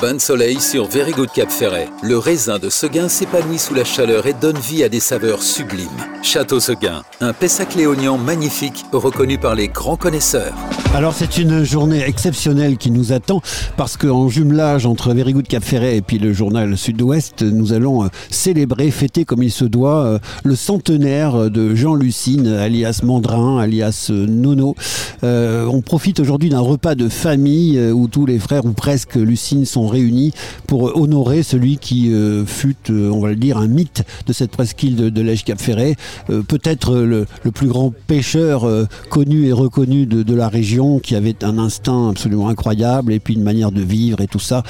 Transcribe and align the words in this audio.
Bain 0.00 0.14
de 0.14 0.18
soleil 0.18 0.60
sur 0.60 0.86
Very 0.86 1.12
Good 1.12 1.30
Cap 1.32 1.50
Ferret. 1.50 1.88
Le 2.02 2.18
raisin 2.18 2.58
de 2.58 2.68
Seguin 2.68 3.08
s'épanouit 3.08 3.58
sous 3.58 3.74
la 3.74 3.84
chaleur 3.84 4.26
et 4.26 4.34
donne 4.34 4.58
vie 4.58 4.84
à 4.84 4.88
des 4.88 5.00
saveurs 5.00 5.42
sublimes. 5.42 5.88
Château 6.22 6.60
Seguin, 6.60 7.02
un 7.20 7.32
Pessac 7.32 7.74
léonien 7.74 8.16
magnifique 8.16 8.84
reconnu 8.92 9.38
par 9.38 9.54
les 9.54 9.68
grands 9.68 9.96
connaisseurs. 9.96 10.54
Alors 10.96 11.12
c'est 11.12 11.36
une 11.36 11.62
journée 11.62 12.02
exceptionnelle 12.02 12.78
qui 12.78 12.90
nous 12.90 13.12
attend 13.12 13.42
parce 13.76 13.98
qu'en 13.98 14.30
jumelage 14.30 14.86
entre 14.86 15.12
Very 15.12 15.34
Good 15.34 15.46
Cap 15.46 15.62
Ferret 15.62 15.98
et 15.98 16.00
puis 16.00 16.18
le 16.18 16.32
journal 16.32 16.74
Sud-Ouest, 16.78 17.42
nous 17.42 17.74
allons 17.74 18.04
euh, 18.04 18.08
célébrer, 18.30 18.90
fêter 18.90 19.26
comme 19.26 19.42
il 19.42 19.50
se 19.52 19.66
doit 19.66 20.06
euh, 20.06 20.18
le 20.42 20.56
centenaire 20.56 21.50
de 21.50 21.74
Jean 21.74 21.94
Lucine, 21.96 22.46
alias 22.46 23.00
Mandrin, 23.04 23.58
alias 23.58 24.06
euh, 24.08 24.26
Nono. 24.26 24.74
on 25.22 25.82
profite 25.82 26.18
aujourd'hui 26.18 26.48
d'un 26.48 26.60
repas 26.60 26.94
de 26.94 27.10
famille 27.10 27.78
où 27.90 28.08
tous 28.08 28.24
les 28.24 28.38
frères 28.38 28.64
ou 28.64 28.72
presque 28.72 29.16
Lucine 29.16 29.66
sont 29.66 29.88
réunis 29.88 30.32
pour 30.66 30.96
honorer 30.96 31.42
celui 31.42 31.76
qui 31.76 32.10
fut, 32.46 32.76
on 32.90 33.20
va 33.20 33.28
le 33.28 33.36
dire, 33.36 33.58
un 33.58 33.66
mythe 33.66 34.02
de 34.26 34.32
cette 34.32 34.50
presqu'île 34.50 34.96
de, 34.96 35.10
de 35.10 35.20
l'Èche-Cap-Ferret, 35.20 35.96
euh, 36.30 36.42
peut-être 36.42 36.96
le, 36.96 37.26
plus 37.52 37.68
grand 37.68 37.92
pêcheur 38.06 38.68
connu 39.08 39.46
et 39.46 39.52
reconnu 39.52 40.06
de, 40.06 40.34
la 40.34 40.48
région, 40.48 40.85
qui 41.02 41.14
avait 41.14 41.44
un 41.44 41.58
instinct 41.58 42.10
absolument 42.10 42.48
incroyable 42.48 43.12
et 43.12 43.20
puis 43.20 43.34
une 43.34 43.42
manière 43.42 43.72
de 43.72 43.80
vivre 43.80 44.20
et 44.20 44.26
tout 44.26 44.38
ça, 44.38 44.62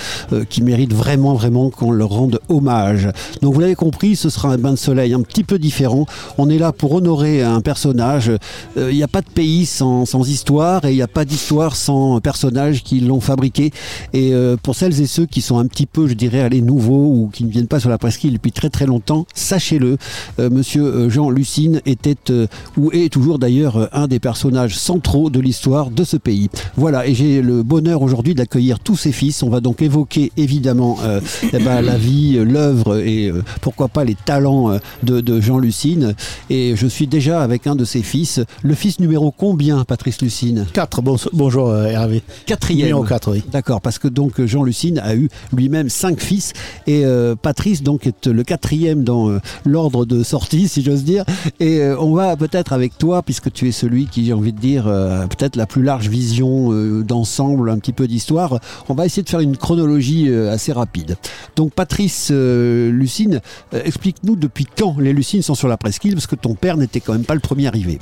qui 0.48 0.62
mérite 0.62 0.92
vraiment, 0.92 1.34
vraiment 1.34 1.70
qu'on 1.70 1.91
leur 1.91 2.11
rende 2.11 2.41
hommage. 2.48 3.09
Donc 3.42 3.55
vous 3.55 3.61
l'avez 3.61 3.75
compris, 3.75 4.16
ce 4.16 4.30
sera 4.30 4.52
un 4.52 4.59
bain 4.59 4.73
de 4.73 4.77
soleil 4.77 5.15
un 5.15 5.23
petit 5.23 5.45
peu 5.45 5.59
différent. 5.59 6.06
On 6.39 6.48
est 6.48 6.59
là 6.59 6.73
pour 6.73 6.92
honorer 6.92 7.42
un 7.42 7.61
personnage. 7.61 8.30
Il 8.77 8.95
n'y 8.95 9.02
a 9.02 9.09
pas 9.09 9.23
de 9.23 9.29
pays 9.29 9.66
sans, 9.66 10.05
histoire 10.27 10.84
et 10.84 10.92
il 10.92 10.97
n'y 10.97 11.03
a 11.03 11.09
pas 11.09 11.25
d'histoire 11.25 11.77
sans 11.77 12.20
personnage 12.20 12.83
qui 12.83 13.00
l'ont 13.00 13.20
fabriqué. 13.20 13.70
Et 14.12 14.33
pour 14.62 14.75
celles 14.75 15.00
et 15.00 15.06
ceux 15.06 15.27
qui 15.27 15.42
sont 15.42 15.59
un 15.59 15.67
petit 15.67 15.87
peu, 15.87 16.06
je 16.06 16.14
dirais, 16.14 16.48
les 16.48 16.61
nouveaux 16.61 17.06
ou 17.06 17.31
qui 17.33 17.44
ne 17.44 17.50
viennent 17.50 17.69
pas 17.69 17.81
sur 17.81 17.91
la 17.91 17.98
presqu'île 17.98 18.34
depuis 18.34 18.53
très 18.53 18.70
très 18.70 18.87
longtemps, 18.87 19.27
sachez-le, 19.34 19.97
euh, 20.39 20.50
monsieur 20.50 20.84
euh, 20.84 21.11
Jean 21.11 21.31
Lucine 21.31 21.81
était 21.87 22.17
euh, 22.31 22.47
ou 22.77 22.91
est 22.92 23.12
toujours 23.12 23.39
d'ailleurs 23.39 23.89
un 23.92 24.06
des 24.06 24.19
personnages 24.19 24.77
centraux 24.77 25.31
de 25.31 25.41
l'histoire 25.41 25.91
de 25.97 26.05
ce 26.05 26.16
pays. 26.16 26.48
Voilà, 26.77 27.06
et 27.06 27.14
j'ai 27.14 27.42
le 27.42 27.62
bonheur 27.64 28.02
aujourd'hui 28.02 28.34
d'accueillir 28.34 28.78
tous 28.78 28.97
ses 28.97 29.12
fils. 29.12 29.42
On 29.42 29.48
va 29.48 29.61
donc 29.61 29.83
évoquer 29.83 30.30
évidemment 30.36 30.98
eh 31.53 31.58
ben, 31.58 31.80
la 31.80 31.97
vie, 31.97 32.38
l'œuvre 32.44 32.98
et 32.98 33.33
pourquoi 33.61 33.88
pas 33.88 34.05
les 34.05 34.14
talents 34.14 34.78
de, 35.03 35.41
Jean 35.41 35.58
Lucine. 35.58 36.14
Et 36.50 36.75
je 36.77 36.86
suis 36.86 37.06
déjà 37.06 37.42
avec 37.42 37.66
un 37.66 37.75
de 37.75 37.84
ses 37.84 38.03
fils, 38.03 38.41
le 38.62 38.75
fils 38.75 39.00
numéro 39.00 39.33
combien, 39.36 39.84
Patrice 39.84 40.20
Lucine? 40.22 40.66
4, 40.72 41.03
bonjour 41.33 41.75
Hervé. 41.75 42.22
Quatrième. 42.47 42.86
Numéro 42.86 43.03
4, 43.03 43.33
oui. 43.33 43.42
D'accord, 43.50 43.81
parce 43.81 43.98
que 43.98 44.08
donc 44.08 44.41
Jean 44.44 44.62
Lucine 44.62 44.98
a 44.98 45.14
eu 45.14 45.28
lui-même 45.53 45.88
cinq 45.88 46.20
fils 46.20 46.53
et 46.86 47.05
euh, 47.05 47.34
Patrice 47.34 47.83
donc 47.83 48.06
est 48.06 48.27
le 48.27 48.42
quatrième 48.44 49.05
dans 49.05 49.31
euh, 49.31 49.41
l'ordre 49.64 50.05
de 50.05 50.22
sortie 50.22 50.69
si 50.69 50.83
j'ose 50.83 51.05
dire 51.05 51.25
et 51.60 51.81
euh, 51.81 51.97
on 51.98 52.14
va 52.14 52.36
peut-être 52.36 52.72
avec 52.72 52.98
toi 52.98 53.22
puisque 53.22 53.53
tu 53.53 53.69
es 53.69 53.72
celui 53.72 54.06
qui 54.06 54.25
j'ai 54.27 54.33
envie 54.33 54.53
de 54.53 54.60
dire 54.60 54.84
peut-être 54.84 55.56
la 55.56 55.66
plus 55.66 55.83
large 55.87 56.09
vision 56.09 56.70
d'ensemble 57.03 57.70
un 57.70 57.79
petit 57.79 57.92
peu 57.92 58.06
d'histoire 58.06 58.61
on 58.89 58.95
va 58.95 59.06
essayer 59.06 59.23
de 59.23 59.29
faire 59.29 59.41
une 59.41 59.56
chronologie 59.56 60.31
assez 60.31 60.73
rapide 60.73 61.17
donc 61.56 61.73
Patrice 61.73 62.31
Lucine 62.31 63.41
explique-nous 63.73 64.37
depuis 64.37 64.67
quand 64.67 64.97
les 64.98 65.12
Lucines 65.12 65.43
sont 65.43 65.55
sur 65.55 65.69
la 65.69 65.78
presqu'île 65.78 66.15
parce 66.15 66.27
que 66.27 66.37
ton 66.37 66.55
père 66.55 66.77
n'était 66.77 67.01
quand 67.01 67.12
même 67.12 67.25
pas 67.25 67.34
le 67.34 67.41
premier 67.41 67.67
arrivé 67.67 67.98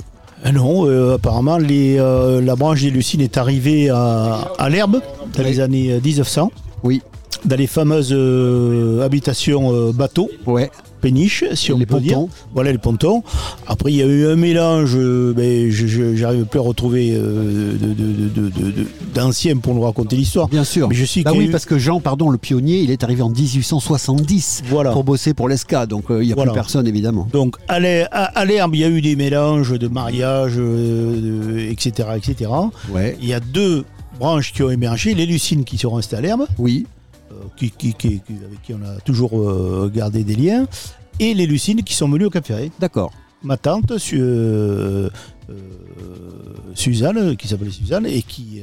non, 0.53 0.85
apparemment, 1.13 1.57
les, 1.57 1.97
la 1.97 2.55
branche 2.55 2.81
des 2.83 2.91
Lucines 2.91 3.21
est 3.21 3.37
arrivée 3.37 3.89
à, 3.89 4.51
à 4.59 4.69
l'herbe 4.69 5.01
dans 5.35 5.43
les 5.43 5.59
années 5.59 5.99
1900. 6.03 6.51
Oui. 6.85 7.01
Dans 7.45 7.55
les 7.55 7.67
fameuses 7.67 8.11
euh, 8.11 9.03
habitations 9.03 9.73
euh, 9.73 9.91
bateaux. 9.91 10.29
Ouais. 10.45 10.71
Péniches, 11.05 11.43
si 11.53 11.71
on 11.71 11.77
les 11.77 11.85
peut 11.85 11.99
pontons. 11.99 12.29
Voilà 12.55 12.71
les 12.71 12.79
pontons. 12.79 13.21
Après, 13.67 13.91
il 13.91 13.97
y 13.97 14.01
a 14.01 14.07
eu 14.07 14.25
un 14.25 14.35
mélange, 14.35 14.95
euh, 14.95 15.33
ben, 15.37 15.69
je 15.69 16.19
n'arrive 16.19 16.45
plus 16.45 16.59
à 16.59 16.63
retrouver 16.63 17.15
d'anciens 19.13 19.57
pour 19.57 19.75
nous 19.75 19.81
raconter 19.81 20.15
l'histoire. 20.15 20.47
Bien 20.47 20.63
sûr. 20.63 20.89
Mais 20.89 20.95
je 20.95 21.05
suis 21.05 21.21
bah 21.21 21.31
oui, 21.35 21.49
parce 21.49 21.65
que 21.65 21.77
Jean, 21.77 21.99
pardon, 21.99 22.31
le 22.31 22.39
pionnier, 22.39 22.79
il 22.79 22.89
est 22.89 23.03
arrivé 23.03 23.21
en 23.21 23.29
1870 23.29 24.63
voilà. 24.67 24.93
pour 24.93 25.03
bosser 25.03 25.35
pour 25.35 25.47
l'ESCA, 25.47 25.85
donc 25.85 26.05
il 26.09 26.21
n'y 26.21 26.33
a 26.33 26.35
plus 26.35 26.51
personne 26.51 26.87
évidemment. 26.87 27.27
Donc 27.31 27.57
à 27.67 27.79
l'herbe, 27.79 28.73
il 28.73 28.81
y 28.81 28.83
a 28.83 28.89
eu 28.89 29.01
des 29.01 29.15
mélanges 29.15 29.77
de 29.77 29.87
mariages, 29.87 30.59
etc., 31.69 32.09
etc. 32.17 32.49
Ouais. 32.89 33.15
Il 33.21 33.27
y 33.27 33.33
a 33.35 33.39
deux 33.39 33.85
branches 34.19 34.53
qui 34.53 34.63
ont 34.63 34.71
émergé, 34.71 35.13
les 35.13 35.27
lucines 35.27 35.65
qui 35.65 35.77
sont 35.77 35.91
restées 35.91 36.15
à 36.15 36.21
l'herbe. 36.21 36.47
Oui. 36.57 36.87
Euh, 37.35 37.47
qui, 37.55 37.73
avec 38.45 38.61
qui 38.63 38.73
on 38.73 38.83
a 38.83 38.99
toujours 39.01 39.39
euh, 39.39 39.91
gardé 39.93 40.23
des 40.23 40.35
liens. 40.35 40.67
Et 41.19 41.33
les 41.33 41.45
lucines 41.45 41.83
qui 41.83 41.93
sont 41.93 42.09
venues 42.09 42.25
au 42.25 42.29
Cap 42.29 42.45
Ferré. 42.45 42.71
D'accord. 42.79 43.11
Ma 43.43 43.57
tante, 43.57 43.93
euh, 44.13 45.09
Suzanne, 46.73 47.37
qui 47.37 47.47
s'appelait 47.47 47.71
Suzanne, 47.71 48.05
et 48.05 48.21
qui 48.21 48.61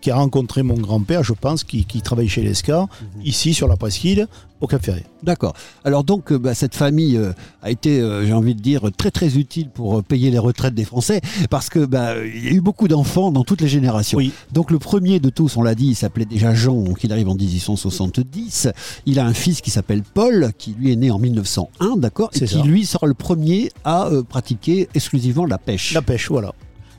qui 0.00 0.10
a 0.10 0.16
rencontré 0.16 0.62
mon 0.62 0.74
grand-père, 0.74 1.22
je 1.22 1.32
pense, 1.32 1.64
qui, 1.64 1.84
travaille 2.02 2.28
chez 2.28 2.42
l'ESCA, 2.42 2.82
mhm. 2.82 3.22
ici 3.24 3.54
sur 3.54 3.68
la 3.68 3.76
presqu'île, 3.76 4.26
au 4.60 4.66
Cap 4.68 4.82
Ferré. 4.82 5.04
D'accord. 5.22 5.54
Alors 5.84 6.04
donc, 6.04 6.32
euh, 6.32 6.38
bah, 6.38 6.54
cette 6.54 6.74
famille 6.74 7.16
euh, 7.16 7.32
a 7.62 7.70
été, 7.70 8.00
euh, 8.00 8.24
j'ai 8.24 8.32
envie 8.32 8.54
de 8.54 8.60
dire, 8.60 8.90
très 8.96 9.10
très 9.10 9.36
utile 9.36 9.68
pour 9.68 10.02
payer 10.04 10.30
les 10.30 10.38
retraites 10.38 10.74
des 10.74 10.84
Français, 10.84 11.20
parce 11.50 11.68
que 11.68 11.84
bah, 11.84 12.14
il 12.24 12.44
y 12.44 12.48
a 12.48 12.52
eu 12.52 12.60
beaucoup 12.60 12.88
d'enfants 12.88 13.32
dans 13.32 13.44
toutes 13.44 13.60
les 13.60 13.68
générations. 13.68 14.18
Oui. 14.18 14.32
Donc 14.52 14.70
le 14.70 14.78
premier 14.78 15.18
de 15.18 15.30
tous, 15.30 15.56
on 15.56 15.62
l'a 15.62 15.74
dit, 15.74 15.88
il 15.88 15.94
s'appelait 15.96 16.24
déjà 16.24 16.54
Jean, 16.54 16.80
donc 16.80 17.02
il 17.02 17.12
arrive 17.12 17.28
en 17.28 17.34
1870. 17.34 18.68
Il 19.06 19.18
a 19.18 19.26
un 19.26 19.34
fils 19.34 19.60
qui 19.60 19.70
s'appelle 19.70 20.02
Paul, 20.02 20.52
qui 20.56 20.74
lui 20.78 20.92
est 20.92 20.96
né 20.96 21.10
en 21.10 21.18
1901, 21.18 21.96
d'accord, 21.96 22.30
et 22.34 22.44
qui 22.44 22.62
lui 22.62 22.86
sera 22.86 23.06
le 23.06 23.14
premier 23.14 23.70
à 23.84 24.08
pratiquer 24.28 24.88
exclusivement 24.94 25.44
la 25.44 25.58
pêche. 25.58 25.92
La 25.92 26.02
pêche, 26.02 26.28
voilà. 26.30 26.54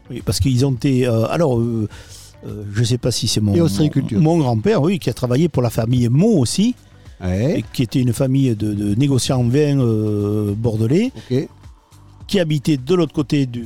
Oui, 0.10 0.22
parce 0.24 0.40
qu'ils 0.40 0.66
ont 0.66 0.74
été. 0.74 1.06
alors. 1.06 1.62
Euh, 2.46 2.64
je 2.74 2.80
ne 2.82 2.86
sais 2.86 2.98
pas 2.98 3.12
si 3.12 3.28
c'est 3.28 3.42
mon, 3.42 3.54
mon 4.14 4.38
grand-père, 4.38 4.82
oui, 4.82 5.00
qui 5.00 5.10
a 5.10 5.14
travaillé 5.14 5.50
pour 5.50 5.62
la 5.62 5.70
famille 5.70 6.10
Mo 6.10 6.40
aussi, 6.40 6.76
qui 7.72 7.84
était 7.84 8.02
une 8.02 8.14
famille 8.14 8.56
de, 8.56 8.96
négociants 8.96 9.40
en 9.40 9.48
vin 9.48 9.80
euh, 9.80 10.54
bordelais, 10.56 11.12
qui 12.28 12.40
habitait 12.40 12.78
de 12.78 12.96
l'autre 12.96 13.14
côté 13.14 13.46
du, 13.46 13.66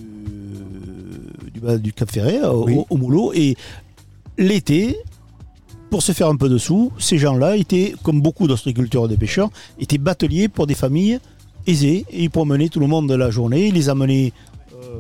du, 1.81 1.93
Cap 1.93 2.11
Ferret, 2.11 2.41
au, 2.45 2.85
au 2.89 2.97
Moulot, 2.97 3.33
et 3.33 3.55
l'été, 4.37 4.97
pour 5.89 6.03
se 6.03 6.11
faire 6.11 6.27
un 6.27 6.35
peu 6.35 6.49
de 6.49 6.57
sous, 6.57 6.91
ces 6.99 7.17
gens-là 7.17 7.55
étaient, 7.57 7.95
comme 8.03 8.21
beaucoup 8.21 8.47
d'ostréiculteurs 8.47 9.05
et 9.05 9.09
de 9.09 9.15
pêcheurs, 9.15 9.49
étaient 9.79 9.97
bateliers 9.97 10.49
pour 10.49 10.67
des 10.67 10.75
familles 10.75 11.19
aisées, 11.65 12.05
et 12.11 12.23
ils 12.23 12.29
promenaient 12.29 12.69
tout 12.69 12.79
le 12.79 12.87
monde 12.87 13.11
la 13.11 13.31
journée, 13.31 13.67
ils 13.67 13.73
les 13.73 13.89
amenaient 13.89 14.33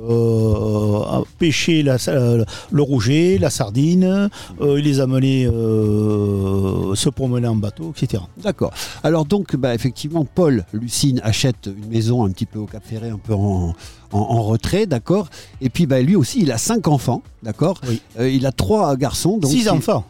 euh, 0.09 1.23
pêcher 1.37 1.83
la, 1.83 1.97
le 2.07 2.81
rouget, 2.81 3.37
la 3.39 3.49
sardine, 3.49 4.29
euh, 4.61 4.79
il 4.79 4.85
les 4.85 4.99
amenait 4.99 5.47
euh, 5.47 6.95
se 6.95 7.09
promener 7.09 7.47
en 7.47 7.55
bateau, 7.55 7.93
etc. 7.95 8.23
D'accord. 8.41 8.71
Alors 9.03 9.25
donc, 9.25 9.55
bah, 9.55 9.73
effectivement, 9.73 10.25
Paul 10.25 10.65
Lucine 10.73 11.19
achète 11.23 11.67
une 11.67 11.89
maison 11.89 12.23
un 12.25 12.29
petit 12.29 12.45
peu 12.45 12.59
au 12.59 12.65
Cap 12.65 12.83
Ferré, 12.85 13.09
un 13.09 13.17
peu 13.17 13.33
en, 13.33 13.73
retrait, 14.11 14.85
d'accord. 14.85 15.27
Et 15.61 15.69
puis 15.69 15.85
bah, 15.85 16.01
lui 16.01 16.15
aussi, 16.15 16.41
il 16.41 16.51
a 16.51 16.57
cinq 16.57 16.87
enfants, 16.87 17.21
d'accord. 17.43 17.81
il 18.19 18.45
a 18.45 18.51
trois 18.51 18.95
garçons. 18.95 19.37
Donc 19.37 19.51
Six 19.51 19.69
enfants. 19.69 20.05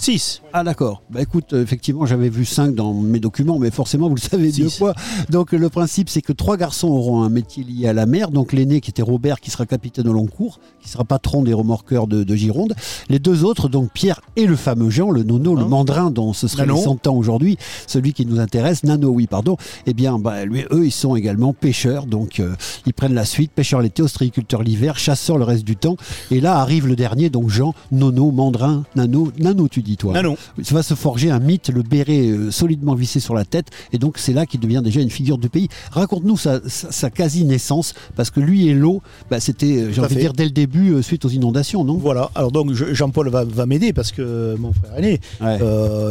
6. 0.00 0.42
Ah 0.52 0.62
d'accord. 0.62 1.02
Bah 1.10 1.20
écoute, 1.20 1.52
euh, 1.52 1.62
effectivement, 1.62 2.06
j'avais 2.06 2.28
vu 2.28 2.44
5 2.44 2.74
dans 2.74 2.94
mes 2.94 3.18
documents, 3.18 3.58
mais 3.58 3.70
forcément, 3.70 4.08
vous 4.08 4.14
le 4.14 4.20
savez 4.20 4.52
deux 4.52 4.68
fois. 4.68 4.94
Donc 5.28 5.52
le 5.52 5.68
principe, 5.68 6.08
c'est 6.08 6.22
que 6.22 6.32
trois 6.32 6.56
garçons 6.56 6.88
auront 6.88 7.22
un 7.22 7.28
métier 7.28 7.64
lié 7.64 7.88
à 7.88 7.92
la 7.92 8.06
mer. 8.06 8.30
Donc 8.30 8.52
l'aîné 8.52 8.80
qui 8.80 8.90
était 8.90 9.02
Robert, 9.02 9.40
qui 9.40 9.50
sera 9.50 9.66
capitaine 9.66 10.08
au 10.08 10.12
long 10.12 10.26
cours, 10.26 10.60
qui 10.88 10.92
sera 10.92 11.04
patron 11.04 11.42
des 11.42 11.52
remorqueurs 11.52 12.06
de, 12.06 12.34
Gironde. 12.34 12.74
Les 13.10 13.18
deux 13.18 13.44
autres, 13.44 13.68
donc 13.68 13.90
Pierre 13.92 14.20
et 14.36 14.46
le 14.46 14.56
fameux 14.56 14.88
Jean, 14.90 15.10
le 15.10 15.22
nono, 15.22 15.54
le 15.54 15.62
hein 15.62 15.68
mandrin 15.68 16.10
dont 16.10 16.32
ce 16.32 16.48
serait 16.48 16.66
les 16.66 16.76
100 16.76 17.06
ans 17.06 17.14
aujourd'hui, 17.14 17.58
celui 17.86 18.12
qui 18.12 18.24
nous 18.24 18.40
intéresse, 18.40 18.84
Nano, 18.84 19.08
oui, 19.08 19.26
pardon. 19.26 19.56
Eh 19.86 19.92
bien, 19.92 20.18
bah, 20.18 20.44
lui, 20.44 20.64
eux, 20.70 20.86
ils 20.86 20.92
sont 20.92 21.14
également 21.14 21.52
pêcheurs. 21.52 22.06
Donc 22.06 22.40
euh, 22.40 22.54
ils 22.86 22.94
prennent 22.94 23.14
la 23.14 23.24
suite, 23.24 23.52
pêcheurs 23.52 23.82
l'été, 23.82 24.02
ostréiculteurs 24.02 24.62
l'hiver, 24.62 24.98
chasseurs 24.98 25.36
le 25.36 25.44
reste 25.44 25.64
du 25.64 25.76
temps. 25.76 25.96
Et 26.30 26.40
là 26.40 26.58
arrive 26.58 26.86
le 26.86 26.96
dernier, 26.96 27.28
donc 27.28 27.50
Jean, 27.50 27.74
Nono, 27.92 28.30
mandrin, 28.30 28.84
Nano, 28.96 29.30
Nano, 29.38 29.68
tu 29.68 29.82
dis 29.82 29.96
toi. 29.96 30.20
Non. 30.22 30.36
Ça 30.62 30.74
va 30.74 30.82
se 30.82 30.94
forger 30.94 31.30
un 31.30 31.40
mythe, 31.40 31.68
le 31.68 31.82
béret 31.82 32.28
euh, 32.28 32.50
solidement 32.50 32.94
vissé 32.94 33.20
sur 33.20 33.34
la 33.34 33.44
tête, 33.44 33.68
et 33.92 33.98
donc 33.98 34.18
c'est 34.18 34.32
là 34.32 34.46
qu'il 34.46 34.60
devient 34.60 34.80
déjà 34.82 35.00
une 35.00 35.10
figure 35.10 35.38
du 35.38 35.48
pays. 35.48 35.68
Raconte-nous 35.90 36.36
sa, 36.36 37.10
quasi-naissance, 37.10 37.94
parce 38.16 38.30
que 38.30 38.40
lui 38.40 38.68
et 38.68 38.74
l'eau, 38.74 39.02
bah, 39.30 39.40
c'était, 39.40 39.78
euh, 39.78 39.92
j'ai 39.92 40.00
envie 40.00 40.14
de 40.14 40.20
dire, 40.20 40.32
dès 40.32 40.44
le 40.44 40.50
début, 40.50 40.77
euh, 40.78 41.02
suite 41.02 41.24
aux 41.24 41.28
inondations, 41.28 41.84
non? 41.84 41.94
Voilà, 41.94 42.30
alors 42.34 42.52
donc 42.52 42.72
Jean-Paul 42.72 43.28
va, 43.28 43.66
m'aider, 43.66 43.92
parce 43.92 44.12
que 44.12 44.56
mon 44.58 44.72
frère 44.72 44.96
aîné, 44.96 45.20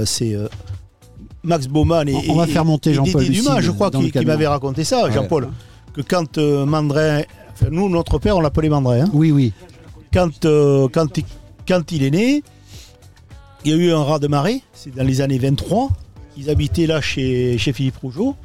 c'est... 0.05 0.35
Max 1.43 1.67
Baumann 1.67 2.09
et, 2.09 2.15
on, 2.29 2.35
va 2.35 2.45
faire 2.45 2.65
monter 2.65 2.93
Jean-Paul 2.93 3.23
Dumas, 3.23 3.61
je 3.61 3.71
crois, 3.71 3.89
qui, 3.89 4.25
m'avait 4.25 4.47
raconté 4.47 4.83
ça, 4.83 5.09
Jean-Paul, 5.11 5.49
que 5.93 6.01
quand 6.01 6.37
Mandrin, 6.37 7.21
nous, 7.71 7.89
notre 7.89 8.19
père, 8.19 8.37
on 8.37 8.41
l'appelait 8.41 8.69
Mandrin. 8.69 9.05
Hein. 9.05 9.09
oui, 9.13 9.31
oui. 9.31 9.53
Quand, 10.13 10.45
quand, 10.91 11.19
quand 11.67 11.91
il 11.91 12.03
est 12.03 12.11
né, 12.11 12.43
il 13.65 13.71
y 13.71 13.73
a 13.73 13.77
eu 13.77 13.91
un 13.91 14.03
raz 14.03 14.19
de 14.19 14.27
marée, 14.27 14.61
c'est 14.73 14.95
dans 14.95 15.03
les 15.03 15.21
années 15.21 15.37
23. 15.37 15.89
Ils 16.37 16.49
habitaient 16.49 16.87
là 16.87 17.01
chez, 17.01 17.57
chez 17.57 17.73
Philippe 17.73 17.97
Rougeau. 17.97 18.35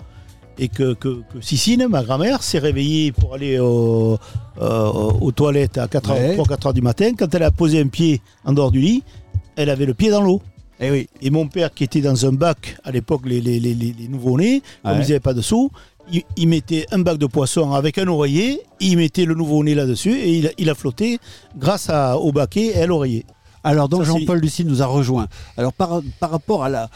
Et 0.58 0.68
que, 0.68 0.94
que, 0.94 1.22
Sissine, 1.40 1.86
ma 1.88 2.02
grand-mère, 2.02 2.42
s'est 2.42 2.58
réveillée 2.58 3.12
pour 3.12 3.34
aller 3.34 3.58
aux 3.58 4.18
toilettes 5.34 5.78
à 5.78 5.86
4h, 5.86 6.34
3 6.34 6.44
4 6.44 6.72
du 6.72 6.82
matin. 6.82 7.12
Quand 7.18 7.34
elle 7.34 7.42
a 7.42 7.50
posé 7.50 7.80
un 7.80 7.88
pied 7.88 8.20
en 8.44 8.52
dehors 8.52 8.70
du 8.70 8.80
lit, 8.80 9.02
elle 9.56 9.70
avait 9.70 9.86
le 9.86 9.94
pied 9.94 10.10
dans 10.10 10.22
l'eau. 10.22 10.40
Et, 10.80 10.86
eh 10.86 10.90
oui. 10.90 11.08
et 11.20 11.30
mon 11.30 11.46
père, 11.46 11.72
qui 11.72 11.84
était 11.84 12.00
dans 12.00 12.26
un 12.26 12.32
bac 12.32 12.76
à 12.82 12.90
l'époque, 12.90 13.22
les, 13.24 13.40
les, 13.40 13.60
les, 13.60 14.08
nouveaux-nés, 14.08 14.62
comme 14.82 14.94
ils 14.94 15.00
n'avaient 15.00 15.20
pas 15.20 15.34
de 15.34 15.40
sous, 15.40 15.70
il, 16.36 16.48
mettait 16.48 16.86
un 16.90 16.98
bac 16.98 17.18
de 17.18 17.26
poisson 17.26 17.72
avec 17.72 17.98
un 17.98 18.08
oreiller, 18.08 18.60
il 18.80 18.96
mettait 18.96 19.24
le 19.24 19.34
nouveau-né 19.34 19.74
là-dessus 19.74 20.12
et 20.12 20.38
il, 20.38 20.52
il, 20.58 20.70
a 20.70 20.74
flotté 20.74 21.18
grâce 21.56 21.88
à, 21.88 22.18
au 22.18 22.32
baquet 22.32 22.72
et 22.76 22.82
à 22.82 22.86
l'oreiller. 22.86 23.24
Alors 23.64 23.88
donc 23.88 24.04
Jean-Paul 24.04 24.38
Lucine 24.38 24.68
nous 24.68 24.82
a 24.82 24.86
rejoint. 24.86 25.28
Alors 25.56 25.72
par, 25.72 26.00
par 26.20 26.30
rapport 26.30 26.64
à 26.64 26.88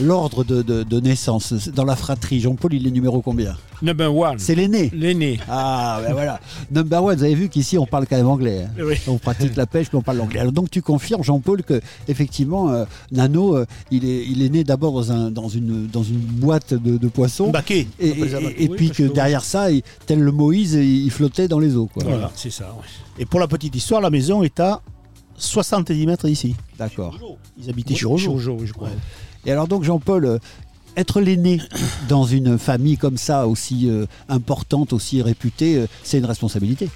l'ordre 0.00 0.44
de, 0.44 0.62
de, 0.62 1.00
naissance 1.00 1.52
dans 1.68 1.84
la 1.84 1.96
fratrie, 1.96 2.40
Jean-Paul 2.40 2.74
il 2.74 2.86
est 2.86 2.90
numéro 2.90 3.22
combien? 3.22 3.56
Number 3.82 4.14
one. 4.14 4.38
C'est 4.38 4.54
l'aîné. 4.54 4.90
L'aîné. 4.92 5.40
Ah 5.48 6.00
ben 6.04 6.12
voilà. 6.12 6.40
Number 6.70 7.02
one. 7.02 7.16
Vous 7.16 7.24
avez 7.24 7.34
vu 7.34 7.48
qu'ici 7.48 7.78
on 7.78 7.86
parle 7.86 8.06
quand 8.06 8.16
même 8.16 8.28
anglais. 8.28 8.64
Hein. 8.64 8.94
On 9.06 9.18
pratique 9.18 9.56
la 9.56 9.66
pêche 9.66 9.86
mais 9.92 9.98
on 9.98 10.02
parle 10.02 10.18
l'anglais. 10.18 10.40
Alors 10.40 10.52
donc 10.52 10.70
tu 10.70 10.82
confirmes 10.82 11.22
Jean-Paul 11.22 11.62
que 11.62 11.80
effectivement 12.08 12.70
euh, 12.70 12.84
Nano 13.12 13.56
euh, 13.56 13.66
il 13.90 14.04
est 14.04 14.24
il 14.26 14.42
est 14.42 14.48
né 14.48 14.64
d'abord 14.64 14.92
dans 14.92 15.12
un 15.12 15.30
dans 15.30 15.48
une 15.48 15.86
dans 15.86 16.02
une 16.02 16.18
boîte 16.18 16.74
de, 16.74 16.98
de 16.98 17.08
poissons. 17.08 17.50
Baquet. 17.50 17.86
Et, 17.98 18.14
et, 18.58 18.68
puis 18.68 18.90
que 18.90 19.02
derrière 19.04 19.44
ça, 19.44 19.68
tel 20.06 20.20
le 20.20 20.32
Moïse, 20.32 20.74
il 20.74 21.10
flottait 21.10 21.48
dans 21.48 21.58
les 21.58 21.76
eaux. 21.76 21.88
Voilà, 21.96 22.30
c'est 22.34 22.50
ça. 22.50 22.74
Et 23.18 23.26
pour 23.26 23.40
la 23.40 23.48
petite 23.48 23.74
histoire, 23.74 24.00
la 24.00 24.10
maison 24.10 24.42
est 24.42 24.60
à 24.60 24.82
70 25.40 26.06
mètres 26.06 26.28
ici. 26.28 26.54
D'accord. 26.78 27.18
Ils 27.58 27.70
habitaient 27.70 27.94
chez 27.94 28.06
Rojo. 28.06 28.38
je 28.38 28.72
crois. 28.72 28.90
Et 29.46 29.52
alors 29.52 29.66
donc 29.68 29.84
Jean-Paul, 29.84 30.24
euh, 30.24 30.38
être 30.96 31.20
l'aîné 31.20 31.60
dans 32.08 32.24
une 32.24 32.58
famille 32.58 32.96
comme 32.96 33.16
ça, 33.16 33.48
aussi 33.48 33.88
euh, 33.88 34.06
importante, 34.28 34.92
aussi 34.92 35.22
réputée, 35.22 35.76
euh, 35.76 35.86
c'est 36.02 36.18
une 36.18 36.26
responsabilité. 36.26 36.88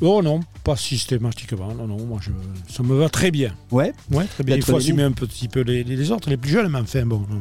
Oh 0.00 0.22
non, 0.22 0.40
pas 0.64 0.76
systématiquement. 0.76 1.74
Non, 1.74 1.86
non, 1.86 2.04
moi 2.06 2.18
je, 2.20 2.30
ça 2.72 2.82
me 2.82 2.96
va 2.96 3.08
très 3.08 3.30
bien. 3.30 3.52
Ouais. 3.70 3.92
Ouais, 4.10 4.24
très 4.24 4.42
bien. 4.42 4.56
Il 4.56 4.62
faut 4.62 4.76
assumer 4.76 5.02
un 5.02 5.12
petit 5.12 5.46
peu 5.46 5.60
les, 5.60 5.84
les, 5.84 6.10
autres, 6.10 6.30
les 6.30 6.38
plus 6.38 6.50
jeunes, 6.50 6.68
mais 6.68 6.78
enfin 6.78 7.04
bon. 7.04 7.24
Non. 7.30 7.38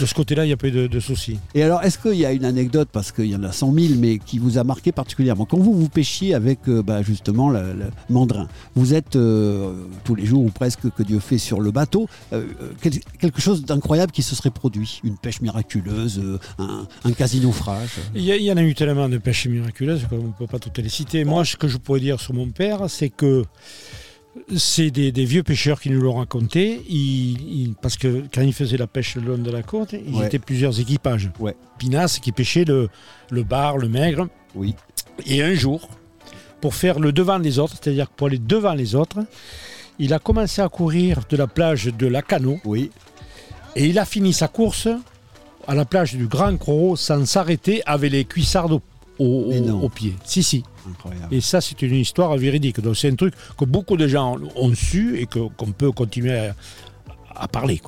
De 0.00 0.06
ce 0.06 0.14
côté-là, 0.14 0.44
il 0.44 0.48
n'y 0.48 0.52
a 0.52 0.56
pas 0.56 0.68
eu 0.68 0.88
de, 0.88 1.00
soucis. 1.00 1.38
Et 1.54 1.62
alors, 1.62 1.82
est-ce 1.82 1.98
qu'il 1.98 2.14
y 2.14 2.24
a 2.24 2.32
une 2.32 2.44
anecdote, 2.44 2.88
parce 2.90 3.12
qu'il 3.12 3.26
y 3.26 3.36
en 3.36 3.44
a 3.44 3.52
100 3.52 3.72
000, 3.72 3.94
mais 3.98 4.18
qui 4.18 4.38
vous 4.38 4.58
a 4.58 4.64
marqué 4.64 4.92
particulièrement? 4.92 5.44
Quand 5.44 5.58
vous 5.58 5.72
vous 5.72 5.88
pêchiez 5.88 6.34
avec 6.34 6.60
euh, 6.68 6.82
bah, 6.82 7.02
justement 7.02 7.50
le, 7.50 7.74
mandrin, 8.08 8.48
vous 8.74 8.94
êtes 8.94 9.16
euh, 9.16 9.74
tous 10.04 10.14
les 10.14 10.26
jours 10.26 10.42
ou 10.42 10.50
presque 10.50 10.90
que 10.90 11.02
Dieu 11.02 11.20
fait 11.20 11.38
sur 11.38 11.60
le 11.60 11.70
bateau, 11.70 12.08
euh, 12.32 12.46
quelque 13.20 13.40
chose 13.40 13.64
d'incroyable 13.64 14.12
qui 14.12 14.22
se 14.22 14.34
serait 14.34 14.50
produit? 14.50 15.00
Une 15.04 15.16
pêche 15.16 15.40
miraculeuse, 15.40 16.20
un, 16.58 16.86
un 17.04 17.12
quasi-naufrage? 17.12 17.90
Il 18.14 18.24
y, 18.24 18.50
en 18.50 18.56
a 18.56 18.62
eu 18.62 18.74
tellement 18.74 19.08
de 19.08 19.18
pêches 19.18 19.46
miraculeuses 19.46 20.06
qu'on 20.08 20.16
ne 20.16 20.32
peut 20.32 20.46
pas 20.46 20.58
toutes 20.58 20.78
les 20.78 20.88
citer. 20.88 21.24
Moi, 21.24 21.44
ce 21.44 21.56
que 21.56 21.68
je 21.68 21.76
pourrais 21.76 22.00
dire 22.00 22.20
sur 22.20 22.34
mon 22.34 22.47
père, 22.52 22.88
c'est 22.88 23.10
que 23.10 23.44
c'est 24.56 24.90
des, 24.90 25.24
vieux 25.24 25.42
pêcheurs 25.42 25.80
qui 25.80 25.90
nous 25.90 26.00
l'ont 26.00 26.14
raconté. 26.14 26.82
parce 27.82 27.96
que 27.96 28.24
quand 28.32 28.42
ils 28.42 28.52
faisaient 28.52 28.76
la 28.76 28.86
pêche 28.86 29.16
le 29.16 29.22
long 29.22 29.38
de 29.38 29.50
la 29.50 29.62
côte, 29.62 29.92
ils 29.92 30.22
étaient 30.22 30.38
plusieurs 30.38 30.78
équipages. 30.80 31.30
Ouais. 31.38 31.56
Pinas 31.78 32.18
qui 32.22 32.32
pêchait 32.32 32.64
le, 32.64 32.88
le 33.30 33.42
bar, 33.42 33.78
le 33.78 33.88
maigre. 33.88 34.28
Oui. 34.54 34.74
Et 35.26 35.42
un 35.42 35.54
jour, 35.54 35.88
pour 36.60 36.74
faire 36.74 37.00
le 37.00 37.12
devant 37.12 37.38
des 37.38 37.58
autres, 37.58 37.74
c'est-à-dire 37.80 38.08
pour 38.08 38.28
aller 38.28 38.38
devant 38.38 38.74
les 38.74 38.94
autres, 38.94 39.18
il 39.98 40.12
a 40.14 40.18
commencé 40.18 40.62
à 40.62 40.68
courir 40.68 41.20
de 41.28 41.36
la 41.36 41.46
plage 41.46 41.86
de 41.86 42.06
la 42.06 42.22
Cano. 42.22 42.58
Oui. 42.64 42.90
Et 43.76 43.86
il 43.86 43.98
a 43.98 44.04
fini 44.04 44.32
sa 44.32 44.48
course 44.48 44.88
à 45.66 45.74
la 45.74 45.84
plage 45.84 46.14
du 46.14 46.26
Grand 46.26 46.56
Croro 46.56 46.96
sans 46.96 47.24
s'arrêter 47.26 47.82
avec 47.84 48.12
les 48.12 48.24
cuissardes 48.24 48.80
au, 49.18 49.52
au 49.82 49.88
pied. 49.88 50.14
Si, 50.24 50.42
si. 50.42 50.62
Et 51.30 51.40
ça, 51.40 51.60
c'est 51.60 51.80
une 51.82 51.94
histoire 51.94 52.36
véridique. 52.36 52.80
Donc, 52.80 52.96
c'est 52.96 53.10
un 53.10 53.14
truc 53.14 53.34
que 53.58 53.64
beaucoup 53.64 53.96
de 53.96 54.08
gens 54.08 54.38
ont 54.56 54.74
su 54.74 55.18
et 55.20 55.26
qu'on 55.26 55.72
peut 55.72 55.92
continuer 55.92 56.38
à, 56.38 56.54
à 57.38 57.48
parler. 57.48 57.80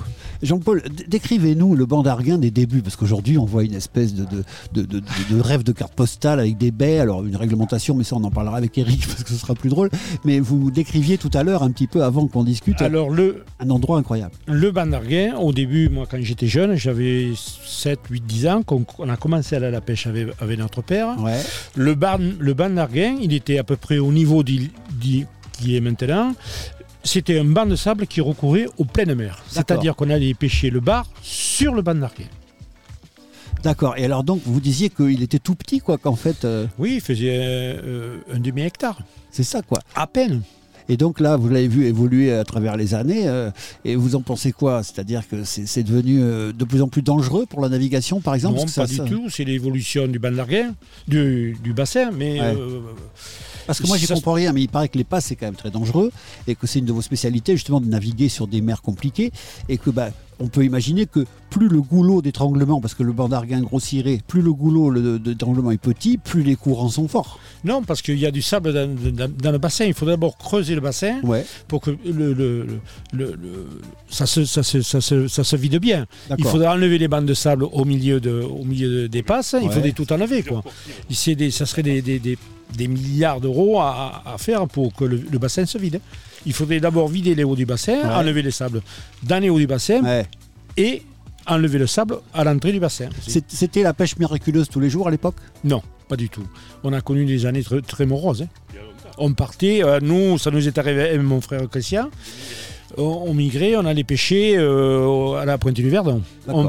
Jean-Paul, 0.42 0.82
décrivez-nous 1.08 1.74
le 1.76 1.86
banc 1.86 2.02
d'Arguin 2.02 2.38
des 2.38 2.50
débuts, 2.50 2.82
parce 2.82 2.96
qu'aujourd'hui 2.96 3.36
on 3.36 3.44
voit 3.44 3.64
une 3.64 3.74
espèce 3.74 4.14
de, 4.14 4.24
de, 4.72 4.82
de, 4.82 5.40
rêve 5.40 5.62
de 5.62 5.72
carte 5.72 5.94
postale 5.94 6.40
avec 6.40 6.56
des 6.56 6.70
baies, 6.70 6.98
alors 6.98 7.24
une 7.24 7.36
réglementation, 7.36 7.94
mais 7.94 8.04
ça 8.04 8.16
on 8.16 8.24
en 8.24 8.30
parlera 8.30 8.56
avec 8.56 8.76
Eric 8.78 9.06
parce 9.06 9.22
que 9.22 9.30
ce 9.30 9.36
sera 9.36 9.54
plus 9.54 9.68
drôle, 9.68 9.90
mais 10.24 10.40
vous 10.40 10.70
décriviez 10.70 11.18
tout 11.18 11.30
à 11.34 11.42
l'heure 11.42 11.62
un 11.62 11.70
petit 11.70 11.86
peu 11.86 12.02
avant 12.02 12.26
qu'on 12.26 12.44
discute 12.44 12.80
alors 12.80 13.10
le, 13.10 13.44
un 13.58 13.70
endroit 13.70 13.98
incroyable. 13.98 14.34
Le 14.46 14.70
banc 14.70 14.86
d'Arguin, 14.86 15.36
au 15.36 15.52
début, 15.52 15.88
moi 15.88 16.06
quand 16.10 16.18
j'étais 16.20 16.46
jeune, 16.46 16.76
j'avais 16.76 17.30
7, 17.36 18.00
8, 18.10 18.24
10 18.26 18.46
ans, 18.48 18.62
qu'on 18.62 18.86
on 18.98 19.08
a 19.08 19.16
commencé 19.16 19.54
à 19.54 19.58
aller 19.58 19.66
à 19.66 19.70
la 19.70 19.80
pêche 19.80 20.06
avec, 20.06 20.28
avec 20.40 20.58
notre 20.58 20.82
père. 20.82 21.16
Le 21.74 21.94
banc, 21.94 22.18
le 22.38 22.54
il 23.20 23.32
était 23.32 23.58
à 23.58 23.64
peu 23.64 23.76
près 23.76 23.98
au 23.98 24.12
niveau 24.12 24.42
qui 24.42 25.76
est 25.76 25.80
maintenant 25.80 26.32
c'était 27.02 27.38
un 27.38 27.44
banc 27.44 27.66
de 27.66 27.76
sable 27.76 28.06
qui 28.06 28.20
recourait 28.20 28.66
aux 28.78 28.84
pleines 28.84 29.14
mer. 29.14 29.42
C'est-à-dire 29.48 29.96
qu'on 29.96 30.10
allait 30.10 30.34
pêcher 30.34 30.70
le 30.70 30.80
bar 30.80 31.06
sur 31.22 31.74
le 31.74 31.82
banc 31.82 31.94
d'arquet. 31.94 32.26
D'accord. 33.62 33.94
Et 33.96 34.04
alors 34.04 34.24
donc 34.24 34.40
vous 34.44 34.60
disiez 34.60 34.90
qu'il 34.90 35.22
était 35.22 35.38
tout 35.38 35.54
petit, 35.54 35.80
quoi, 35.80 35.98
qu'en 35.98 36.16
fait. 36.16 36.44
Euh, 36.44 36.66
oui, 36.78 36.94
il 36.96 37.00
faisait 37.00 37.30
euh, 37.32 38.18
un 38.32 38.38
demi 38.38 38.62
hectare. 38.62 38.98
C'est 39.30 39.42
ça, 39.42 39.62
quoi. 39.62 39.78
À 39.94 40.06
peine. 40.06 40.42
Et 40.88 40.96
donc 40.96 41.20
là, 41.20 41.36
vous 41.36 41.48
l'avez 41.48 41.68
vu 41.68 41.86
évoluer 41.86 42.32
à 42.32 42.42
travers 42.42 42.76
les 42.76 42.94
années. 42.94 43.28
Euh, 43.28 43.50
et 43.84 43.94
vous 43.94 44.16
en 44.16 44.22
pensez 44.22 44.50
quoi? 44.50 44.82
C'est-à-dire 44.82 45.22
que 45.28 45.44
c'est 45.44 45.84
devenu 45.84 46.18
de 46.52 46.64
plus 46.64 46.82
en 46.82 46.88
plus 46.88 47.02
dangereux 47.02 47.46
pour 47.46 47.60
la 47.60 47.68
navigation, 47.68 48.20
par 48.20 48.34
exemple? 48.34 48.58
Non, 48.58 48.66
pas 48.66 48.86
du 48.86 48.98
tout. 48.98 49.28
C'est 49.30 49.44
l'évolution 49.44 50.08
du 50.08 50.18
banc 50.18 50.32
d'arguin, 50.32 50.74
du, 51.06 51.54
bassin. 51.76 52.10
Mais 52.10 52.40
parce 53.70 53.78
que 53.78 53.86
moi, 53.86 53.98
j'y 53.98 54.08
comprends 54.08 54.32
rien, 54.32 54.52
mais 54.52 54.62
il 54.62 54.68
paraît 54.68 54.88
que 54.88 54.98
les 54.98 55.04
passes, 55.04 55.26
c'est 55.26 55.36
quand 55.36 55.46
même 55.46 55.54
très 55.54 55.70
dangereux 55.70 56.10
et 56.48 56.56
que 56.56 56.66
c'est 56.66 56.80
une 56.80 56.86
de 56.86 56.92
vos 56.92 57.02
spécialités, 57.02 57.52
justement, 57.52 57.80
de 57.80 57.86
naviguer 57.86 58.28
sur 58.28 58.48
des 58.48 58.60
mers 58.60 58.82
compliquées 58.82 59.30
et 59.68 59.78
que, 59.78 59.90
bah, 59.90 60.08
on 60.40 60.48
peut 60.48 60.64
imaginer 60.64 61.06
que 61.06 61.26
plus 61.50 61.68
le 61.68 61.80
goulot 61.80 62.22
d'étranglement, 62.22 62.80
parce 62.80 62.94
que 62.94 63.02
le 63.02 63.12
banc 63.12 63.28
d'Arguin 63.28 63.60
grossirait, 63.60 64.20
plus 64.26 64.40
le 64.40 64.52
goulot 64.52 65.18
d'étranglement 65.18 65.70
est 65.70 65.80
petit, 65.80 66.16
plus 66.16 66.42
les 66.42 66.56
courants 66.56 66.88
sont 66.88 67.08
forts. 67.08 67.38
Non, 67.64 67.82
parce 67.82 68.02
qu'il 68.02 68.18
y 68.18 68.26
a 68.26 68.30
du 68.30 68.40
sable 68.40 68.72
dans, 68.72 69.52
le 69.52 69.58
bassin. 69.58 69.84
Il 69.84 69.94
faut 69.94 70.06
d'abord 70.06 70.38
creuser 70.38 70.74
le 70.74 70.80
bassin 70.80 71.20
pour 71.68 71.80
que 71.80 71.90
le, 72.06 72.66
ça, 74.08 74.26
se, 74.26 74.44
ça, 74.44 74.62
se, 74.62 75.56
vide 75.56 75.78
bien. 75.78 76.06
Il 76.38 76.44
faudra 76.44 76.74
enlever 76.74 76.98
les 76.98 77.08
bandes 77.08 77.26
de 77.26 77.34
sable 77.34 77.64
au 77.64 77.84
milieu, 77.84 78.20
de, 78.20 78.30
au 78.42 78.64
milieu 78.64 79.08
des 79.08 79.22
passes. 79.22 79.56
Il 79.60 79.70
faudrait 79.70 79.92
tout 79.92 80.10
enlever. 80.12 80.42
Quoi. 80.42 80.62
Des, 81.10 81.50
ça 81.50 81.66
serait 81.66 81.82
des, 81.82 82.00
des 82.76 82.88
milliards 82.88 83.40
d'euros 83.40 83.80
à, 83.80 84.36
faire 84.38 84.66
pour 84.66 84.94
que 84.94 85.04
le, 85.04 85.38
bassin 85.38 85.66
se 85.66 85.78
vide. 85.78 86.00
Il 86.46 86.52
faudrait 86.52 86.80
d'abord 86.80 87.08
vider 87.08 87.34
les 87.34 87.44
hauts 87.44 87.56
du 87.56 87.66
bassin, 87.66 88.08
enlever 88.10 88.42
les 88.42 88.50
sables 88.50 88.82
dans 89.22 89.42
les 89.42 89.50
hauts 89.50 89.58
du 89.58 89.66
bassin 89.66 90.02
et 90.80 91.02
enlever 91.46 91.78
le 91.78 91.86
sable 91.86 92.16
à 92.32 92.42
l'entrée 92.42 92.72
du 92.72 92.80
bassin. 92.80 93.10
C'était 93.46 93.82
la 93.82 93.92
pêche 93.92 94.16
miraculeuse 94.16 94.68
tous 94.68 94.80
les 94.80 94.88
jours 94.88 95.06
à 95.08 95.10
l'époque? 95.10 95.36
Non, 95.62 95.82
pas 96.08 96.16
du 96.16 96.28
tout. 96.28 96.46
On 96.82 96.92
a 96.92 97.00
connu 97.02 97.26
des 97.26 97.44
années 97.44 97.62
très, 97.86 98.06
moroses. 98.06 98.42
Hein. 98.42 98.78
On 99.18 99.34
partait, 99.34 99.84
euh, 99.84 100.00
nous, 100.00 100.38
ça 100.38 100.50
nous 100.50 100.66
est 100.66 100.78
arrivé 100.78 101.18
mon 101.18 101.42
frère 101.42 101.68
Christian 101.68 102.08
on, 102.96 103.34
migrait, 103.34 103.76
on 103.76 103.84
allait 103.84 104.04
pêcher 104.04 104.56
euh, 104.56 105.34
à 105.34 105.44
la 105.44 105.58
pointe 105.58 105.74
du 105.74 105.88
Verdon. 105.88 106.22
On, 106.48 106.68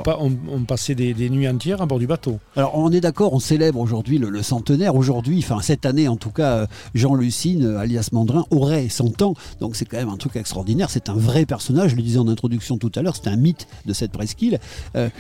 passait 0.66 0.96
des, 0.96 1.30
nuits 1.30 1.48
entières 1.48 1.82
à 1.82 1.86
bord 1.86 2.00
du 2.00 2.08
bateau. 2.08 2.40
Alors 2.56 2.78
on 2.78 2.92
est 2.92 3.02
d'accord, 3.02 3.34
on 3.34 3.40
célèbre 3.40 3.80
aujourd'hui 3.80 4.18
le, 4.18 4.42
centenaire. 4.42 4.96
Aujourd'hui, 4.96 5.40
enfin 5.40 5.62
cette 5.62 5.86
année 5.86 6.08
en 6.08 6.18
tout 6.18 6.32
cas, 6.32 6.52
euh, 6.52 6.68
Jean 6.94 7.16
Lucine, 7.16 7.66
euh, 7.66 7.80
alias 7.80 8.10
Mandrin, 8.12 8.46
aurait 8.52 8.90
100 8.90 9.22
ans. 9.22 9.34
Donc 9.60 9.76
c'est 9.76 9.86
quand 9.86 9.98
même 9.98 10.10
un 10.10 10.18
truc 10.18 10.36
extraordinaire. 10.36 10.90
C'est 10.90 11.10
un 11.10 11.16
vrai 11.16 11.46
personnage. 11.46 11.92
Je 11.92 11.96
le 11.96 12.02
disais 12.02 12.20
en 12.20 12.28
introduction 12.28 12.78
tout 12.78 12.92
à 12.96 13.02
l'heure, 13.02 13.16
c'est 13.16 13.30
un 13.30 13.36
mythe 13.36 13.68
de 13.86 13.94
cette 13.94 14.12
presqu'île. 14.12 14.60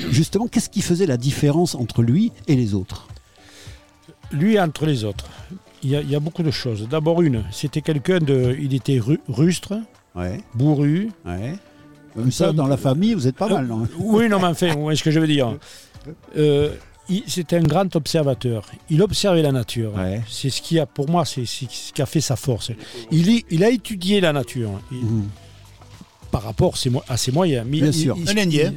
justement, 0.09 0.47
qu'est-ce 0.47 0.69
qui 0.69 0.81
faisait 0.81 1.05
la 1.05 1.17
différence 1.17 1.75
entre 1.75 2.01
lui 2.01 2.31
et 2.47 2.55
les 2.55 2.73
autres? 2.73 3.07
Lui 4.31 4.59
entre 4.59 4.85
les 4.85 5.03
autres. 5.03 5.25
Il 5.83 5.89
y, 5.89 6.15
a, 6.15 6.19
beaucoup 6.19 6.43
de 6.43 6.51
choses. 6.51 6.87
D'abord 6.87 7.23
une, 7.23 7.43
c'était 7.51 7.81
quelqu'un 7.81 8.19
de, 8.19 8.55
il 8.61 8.75
était 8.75 9.01
rustre, 9.27 9.79
bourru. 10.53 11.09
Ouais. 11.25 11.55
ça, 12.31 12.51
dans 12.51 12.67
la 12.67 12.77
famille, 12.77 13.13
vous 13.13 13.27
êtes 13.27 13.35
pas 13.35 13.47
mal, 13.47 13.67
non? 13.67 13.87
Oui, 13.99 14.27
non, 14.29 14.39
mais 14.39 14.47
enfin, 14.47 14.67
est 14.89 14.95
ce 14.95 15.03
que 15.03 15.11
je 15.11 15.19
veux 15.19 15.27
dire. 15.27 15.57
Euh, 16.37 16.73
c'était 17.27 17.57
un 17.57 17.63
grand 17.63 17.95
observateur. 17.95 18.65
Il 18.89 19.01
observait 19.01 19.41
la 19.41 19.51
nature. 19.51 19.93
C'est 20.27 20.49
ce 20.49 20.61
qui 20.61 20.79
a, 20.79 20.85
pour 20.85 21.09
moi, 21.09 21.25
c'est 21.25 21.45
ce 21.45 21.65
qui 21.93 22.01
a 22.01 22.05
fait 22.05 22.21
sa 22.21 22.35
force. 22.35 22.71
Il, 23.11 23.43
il 23.49 23.63
a 23.63 23.69
étudié 23.69 24.21
la 24.21 24.33
nature. 24.33 24.71
Mhm. 24.91 25.27
Par 26.31 26.43
rapport 26.43 26.75
à 27.09 27.17
ses 27.17 27.31
moyens. 27.31 27.67
Bien 27.67 27.91
sûr. 27.91 28.15
un 28.15 28.37
Indien. 28.37 28.73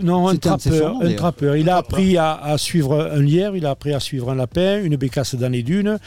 Non, 0.00 0.28
un 0.28 0.36
trappeur, 0.36 0.96
un 1.02 1.12
trappeur. 1.14 1.56
Il 1.56 1.68
a 1.68 1.76
appris 1.76 2.16
à, 2.16 2.54
suivre 2.56 3.10
un 3.12 3.20
lierre, 3.20 3.56
il 3.56 3.66
a 3.66 3.70
appris 3.70 3.92
à 3.92 4.00
suivre 4.00 4.30
un 4.30 4.34
lapin, 4.34 4.82
une 4.82 4.96
bécasse 4.96 5.34
dans 5.34 5.50
les 5.50 5.62
dunes. 5.62 5.98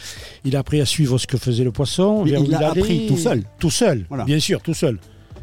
Il 0.43 0.55
a 0.55 0.59
appris 0.59 0.81
à 0.81 0.85
suivre 0.85 1.17
ce 1.17 1.27
que 1.27 1.37
faisait 1.37 1.63
le 1.63 1.71
poisson. 1.71 2.25
Il, 2.25 2.55
a 2.55 2.69
appris 2.69 3.07
tout 3.07 3.17
seul. 3.17 3.43
Tout 3.59 3.69
seul, 3.69 4.05
bien 4.25 4.39
sûr, 4.39 4.61
tout 4.61 4.73
seul. 4.73 4.99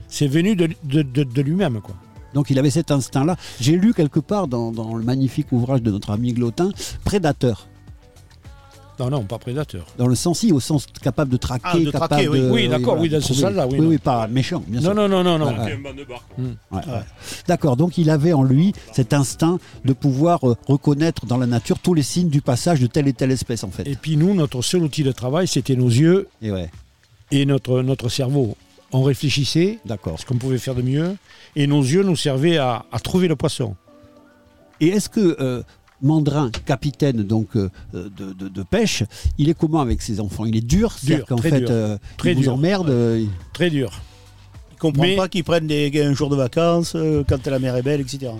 C'est 0.08 0.26
venu 0.26 0.56
de, 0.56 0.68
de, 0.84 1.42
lui-même, 1.42 1.80
quoi. 1.80 1.94
Donc 2.34 2.50
il 2.50 2.58
avait 2.58 2.70
cet 2.70 2.90
instinct-là. 2.90 3.36
J'ai 3.60 3.76
lu 3.76 3.92
quelque 3.94 4.20
part 4.20 4.48
dans, 4.48 4.72
dans, 4.72 4.94
le 4.94 5.04
magnifique 5.04 5.52
ouvrage 5.52 5.82
de 5.82 5.90
notre 5.90 6.10
ami 6.10 6.32
Glotin, 6.32 6.70
Prédateur. 7.04 7.68
Non, 9.02 9.10
non, 9.10 9.24
pas 9.24 9.38
prédateur. 9.38 9.84
Dans 9.98 10.06
le 10.06 10.14
sens, 10.14 10.38
si, 10.38 10.52
au 10.52 10.60
sens 10.60 10.86
capable 11.02 11.32
de 11.32 11.36
traquer, 11.36 11.64
ah, 11.64 11.78
de 11.78 11.90
capable 11.90 12.28
oui. 12.28 12.40
oui, 12.50 12.68
d'accord, 12.68 13.00
oui, 13.00 13.08
dans 13.08 13.20
ce 13.20 13.34
sens-là, 13.34 13.66
oui. 13.66 13.78
Oui, 13.80 13.86
oui, 13.86 13.98
pas 13.98 14.28
méchant, 14.28 14.62
bien 14.64 14.80
sûr. 14.80 14.94
Non, 14.94 15.08
non, 15.08 15.24
non, 15.24 15.38
non. 15.38 15.50
non. 15.50 15.66
Mmh. 16.38 16.78
D'accord, 17.48 17.76
donc 17.76 17.98
il 17.98 18.10
avait 18.10 18.32
en 18.32 18.44
lui 18.44 18.72
cet 18.92 19.12
instinct 19.12 19.58
de 19.84 19.92
pouvoir 19.92 20.48
euh, 20.48 20.56
reconnaître 20.68 21.26
dans 21.26 21.36
la 21.36 21.46
nature 21.46 21.80
tous 21.80 21.94
les 21.94 22.04
signes 22.04 22.28
du 22.28 22.42
passage 22.42 22.78
de 22.80 22.86
telle 22.86 23.08
et 23.08 23.12
telle 23.12 23.32
espèce, 23.32 23.64
en 23.64 23.70
fait. 23.70 23.88
Et 23.88 23.96
puis 23.96 24.16
nous, 24.16 24.34
notre 24.34 24.62
seul 24.62 24.84
outil 24.84 25.02
de 25.02 25.10
travail, 25.10 25.48
c'était 25.48 25.74
nos 25.74 25.88
yeux 25.88 26.28
et, 26.40 26.52
ouais. 26.52 26.70
et 27.32 27.44
notre, 27.44 27.82
notre 27.82 28.08
cerveau. 28.08 28.56
On 28.92 29.02
réfléchissait, 29.02 29.80
ce 29.88 30.24
qu'on 30.26 30.36
pouvait 30.36 30.58
faire 30.58 30.76
de 30.76 30.82
mieux, 30.82 31.16
et 31.56 31.66
nos 31.66 31.82
yeux 31.82 32.04
nous 32.04 32.14
servaient 32.14 32.58
à, 32.58 32.84
à 32.92 33.00
trouver 33.00 33.26
le 33.26 33.34
poisson. 33.34 33.74
Et 34.80 34.88
est-ce 34.88 35.08
que 35.08 35.36
euh, 35.40 35.62
Mandrin, 36.02 36.50
capitaine 36.66 37.22
donc 37.22 37.56
euh, 37.56 37.70
de, 37.92 38.62
pêche, 38.62 39.04
il 39.38 39.48
est 39.48 39.54
comment 39.54 39.80
avec 39.80 40.02
ses 40.02 40.20
enfants? 40.20 40.44
Il 40.44 40.56
est 40.56 40.66
dur, 40.66 40.96
dur 41.02 41.24
qu'en 41.26 41.36
fait, 41.36 41.70
euh, 41.70 41.96
très 42.16 42.34
dur. 42.34 42.54
emmerde. 42.54 42.90
Euh, 42.90 43.24
très 43.52 43.70
dur. 43.70 43.92
Il 44.72 44.78
comprend 44.78 45.06
pas 45.16 45.28
qu'ils 45.28 45.44
prennent 45.44 45.68
des, 45.68 45.92
un 46.02 46.12
jour 46.12 46.28
de 46.28 46.34
vacances 46.34 46.96
quand 47.28 47.46
la 47.46 47.58
mer 47.60 47.76
est 47.76 47.82
belle, 47.82 48.00
etc. 48.00 48.32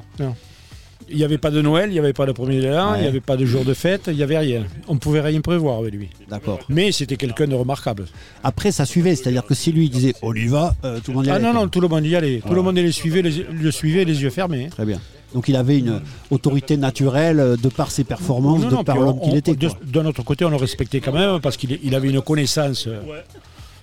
Il 1.09 1.17
n'y 1.17 1.25
avait 1.25 1.39
pas 1.39 1.51
de 1.51 1.61
Noël, 1.61 1.91
il 1.91 1.93
n'y 1.93 1.99
avait 1.99 2.13
pas 2.13 2.27
de 2.27 2.33
premier 2.33 2.61
de 2.61 2.69
l'an, 2.69 2.95
il 2.95 3.03
n'y 3.03 3.07
avait 3.07 3.21
pas 3.21 3.37
de 3.37 3.45
jour 3.45 3.65
de 3.65 3.75
fête, 3.75 4.05
il 4.09 4.17
n'y 4.17 4.23
avait 4.23 4.39
rien. 4.39 4.65
On 4.89 4.95
ne 4.95 4.99
pouvait 4.99 5.21
rien 5.21 5.41
prévoir 5.41 5.79
avec 5.79 5.95
lui. 5.95 6.09
D'accord. 6.29 6.61
Mais 6.69 6.91
c'était 6.91 7.17
quelqu'un 7.17 7.47
de 7.47 7.55
remarquable. 7.55 8.07
Après, 8.43 8.73
ça 8.73 8.87
suivait, 8.87 9.15
c'est-à-dire 9.15 9.45
que 9.45 9.55
si 9.55 9.73
lui 9.73 9.89
disait 9.89 10.15
on 10.23 10.35
y 10.35 10.47
va, 10.47 10.75
tout 11.05 11.13
le 11.13 11.17
monde 11.17 11.27
y 11.27 11.31
allait. 11.31 11.47
Ah 11.47 11.53
non, 11.53 11.61
non, 11.61 11.69
tout 11.69 11.81
le 11.81 11.89
monde 11.89 12.05
y 12.07 12.17
allait. 12.17 12.43
Tout 12.45 12.55
le 12.55 12.63
monde 12.63 12.79
suivait, 12.91 13.23
le 13.23 13.71
suivait 13.71 14.05
les 14.05 14.23
yeux 14.23 14.31
fermés. 14.31 14.69
Très 14.71 14.87
bien. 14.87 14.99
Donc 15.35 15.49
il 15.49 15.57
avait 15.57 15.79
une 15.79 16.01
autorité 16.31 16.77
naturelle 16.77 17.41
euh, 17.41 17.57
de 17.57 17.69
par 17.69 17.91
ses 17.91 18.05
performances, 18.05 18.67
de 18.67 18.83
par 18.83 18.99
l'homme 18.99 19.21
qu'il 19.21 19.37
était. 19.37 19.55
De, 19.55 20.03
notre 20.03 20.23
côté, 20.23 20.45
on 20.45 20.51
le 20.51 20.57
respectait 20.57 21.01
quand 21.01 21.13
même 21.13 21.41
parce 21.41 21.57
qu'il 21.57 21.95
avait 21.95 22.11
une 22.11 22.21
connaissance. 22.21 22.87
Euh, 22.87 23.01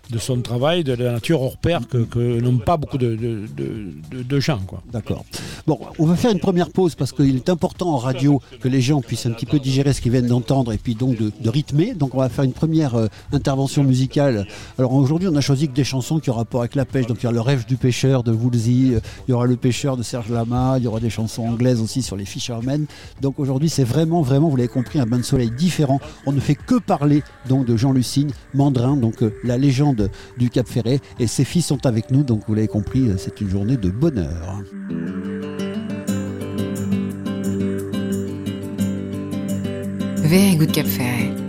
de 0.10 0.18
son 0.18 0.42
travail, 0.42 0.84
de 0.84 0.94
la 0.94 1.14
nature 1.14 1.42
hors 1.42 1.58
pair 1.58 1.82
que, 1.88 2.40
n'ont 2.40 2.58
pas 2.58 2.78
beaucoup 2.78 2.98
de, 2.98 3.16
de, 3.16 4.40
gens. 4.40 4.60
D'accord. 4.92 5.24
Bon, 5.68 5.80
on 6.00 6.06
va 6.06 6.16
faire 6.16 6.32
une 6.32 6.40
première 6.40 6.70
pause 6.72 6.96
parce 6.96 7.12
qu'il 7.12 7.36
est 7.36 7.50
important 7.50 7.94
en 7.94 7.98
radio 7.98 8.42
que 8.60 8.68
les 8.68 8.82
gens 8.82 9.02
puissent 9.02 9.26
un 9.26 9.32
petit 9.32 9.46
peu 9.46 9.60
digérer 9.60 9.94
ce 9.94 10.02
qu'ils 10.02 10.12
viennent 10.12 10.28
d'entendre 10.28 10.74
et 10.74 10.78
puis 10.78 10.96
donc 10.96 11.18
de, 11.18 11.50
rythmer. 11.50 11.94
Donc 11.94 12.16
on 12.16 12.20
va 12.20 12.30
faire 12.30 12.46
une 12.46 12.54
première 12.54 12.96
euh, 12.96 13.08
intervention 13.34 13.84
musicale. 13.84 14.48
Alors 14.78 14.94
aujourd'hui, 14.94 15.28
on 15.28 15.36
a 15.36 15.42
choisi 15.42 15.68
que 15.68 15.74
des 15.74 15.84
chansons 15.84 16.20
qui 16.20 16.30
ont 16.30 16.36
rapport 16.36 16.62
avec 16.62 16.76
la 16.76 16.86
pêche. 16.86 17.06
Donc 17.06 17.18
il 17.22 17.26
y 17.26 17.30
a 17.30 17.32
le 17.32 17.42
rêve 17.42 17.66
du 17.66 17.76
pêcheur 17.76 18.24
de 18.24 18.32
Woolsey, 18.32 18.96
euh, 18.96 19.00
il 19.28 19.32
y 19.32 19.34
aura 19.34 19.46
le 19.46 19.56
pêcheur 19.58 19.98
de 19.98 20.04
Serge 20.04 20.30
Lama, 20.30 20.76
il 20.78 20.84
y 20.84 20.88
aura 20.88 21.00
des 21.00 21.10
chansons 21.10 21.44
anglaises 21.44 21.82
aussi 21.82 22.02
sur 22.02 22.16
les 22.16 22.26
fishermen. 22.26 22.86
Donc 23.22 23.40
aujourd'hui, 23.40 23.70
c'est 23.70 23.84
vraiment, 23.84 24.22
vraiment, 24.22 24.50
vous 24.50 24.56
l'avez 24.56 24.70
compris, 24.70 25.00
un 25.00 25.06
bain 25.06 25.18
de 25.18 25.24
soleil 25.24 25.52
différent. 25.52 26.00
On 26.26 26.32
ne 26.32 26.40
fait 26.40 26.56
que 26.56 26.80
parler 26.80 27.24
donc 27.48 27.66
de 27.66 27.76
Jean 27.76 27.92
Lucine, 27.92 28.32
Mandrin, 28.54 28.96
donc 28.96 29.22
euh, 29.22 29.34
la 29.44 29.58
légende 29.58 29.99
du 30.38 30.50
Cap 30.50 30.68
Ferret. 30.68 31.00
Et 31.20 31.28
ses 31.28 31.44
filles 31.44 31.62
sont 31.62 31.86
avec 31.86 32.12
nous, 32.12 32.24
donc 32.24 32.44
vous 32.48 32.56
l'avez 32.56 32.68
compris, 32.68 33.10
c'est 33.18 33.42
une 33.42 33.50
journée 33.50 33.78
de 33.78 33.90
bonheur. 33.90 34.62
Cap 40.72 40.86
Ferret. 40.86 41.49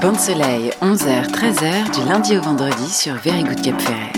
Bande 0.00 0.20
Soleil, 0.20 0.70
11h, 0.80 1.28
13h, 1.32 1.90
du 1.94 2.08
lundi 2.08 2.36
au 2.36 2.40
vendredi 2.40 2.88
sur 2.88 3.14
Very 3.14 3.42
Good 3.42 3.62
Cap 3.62 3.80
Ferret. 3.80 4.17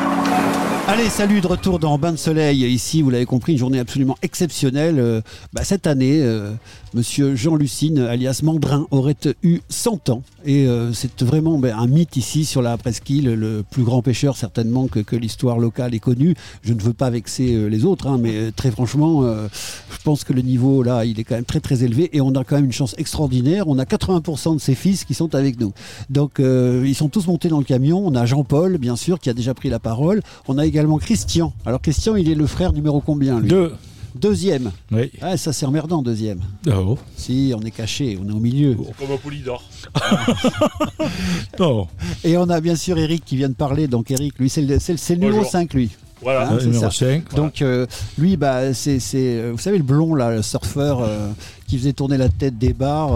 Allez, 0.92 1.08
salut 1.08 1.40
de 1.40 1.46
retour 1.46 1.78
dans 1.78 1.96
Bain 1.98 2.10
de 2.10 2.16
Soleil. 2.16 2.64
Ici, 2.64 3.00
vous 3.00 3.10
l'avez 3.10 3.24
compris, 3.24 3.52
une 3.52 3.58
journée 3.58 3.78
absolument 3.78 4.16
exceptionnelle. 4.22 4.98
Euh, 4.98 5.20
bah, 5.52 5.62
cette 5.62 5.86
année, 5.86 6.20
euh, 6.20 6.50
Monsieur 6.94 7.36
Jean 7.36 7.54
Lucine, 7.54 8.00
alias 8.00 8.40
Mandrin, 8.42 8.88
aurait 8.90 9.14
eu 9.44 9.60
100 9.68 10.08
ans. 10.08 10.22
Et 10.44 10.66
euh, 10.66 10.92
c'est 10.92 11.22
vraiment 11.22 11.58
ben, 11.58 11.78
un 11.78 11.86
mythe 11.86 12.16
ici 12.16 12.44
sur 12.44 12.60
la 12.60 12.76
presqu'île, 12.76 13.32
le 13.34 13.62
plus 13.62 13.84
grand 13.84 14.02
pêcheur 14.02 14.36
certainement 14.36 14.88
que, 14.88 15.14
l'histoire 15.14 15.60
locale 15.60 15.94
ait 15.94 16.00
connu. 16.00 16.34
Je 16.62 16.72
ne 16.72 16.80
veux 16.80 16.92
pas 16.92 17.08
vexer 17.08 17.54
euh, 17.54 17.68
les 17.68 17.84
autres, 17.84 18.08
hein, 18.08 18.18
mais 18.20 18.50
très 18.50 18.72
franchement, 18.72 19.22
je 19.22 19.98
pense 20.02 20.24
que 20.24 20.32
le 20.32 20.42
niveau 20.42 20.82
là, 20.82 21.04
il 21.04 21.20
est 21.20 21.24
quand 21.24 21.36
même 21.36 21.44
très 21.44 21.60
très 21.60 21.84
élevé 21.84 22.10
et 22.12 22.20
on 22.20 22.34
a 22.34 22.42
quand 22.42 22.56
même 22.56 22.64
une 22.64 22.72
chance 22.72 22.96
extraordinaire. 22.98 23.68
On 23.68 23.78
a 23.78 23.84
80% 23.84 24.56
de 24.56 24.60
ses 24.60 24.74
fils 24.74 25.04
qui 25.04 25.14
sont 25.14 25.36
avec 25.36 25.60
nous. 25.60 25.72
Donc 26.08 26.40
ils 26.40 26.94
sont 26.96 27.08
tous 27.08 27.28
montés 27.28 27.48
dans 27.48 27.58
le 27.58 27.64
camion. 27.64 28.02
On 28.04 28.16
a 28.16 28.26
Jean-Paul, 28.26 28.78
bien 28.78 28.96
sûr, 28.96 29.20
qui 29.20 29.30
a 29.30 29.34
déjà 29.34 29.54
pris 29.54 29.68
la 29.68 29.78
parole. 29.78 30.22
On 30.48 30.58
a 30.58 30.66
également 30.66 30.79
Christian. 30.98 31.52
Alors 31.66 31.80
Christian, 31.80 32.16
il 32.16 32.30
est 32.30 32.34
le 32.34 32.46
frère 32.46 32.72
numéro 32.72 33.00
combien 33.00 33.40
lui 33.40 33.48
Deux. 33.48 33.72
Deuxième. 34.14 34.72
Oui. 34.90 35.10
Ah, 35.20 35.36
ça 35.36 35.52
c'est 35.52 35.66
emmerdant, 35.66 36.02
deuxième. 36.02 36.40
Oh. 36.66 36.98
Si, 37.16 37.52
on 37.56 37.60
est 37.60 37.70
caché, 37.70 38.18
on 38.20 38.28
est 38.28 38.32
au 38.32 38.40
milieu. 38.40 38.76
Oh, 38.78 38.86
comme 38.98 39.12
un 39.12 39.16
polydor. 39.16 39.62
non. 41.58 41.86
Et 42.24 42.36
on 42.36 42.48
a 42.48 42.60
bien 42.60 42.74
sûr 42.74 42.98
Eric 42.98 43.24
qui 43.24 43.36
vient 43.36 43.48
de 43.48 43.54
parler. 43.54 43.86
Donc 43.86 44.10
Eric, 44.10 44.38
lui, 44.38 44.50
c'est 44.50 44.62
le, 44.62 44.76
le 44.76 45.14
numéro 45.16 45.44
5, 45.44 45.72
lui. 45.74 45.90
Voilà, 46.22 46.50
hein, 46.50 46.58
numéro 46.60 46.90
5. 46.90 47.34
Donc 47.34 47.62
euh, 47.62 47.86
lui, 48.18 48.36
bah, 48.36 48.74
c'est, 48.74 49.00
euh, 49.14 49.52
vous 49.52 49.58
savez, 49.58 49.78
le 49.78 49.84
blond, 49.84 50.14
là, 50.14 50.30
le 50.30 50.42
surfeur 50.42 51.00
euh, 51.00 51.30
qui 51.70 51.78
faisait 51.78 51.92
tourner 51.92 52.16
la 52.16 52.28
tête 52.28 52.58
des 52.58 52.72
bars 52.72 53.12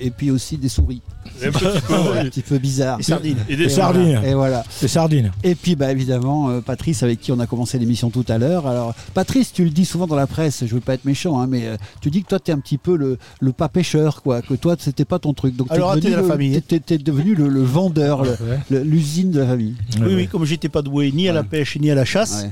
et 0.00 0.10
puis 0.10 0.30
aussi 0.30 0.56
des 0.56 0.70
souris. 0.70 1.02
Un 1.44 1.50
petit 1.50 1.80
peu, 1.86 2.18
un 2.18 2.24
petit 2.24 2.40
peu 2.40 2.58
bizarre. 2.58 2.96
Des 2.96 3.02
sardines. 3.02 3.36
Et 3.50 3.56
des 3.56 3.68
sardines. 3.68 4.20
et 4.24 4.32
voilà. 4.32 4.64
Des 4.80 4.88
sardines. 4.88 5.30
Et 5.44 5.54
puis, 5.54 5.76
bah, 5.76 5.92
évidemment, 5.92 6.60
Patrice, 6.62 7.02
avec 7.02 7.20
qui 7.20 7.32
on 7.32 7.38
a 7.38 7.46
commencé 7.46 7.78
l'émission 7.78 8.08
tout 8.08 8.24
à 8.28 8.38
l'heure. 8.38 8.66
Alors, 8.66 8.94
Patrice, 9.12 9.52
tu 9.52 9.62
le 9.62 9.70
dis 9.70 9.84
souvent 9.84 10.06
dans 10.06 10.16
la 10.16 10.26
presse, 10.26 10.64
je 10.64 10.74
veux 10.74 10.80
pas 10.80 10.94
être 10.94 11.04
méchant, 11.04 11.38
hein, 11.38 11.46
mais 11.46 11.64
tu 12.00 12.10
dis 12.10 12.22
que 12.22 12.28
toi, 12.28 12.40
tu 12.40 12.50
es 12.50 12.54
un 12.54 12.58
petit 12.58 12.78
peu 12.78 12.96
le, 12.96 13.18
le 13.40 13.52
pas 13.52 13.68
pêcheur, 13.68 14.22
quoi. 14.22 14.40
Que 14.40 14.54
toi, 14.54 14.74
c'était 14.78 15.04
pas 15.04 15.18
ton 15.18 15.34
truc. 15.34 15.54
Donc, 15.54 15.70
Alors, 15.70 16.00
t'es 16.00 16.08
la 16.08 16.22
famille. 16.22 16.60
T'es, 16.62 16.98
devenu 16.98 17.34
le, 17.34 17.62
vendeur, 17.62 18.24
l'usine 18.70 19.30
de 19.30 19.40
la 19.40 19.46
famille. 19.48 19.74
Oui, 20.00 20.14
oui, 20.14 20.28
comme 20.28 20.44
j'étais 20.44 20.70
pas 20.70 20.82
doué 20.82 21.12
ni 21.12 21.28
à 21.28 21.32
la 21.32 21.42
pêche 21.42 21.76
ni 21.76 21.90
à 21.90 21.94
la 21.94 22.04
chasse. 22.04 22.46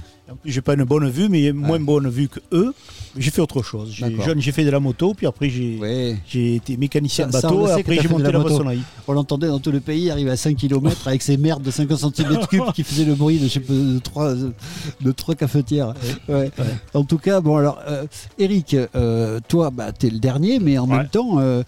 J'ai 0.45 0.61
pas 0.61 0.75
une 0.75 0.85
bonne 0.85 1.09
vue, 1.09 1.29
mais 1.29 1.53
moins 1.53 1.79
bonne 1.79 2.09
vue 2.09 2.29
que 2.29 2.41
eux. 2.53 2.75
J'ai 3.19 3.31
fait 3.31 3.41
autre 3.41 3.63
chose. 3.63 3.91
J'ai, 3.93 4.21
jeune, 4.23 4.41
j'ai 4.41 4.53
fait 4.53 4.65
de 4.65 4.71
la 4.71 4.81
moto, 4.81 5.15
puis 5.15 5.27
après 5.27 5.49
j'ai, 5.49 6.57
été 6.57 6.77
mécanicien 6.77 7.27
de 7.27 7.33
bateau, 7.33 7.67
et 7.69 7.73
après 7.73 7.99
j'ai 8.01 8.09
monté 8.09 8.25
la, 8.25 8.39
la 8.39 8.81
On 9.09 9.13
l'entendait 9.13 9.49
dans 9.49 9.59
tout 9.59 9.73
le 9.73 9.81
pays, 9.81 10.11
arriver 10.11 10.31
à 10.31 10.37
5 10.37 10.57
km 10.57 11.09
avec 11.09 11.23
ses 11.23 11.37
merdes 11.37 11.63
de 11.63 11.71
50 11.71 11.99
cm3 12.01 12.73
qui 12.75 12.83
faisaient 12.83 13.05
le 13.05 13.15
bruit 13.15 13.39
de, 13.39 13.49
je 13.49 13.55
sais 13.55 13.61
de, 13.61 13.99
trois, 13.99 14.35
de 14.35 15.13
trois 15.13 15.35
cafetières. 15.35 15.95
Ouais. 16.29 16.51
En 16.95 17.05
tout 17.05 17.19
cas, 17.19 17.41
bon 17.41 17.57
alors, 17.57 17.79
euh, 17.89 18.07
Eric, 18.39 18.75
euh, 18.75 19.41
toi, 19.49 19.71
bah, 19.71 19.93
tu 19.93 20.07
es 20.07 20.11
le 20.11 20.19
dernier, 20.19 20.59
mais 20.59 20.79
en 20.79 20.87
même 20.87 21.09
temps, 21.09 21.39
euh, 21.39 21.63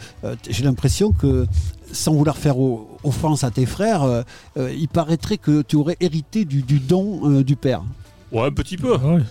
j'ai 0.48 0.64
l'impression 0.64 1.12
que 1.12 1.46
sans 1.92 2.12
vouloir 2.12 2.36
faire 2.36 2.56
offense 3.02 3.44
à 3.44 3.50
tes 3.50 3.64
frères, 3.64 4.24
il 4.56 4.88
paraîtrait 4.88 5.38
que 5.38 5.62
tu 5.62 5.76
aurais 5.76 5.96
hérité 6.00 6.44
du, 6.44 6.62
du 6.62 6.80
don 6.80 7.40
du 7.40 7.56
père. 7.56 7.82
Ouais, 8.30 8.46
un 8.46 8.50
petit 8.50 8.76
peu. 8.76 8.96
Ouais. 8.96 9.22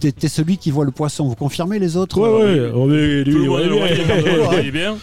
T'es 0.00 0.28
celui 0.28 0.58
qui 0.58 0.70
voit 0.70 0.84
le 0.84 0.92
poisson. 0.92 1.26
Vous 1.26 1.34
confirmez 1.34 1.78
les 1.78 1.96
autres 1.96 2.20
Ouais, 2.20 2.44
ouais. 2.44 2.70
On 2.74 2.90
est, 2.92 3.24
lui, 3.24 3.48
ouais, 3.48 4.70
bien. 4.70 4.96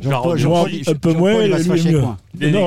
Jean-Paul, 0.00 0.38
Jean 0.38 0.66
un 0.86 0.94
peu 0.94 1.12
moins, 1.12 1.42
il 1.42 1.50
va 1.50 1.58
se 1.58 1.68
fâcher 1.68 1.92
Non, 1.92 2.16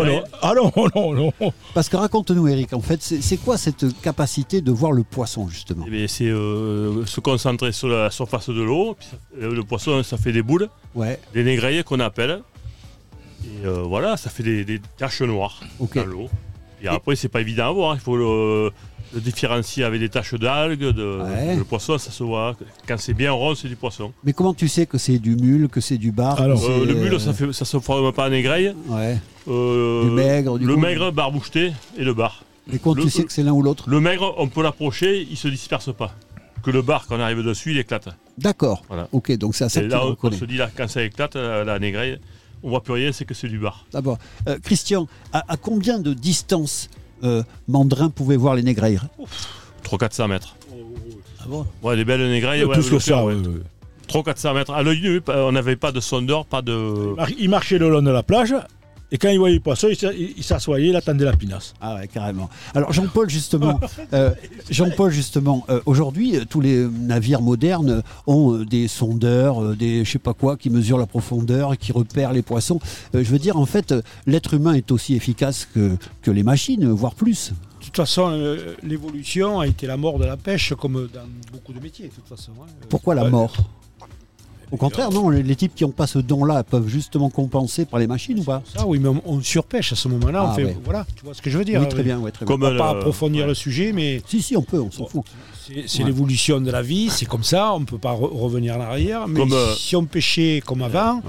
non. 0.05 0.23
Ah 0.41 0.53
non, 0.55 0.71
non, 0.95 1.13
non. 1.13 1.53
Parce 1.73 1.89
que 1.89 1.97
raconte-nous, 1.97 2.47
Eric, 2.47 2.73
en 2.73 2.81
fait, 2.81 3.01
c'est 3.01 3.37
quoi 3.37 3.57
cette 3.57 3.85
capacité 4.01 4.61
de 4.61 4.71
voir 4.71 4.91
le 4.91 5.03
poisson, 5.03 5.47
justement? 5.47 5.85
Eh 5.91 6.07
C'est 6.07 6.25
euh, 6.25 7.05
se 7.05 7.19
concentrer 7.19 7.71
sur 7.71 7.87
la 7.87 8.09
surface 8.09 8.49
de 8.49 8.61
l'eau. 8.61 8.97
Euh, 9.41 9.53
le 9.53 9.63
poisson, 9.63 10.03
ça 10.03 10.17
fait 10.17 10.31
des 10.31 10.41
boules, 10.41 10.69
ouais. 10.95 11.19
des 11.33 11.43
négrailles 11.43 11.83
qu'on 11.83 11.99
appelle. 11.99 12.41
Et 13.43 13.65
euh, 13.65 13.83
voilà, 13.83 14.17
ça 14.17 14.29
fait 14.29 14.43
des, 14.43 14.65
des 14.65 14.81
taches 14.97 15.21
noires 15.21 15.61
dans 15.79 16.05
l'eau. 16.05 16.29
Et, 16.83 16.87
après, 16.87 17.15
c'est 17.15 17.29
pas 17.29 17.41
évident 17.41 17.69
à 17.69 17.71
voir. 17.71 17.95
Il 17.95 18.01
faut 18.01 18.17
le 18.17 18.71
le 19.13 19.21
différencier 19.21 19.83
avec 19.83 19.99
des 19.99 20.09
taches 20.09 20.33
d'algues, 20.35 20.79
de, 20.79 21.19
le 21.57 21.63
poisson, 21.63 21.97
ça 21.97 22.11
se 22.11 22.23
voit. 22.23 22.55
Quand 22.87 22.97
c'est 22.97 23.13
bien 23.13 23.31
rond, 23.31 23.55
c'est 23.55 23.67
du 23.67 23.75
poisson. 23.75 24.13
Mais 24.23 24.33
comment 24.33 24.53
tu 24.53 24.67
sais 24.67 24.85
que 24.85 24.97
c'est 24.97 25.19
du 25.19 25.35
mule, 25.35 25.67
que 25.69 25.81
c'est 25.81 25.97
du 25.97 26.11
bar 26.11 26.39
Alors, 26.39 26.63
euh, 26.63 26.85
Le 26.85 26.93
mule, 26.93 27.19
ça 27.19 27.33
ne 27.39 27.51
ça 27.51 27.65
se 27.65 27.79
forme 27.79 28.11
pas 28.13 28.27
en 28.27 28.29
négraille. 28.29 28.73
Ouais. 28.87 29.17
Euh, 29.47 30.03
du 30.03 30.11
maigre, 30.11 30.59
du 30.59 30.65
Le 30.65 30.75
maigre, 30.75 31.11
barboucheté 31.11 31.73
et 31.97 32.03
le 32.03 32.13
bar. 32.13 32.43
Et 32.71 32.79
comment 32.79 33.01
tu 33.01 33.09
sais 33.09 33.23
que 33.23 33.33
c'est 33.33 33.43
l'un 33.43 33.51
ou 33.51 33.61
l'autre 33.61 33.89
Le 33.89 33.99
maigre, 33.99 34.35
on 34.37 34.47
peut 34.47 34.63
l'approcher, 34.63 35.27
il 35.29 35.37
se 35.37 35.47
disperse 35.47 35.93
pas. 35.93 36.13
Que 36.63 36.69
le 36.69 36.83
bar, 36.83 37.07
quand 37.07 37.17
on 37.17 37.19
arrive 37.19 37.43
dessus, 37.43 37.71
il 37.71 37.79
éclate. 37.79 38.09
D'accord. 38.37 38.83
Voilà. 38.87 39.07
Ok, 39.11 39.31
donc 39.37 39.55
c'est 39.55 39.63
à 39.63 39.69
ça 39.69 39.81
que 39.81 39.87
là, 39.87 40.03
on, 40.05 40.31
se 40.31 40.45
dit, 40.45 40.57
là, 40.57 40.69
quand 40.75 40.87
ça 40.87 41.03
éclate, 41.03 41.35
la, 41.35 41.79
négraille, 41.79 42.19
on 42.61 42.69
voit 42.69 42.83
plus 42.83 42.93
rien, 42.93 43.11
c'est 43.11 43.25
que 43.25 43.33
c'est 43.33 43.47
du 43.47 43.57
bar. 43.57 43.85
D'abord, 43.91 44.19
euh, 44.47 44.59
Christian, 44.63 45.07
à, 45.33 45.57
combien 45.57 45.97
de 45.99 46.13
distance 46.13 46.89
Mandrin 47.67 48.09
pouvait 48.09 48.37
voir 48.37 48.55
les 48.55 48.63
négrailles 48.63 48.99
300-400 49.83 50.27
mètres. 50.27 50.55
Ah 51.39 51.45
bon? 51.47 51.65
Ouais, 51.81 51.95
les 51.95 52.05
belles 52.05 52.27
négrailles. 52.29 52.63
Ouais, 52.63 52.73
plus 52.73 52.89
que 52.89 52.99
ça, 52.99 53.23
ouais. 53.25 53.35
300-400 54.07 54.53
mètres. 54.53 54.71
À 54.71 54.83
l'œil 54.83 55.01
nu, 55.01 55.21
on 55.27 55.51
n'avait 55.51 55.75
pas 55.75 55.91
de 55.91 55.99
sondeur, 55.99 56.45
pas 56.45 56.61
de. 56.61 57.15
Il 57.39 57.49
marchait 57.49 57.77
le 57.77 57.89
long 57.89 58.01
de 58.01 58.11
la 58.11 58.23
plage. 58.23 58.55
Et 59.13 59.17
quand 59.17 59.29
il 59.29 59.37
voyait 59.37 59.55
le 59.55 59.61
poisson, 59.61 59.89
il 59.89 60.43
s'assoyait, 60.43 60.89
il 60.89 60.95
attendait 60.95 61.25
la 61.25 61.35
pinasse. 61.35 61.73
Ah 61.81 61.95
ouais, 61.95 62.07
carrément. 62.07 62.49
Alors 62.73 62.93
Jean-Paul, 62.93 63.29
justement, 63.29 63.77
euh, 64.13 64.31
Jean-Paul, 64.69 65.11
justement, 65.11 65.65
euh, 65.69 65.81
aujourd'hui, 65.85 66.37
euh, 66.37 66.45
tous 66.49 66.61
les 66.61 66.87
navires 66.87 67.41
modernes 67.41 68.03
ont 68.25 68.59
des 68.59 68.87
sondeurs, 68.87 69.75
des 69.75 70.05
je 70.05 70.11
sais 70.11 70.19
pas 70.19 70.33
quoi, 70.33 70.55
qui 70.55 70.69
mesurent 70.69 70.97
la 70.97 71.07
profondeur, 71.07 71.77
qui 71.77 71.91
repèrent 71.91 72.31
les 72.31 72.41
poissons. 72.41 72.79
je 73.13 73.19
veux 73.19 73.39
dire, 73.39 73.57
en 73.57 73.65
fait, 73.65 73.93
l'être 74.27 74.53
humain 74.53 74.73
est 74.73 74.91
aussi 74.91 75.15
efficace 75.15 75.67
que, 75.73 75.97
que 76.21 76.31
les 76.31 76.43
machines, 76.43 76.89
voire 76.89 77.15
plus. 77.15 77.51
De 77.79 77.85
toute 77.85 77.97
façon, 77.97 78.55
l'évolution 78.81 79.59
a 79.59 79.67
été 79.67 79.87
la 79.87 79.97
mort 79.97 80.19
de 80.19 80.25
la 80.25 80.37
pêche, 80.37 80.73
comme 80.75 81.09
dans 81.13 81.27
beaucoup 81.51 81.73
de 81.73 81.81
métiers. 81.81 82.07
De 82.07 82.13
toute 82.13 82.27
façon, 82.27 82.51
hein. 82.61 82.67
Pourquoi 82.87 83.15
la 83.15 83.29
mort? 83.29 83.57
Au 84.71 84.77
contraire, 84.77 85.11
non, 85.11 85.29
les, 85.29 85.55
types 85.55 85.75
qui 85.75 85.83
n'ont 85.83 85.91
pas 85.91 86.07
ce 86.07 86.17
don-là 86.19 86.63
peuvent 86.63 86.87
justement 86.87 87.29
compenser 87.29 87.85
par 87.85 87.99
les 87.99 88.07
machines 88.07 88.39
ou 88.39 88.43
pas? 88.43 88.63
Ça, 88.73 88.85
oui, 88.87 88.99
mais 88.99 89.09
on, 89.25 89.41
surpêche 89.41 89.91
à 89.91 89.95
ce 89.95 90.07
moment-là. 90.07 90.45
on 90.45 90.47
ah, 90.49 90.53
fait, 90.53 90.77
voilà, 90.83 91.05
tu 91.15 91.25
vois 91.25 91.33
ce 91.33 91.41
que 91.41 91.49
je 91.49 91.57
veux 91.57 91.65
dire 91.65 91.81
Oui, 91.81 91.89
très 91.89 92.03
bien, 92.03 92.21
très 92.31 92.45
Comme 92.45 92.63
On 92.63 92.69
va 92.69 92.77
pas 92.77 92.89
approfondir 92.91 93.47
le 93.47 93.53
sujet, 93.53 93.91
mais. 93.91 94.21
Si, 94.25 94.41
si, 94.41 94.55
on 94.55 94.61
peut, 94.61 94.79
on 94.79 94.91
s'en 94.91 95.05
fout. 95.05 95.25
C'est 95.85 96.03
l'évolution 96.03 96.59
de 96.61 96.71
la 96.71 96.81
vie, 96.81 97.09
c'est 97.09 97.25
comme 97.25 97.43
ça, 97.43 97.73
on 97.73 97.81
ne 97.81 97.85
peut 97.85 97.97
pas 97.97 98.11
revenir 98.11 98.77
en 98.77 98.81
arrière. 98.81 99.27
Mais 99.27 99.41
euh, 99.41 99.73
si 99.75 99.95
on 99.95 100.05
pêchait 100.05 100.61
comme 100.65 100.81
avant, 100.81 101.21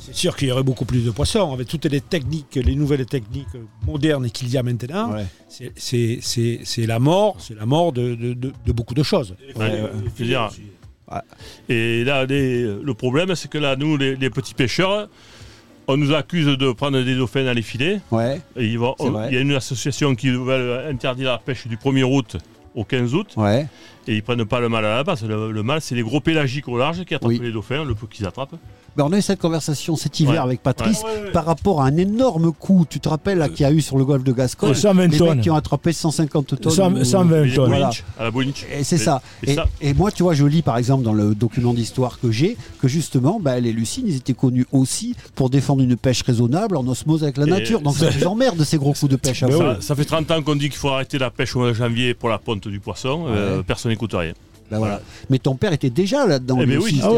c'est 0.00 0.14
sûr 0.14 0.36
qu'il 0.36 0.48
y 0.48 0.52
aurait 0.52 0.62
beaucoup 0.62 0.84
plus 0.84 1.04
de 1.04 1.10
poissons. 1.10 1.52
Avec 1.52 1.68
toutes 1.68 1.86
les 1.86 2.00
techniques, 2.00 2.54
les 2.56 2.74
nouvelles 2.74 3.06
techniques 3.06 3.46
modernes 3.86 4.30
qu'il 4.30 4.48
y 4.50 4.56
a 4.56 4.62
maintenant, 4.62 5.14
c'est 5.48 6.86
la 6.86 6.98
mort, 6.98 7.36
c'est 7.40 7.54
la 7.54 7.66
mort 7.66 7.92
de, 7.92 8.36
beaucoup 8.72 8.94
de 8.94 9.02
choses. 9.02 9.34
Et 11.68 12.04
là, 12.04 12.26
le 12.26 12.92
problème, 12.94 13.34
c'est 13.34 13.50
que 13.50 13.58
là, 13.58 13.76
nous, 13.76 13.96
les, 13.96 14.30
petits 14.30 14.54
pêcheurs, 14.54 15.08
on 15.88 15.96
nous 15.96 16.14
accuse 16.14 16.46
de 16.46 16.72
prendre 16.72 17.00
des 17.02 17.14
dauphins 17.14 17.44
dans 17.44 17.52
les 17.52 17.62
filets. 17.62 18.00
Ouais, 18.10 18.40
il 18.56 18.72
y 18.72 19.36
a 19.36 19.40
une 19.40 19.52
association 19.52 20.14
qui 20.14 20.30
veut 20.30 20.86
interdire 20.88 21.30
la 21.30 21.38
pêche 21.38 21.66
du 21.66 21.76
1er 21.76 22.04
août 22.04 22.36
au 22.74 22.84
15 22.84 23.14
août. 23.14 23.34
Ouais. 23.36 23.66
Et 24.06 24.14
ils 24.14 24.22
prennent 24.22 24.44
pas 24.44 24.60
le 24.60 24.68
mal 24.68 24.84
à 24.84 24.96
la 24.96 25.04
base. 25.04 25.24
Le, 25.24 25.50
le 25.50 25.62
mal, 25.62 25.80
c'est 25.80 25.94
les 25.94 26.02
gros 26.02 26.20
pélagiques 26.20 26.68
au 26.68 26.76
large 26.78 27.04
qui 27.04 27.14
attrapent 27.14 27.32
les 27.32 27.52
dauphins, 27.52 27.84
le 27.84 27.94
peu 27.94 28.06
qu'ils 28.06 28.26
attrapent. 28.26 28.56
On 28.98 29.12
a 29.12 29.18
eu 29.18 29.22
cette 29.22 29.40
conversation 29.40 29.96
cet 29.96 30.20
hiver 30.20 30.42
avec 30.42 30.62
Patrice 30.62 31.02
par 31.32 31.44
rapport 31.44 31.82
à 31.82 31.86
un 31.86 31.96
énorme 31.96 32.52
coup. 32.52 32.86
Tu 32.88 33.00
te 33.00 33.08
rappelles 33.08 33.48
qu'il 33.50 33.62
y 33.62 33.64
a 33.64 33.72
eu 33.72 33.80
sur 33.80 33.98
le 33.98 34.04
golfe 34.04 34.24
de 34.24 34.32
Gascogne 34.32 34.74
Les 34.74 35.18
mecs 35.20 35.40
qui 35.40 35.50
ont 35.50 35.54
attrapé 35.54 35.92
150 35.92 36.60
tonnes. 36.60 37.04
120 37.04 37.54
tonnes. 37.54 37.72
À 37.72 37.78
la 37.78 38.30
Et 38.78 38.84
c'est 38.84 38.98
ça. 38.98 39.22
Et, 39.80 39.94
moi, 39.94 40.10
tu 40.10 40.22
vois, 40.22 40.34
je 40.34 40.44
lis 40.44 40.62
par 40.62 40.76
exemple 40.78 41.04
dans 41.04 41.12
le 41.12 41.34
document 41.34 41.74
d'histoire 41.74 42.18
que 42.20 42.30
j'ai 42.30 42.56
que 42.80 42.88
justement, 42.88 43.40
ben, 43.40 43.62
les 43.62 43.72
Lucines, 43.72 44.04
ils 44.06 44.16
étaient 44.16 44.34
connus 44.34 44.66
aussi 44.72 45.14
pour 45.34 45.50
défendre 45.50 45.82
une 45.82 45.96
pêche 45.96 46.22
raisonnable 46.22 46.76
en 46.76 46.86
osmose 46.86 47.22
avec 47.22 47.36
la 47.36 47.46
nature. 47.46 47.80
Donc 47.80 47.96
ça 47.96 48.10
vous 48.10 48.26
emmerde 48.26 48.62
ces 48.64 48.78
gros 48.78 48.92
coups 48.92 49.10
de 49.10 49.16
pêche. 49.16 49.40
Ça, 49.40 49.80
ça, 49.80 49.94
fait 49.94 50.04
30 50.04 50.30
ans 50.30 50.42
qu'on 50.42 50.56
dit 50.56 50.68
qu'il 50.68 50.78
faut 50.78 50.88
arrêter 50.88 51.18
la 51.18 51.30
pêche 51.30 51.54
au 51.56 51.60
mois 51.60 51.68
de 51.68 51.74
janvier 51.74 52.14
pour 52.14 52.28
la 52.28 52.38
ponte 52.38 52.68
du 52.68 52.80
poisson. 52.80 53.26
Euh, 53.28 53.62
personne 53.62 53.90
n'écoute 53.90 54.14
rien. 54.14 54.32
Ben 54.70 54.78
voilà. 54.78 55.00
Mais 55.30 55.38
ton 55.38 55.54
père 55.54 55.72
était 55.72 55.90
déjà 55.90 56.26
là-dedans. 56.26 56.58
Eh 56.60 56.66
ben 56.66 56.78
oui, 56.78 57.00
ah 57.02 57.08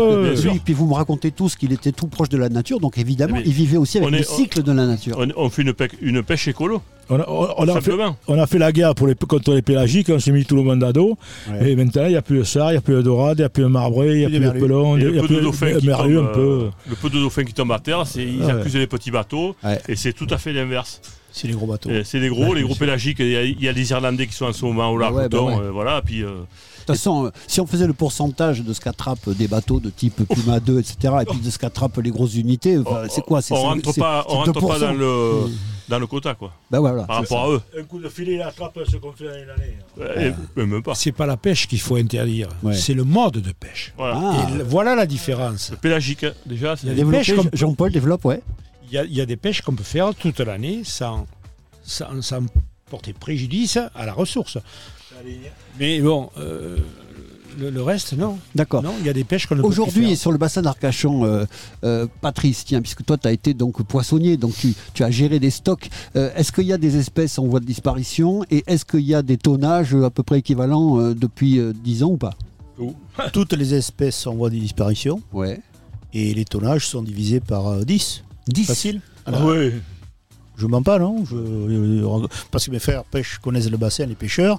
puis 0.64 0.74
vous 0.74 0.86
me 0.86 0.94
racontez 0.94 1.30
tous 1.30 1.56
qu'il 1.56 1.72
était 1.72 1.92
tout 1.92 2.08
proche 2.08 2.28
de 2.28 2.38
la 2.38 2.48
nature, 2.48 2.80
donc 2.80 2.98
évidemment, 2.98 3.38
eh 3.38 3.46
il 3.46 3.52
vivait 3.52 3.76
aussi 3.76 3.98
avec 3.98 4.10
le 4.10 4.22
cycle 4.22 4.62
de 4.62 4.72
la 4.72 4.86
nature. 4.86 5.18
On, 5.36 5.50
fait 5.50 5.62
une, 5.62 5.72
pêche, 5.72 5.92
une 6.00 6.22
pêche 6.22 6.48
écolo. 6.48 6.82
On 7.10 7.18
a, 7.18 7.24
on, 7.26 8.38
a 8.38 8.46
fait, 8.46 8.58
la 8.58 8.70
guerre 8.70 8.94
pour 8.94 9.06
les, 9.06 9.14
contre 9.14 9.54
les 9.54 9.62
pélagiques, 9.62 10.10
on 10.10 10.18
s'est 10.18 10.30
mis 10.30 10.44
tout 10.44 10.56
le 10.56 10.62
monde 10.62 10.84
à 10.84 10.92
dos. 10.92 11.16
Et 11.62 11.74
maintenant, 11.74 12.04
il 12.04 12.10
n'y 12.10 12.16
a 12.16 12.22
plus 12.22 12.38
de 12.38 12.44
ça, 12.44 12.68
il 12.68 12.72
n'y 12.72 12.78
a 12.78 12.80
plus 12.82 12.96
de 12.96 13.02
dorade, 13.02 13.38
il 13.38 13.40
n'y 13.40 13.46
a 13.46 13.48
plus 13.48 13.62
de 13.62 13.68
marbré, 13.68 14.22
il 14.22 14.28
n'y 14.28 14.36
a 14.36 14.50
plus 14.50 14.60
de 14.60 14.66
pelon, 14.66 14.96
il 14.98 15.10
n'y 15.10 15.18
a, 15.18 15.22
plus 15.22 15.36
de 15.36 15.40
dauphins 15.40 15.72
qui 15.78 15.86
tombent, 15.86 16.32
euh, 16.36 16.70
Le 16.86 16.96
peu 16.96 17.08
de 17.08 17.18
dauphins 17.18 17.44
qui 17.44 17.54
tombent 17.54 17.72
à 17.72 17.78
terre, 17.78 18.04
ils 18.16 18.42
accusent 18.42 18.76
les 18.76 18.86
petits 18.86 19.10
bateaux. 19.10 19.56
Et 19.88 19.96
c'est 19.96 20.12
tout 20.12 20.26
à 20.30 20.36
fait 20.36 20.52
l'inverse. 20.52 21.00
C'est 21.32 21.46
les 21.48 21.54
gros 21.54 21.66
bateaux. 21.66 21.90
C'est 22.04 22.18
les 22.18 22.28
gros, 22.28 22.52
les 22.52 22.62
gros 22.62 22.74
pélagiques. 22.74 23.20
Il 23.20 23.62
y, 23.62 23.68
a, 23.68 23.72
des 23.72 23.90
Irlandais 23.90 24.26
qui 24.26 24.34
sont 24.34 24.46
en 24.46 24.52
ce 24.52 24.64
moment 24.64 24.90
au 24.90 24.98
large. 24.98 25.14
Ouais, 25.14 25.28
bah 25.28 25.38
euh, 25.38 25.70
voilà, 25.72 26.02
puis. 26.04 26.22
Euh, 26.22 26.42
toute 26.88 26.96
façon, 26.96 27.30
si 27.46 27.60
on 27.60 27.66
faisait 27.66 27.86
le 27.86 27.92
pourcentage 27.92 28.62
de 28.62 28.72
ce 28.72 28.80
qu'attrapent 28.80 29.30
des 29.30 29.48
bateaux 29.48 29.80
de 29.80 29.90
type 29.90 30.22
Puma 30.34 30.60
2, 30.60 30.78
etc., 30.78 31.14
et 31.22 31.24
puis 31.24 31.38
de 31.38 31.50
ce 31.50 31.58
qu'attrapent 31.58 31.98
les 31.98 32.10
grosses 32.10 32.34
unités, 32.34 32.78
c'est 33.10 33.22
quoi 33.22 33.40
On 33.50 33.54
rentre 33.56 33.94
pas, 33.94 34.24
on 34.28 34.34
rentre 34.38 34.66
pas 34.66 34.78
dans 34.78 34.92
le, 34.92 35.44
dans 35.88 35.98
le 35.98 36.06
quota, 36.06 36.34
quoi. 36.34 36.52
Ben 36.70 36.80
voilà, 36.80 37.04
par 37.04 37.16
rapport 37.16 37.44
à 37.44 37.50
eux. 37.50 37.60
Un 37.78 37.84
coup 37.84 37.98
de 37.98 38.08
filet, 38.08 38.34
il 38.34 38.42
attrape 38.42 38.78
ce 38.90 38.96
qu'on 38.96 39.12
fait 39.12 39.46
l'année. 39.46 40.36
Même 40.56 40.82
pas. 40.82 40.94
C'est 40.94 41.12
pas 41.12 41.26
la 41.26 41.36
pêche 41.36 41.66
qu'il 41.66 41.80
faut 41.80 41.96
interdire, 41.96 42.48
c'est 42.72 42.94
le 42.94 43.04
mode 43.04 43.34
de 43.34 43.52
pêche. 43.52 43.92
Voilà, 43.96 44.20
ah. 44.20 44.46
voilà 44.66 44.94
la 44.94 45.06
différence. 45.06 45.70
Le 45.70 45.76
pélagique, 45.76 46.26
déjà. 46.46 46.74
Jean-Paul 47.52 47.92
développe, 47.92 48.24
ouais. 48.24 48.42
Il 48.90 49.14
y, 49.14 49.20
a, 49.20 49.26
des 49.26 49.36
pêches 49.36 49.60
qu'on 49.60 49.74
peut 49.74 49.84
faire 49.84 50.14
toute 50.14 50.40
l'année 50.40 50.80
sans, 50.82 51.26
sans, 51.82 52.22
sans 52.22 52.40
porter 52.88 53.12
préjudice 53.12 53.78
à 53.94 54.06
la 54.06 54.14
ressource. 54.14 54.56
Mais 55.78 56.00
bon, 56.00 56.30
euh, 56.38 56.78
le, 57.58 57.82
reste, 57.82 58.12
non. 58.14 58.38
D'accord. 58.54 58.82
Non, 58.82 58.94
il 59.00 59.06
y 59.06 59.08
a 59.08 59.12
des 59.12 59.24
pêches 59.24 59.46
qu'on 59.46 59.56
ne 59.56 59.62
Aujourd'hui, 59.62 60.16
sur 60.16 60.32
le 60.32 60.38
bassin 60.38 60.62
d'Arcachon, 60.62 61.24
euh, 61.24 61.44
euh, 61.84 62.06
Patrice, 62.20 62.64
tiens, 62.64 62.80
puisque 62.80 63.04
toi, 63.04 63.16
tu 63.18 63.28
as 63.28 63.32
été 63.32 63.54
donc 63.54 63.82
poissonnier, 63.82 64.36
donc 64.36 64.54
tu, 64.94 65.02
as 65.02 65.10
géré 65.10 65.38
des 65.38 65.50
stocks. 65.50 65.88
est-ce 66.14 66.52
qu'il 66.52 66.64
y 66.64 66.72
a 66.72 66.78
des 66.78 66.96
espèces 66.96 67.38
en 67.38 67.46
voie 67.46 67.60
de 67.60 67.64
disparition 67.66 68.44
et 68.50 68.64
est-ce 68.66 68.84
qu'il 68.84 69.00
y 69.00 69.14
a 69.14 69.22
des 69.22 69.36
tonnages 69.38 69.94
à 69.94 70.10
peu 70.10 70.22
près 70.22 70.38
équivalents 70.38 71.12
depuis 71.12 71.60
10 71.84 72.02
ans 72.04 72.10
ou 72.10 72.16
pas? 72.16 72.34
Toutes 73.32 73.54
les 73.54 73.74
espèces 73.74 74.16
sont 74.16 74.30
en 74.30 74.34
voie 74.36 74.50
de 74.50 74.56
disparition. 74.56 75.20
Ouais. 75.32 75.60
Et 76.14 76.32
les 76.32 76.44
tonnages 76.44 76.86
sont 76.86 77.02
divisés 77.02 77.40
par 77.40 77.84
10. 77.84 78.22
10 78.46 78.66
Facile 78.66 79.00
Oui. 79.26 79.72
Je 80.58 80.66
mens 80.66 80.82
pas, 80.82 80.98
non 80.98 81.24
Parce 82.50 82.66
que 82.66 82.70
mes 82.70 82.78
frères 82.78 83.04
pêchent, 83.04 83.38
connaissent 83.38 83.70
le 83.70 83.76
bassin, 83.76 84.06
les 84.06 84.14
pêcheurs. 84.14 84.58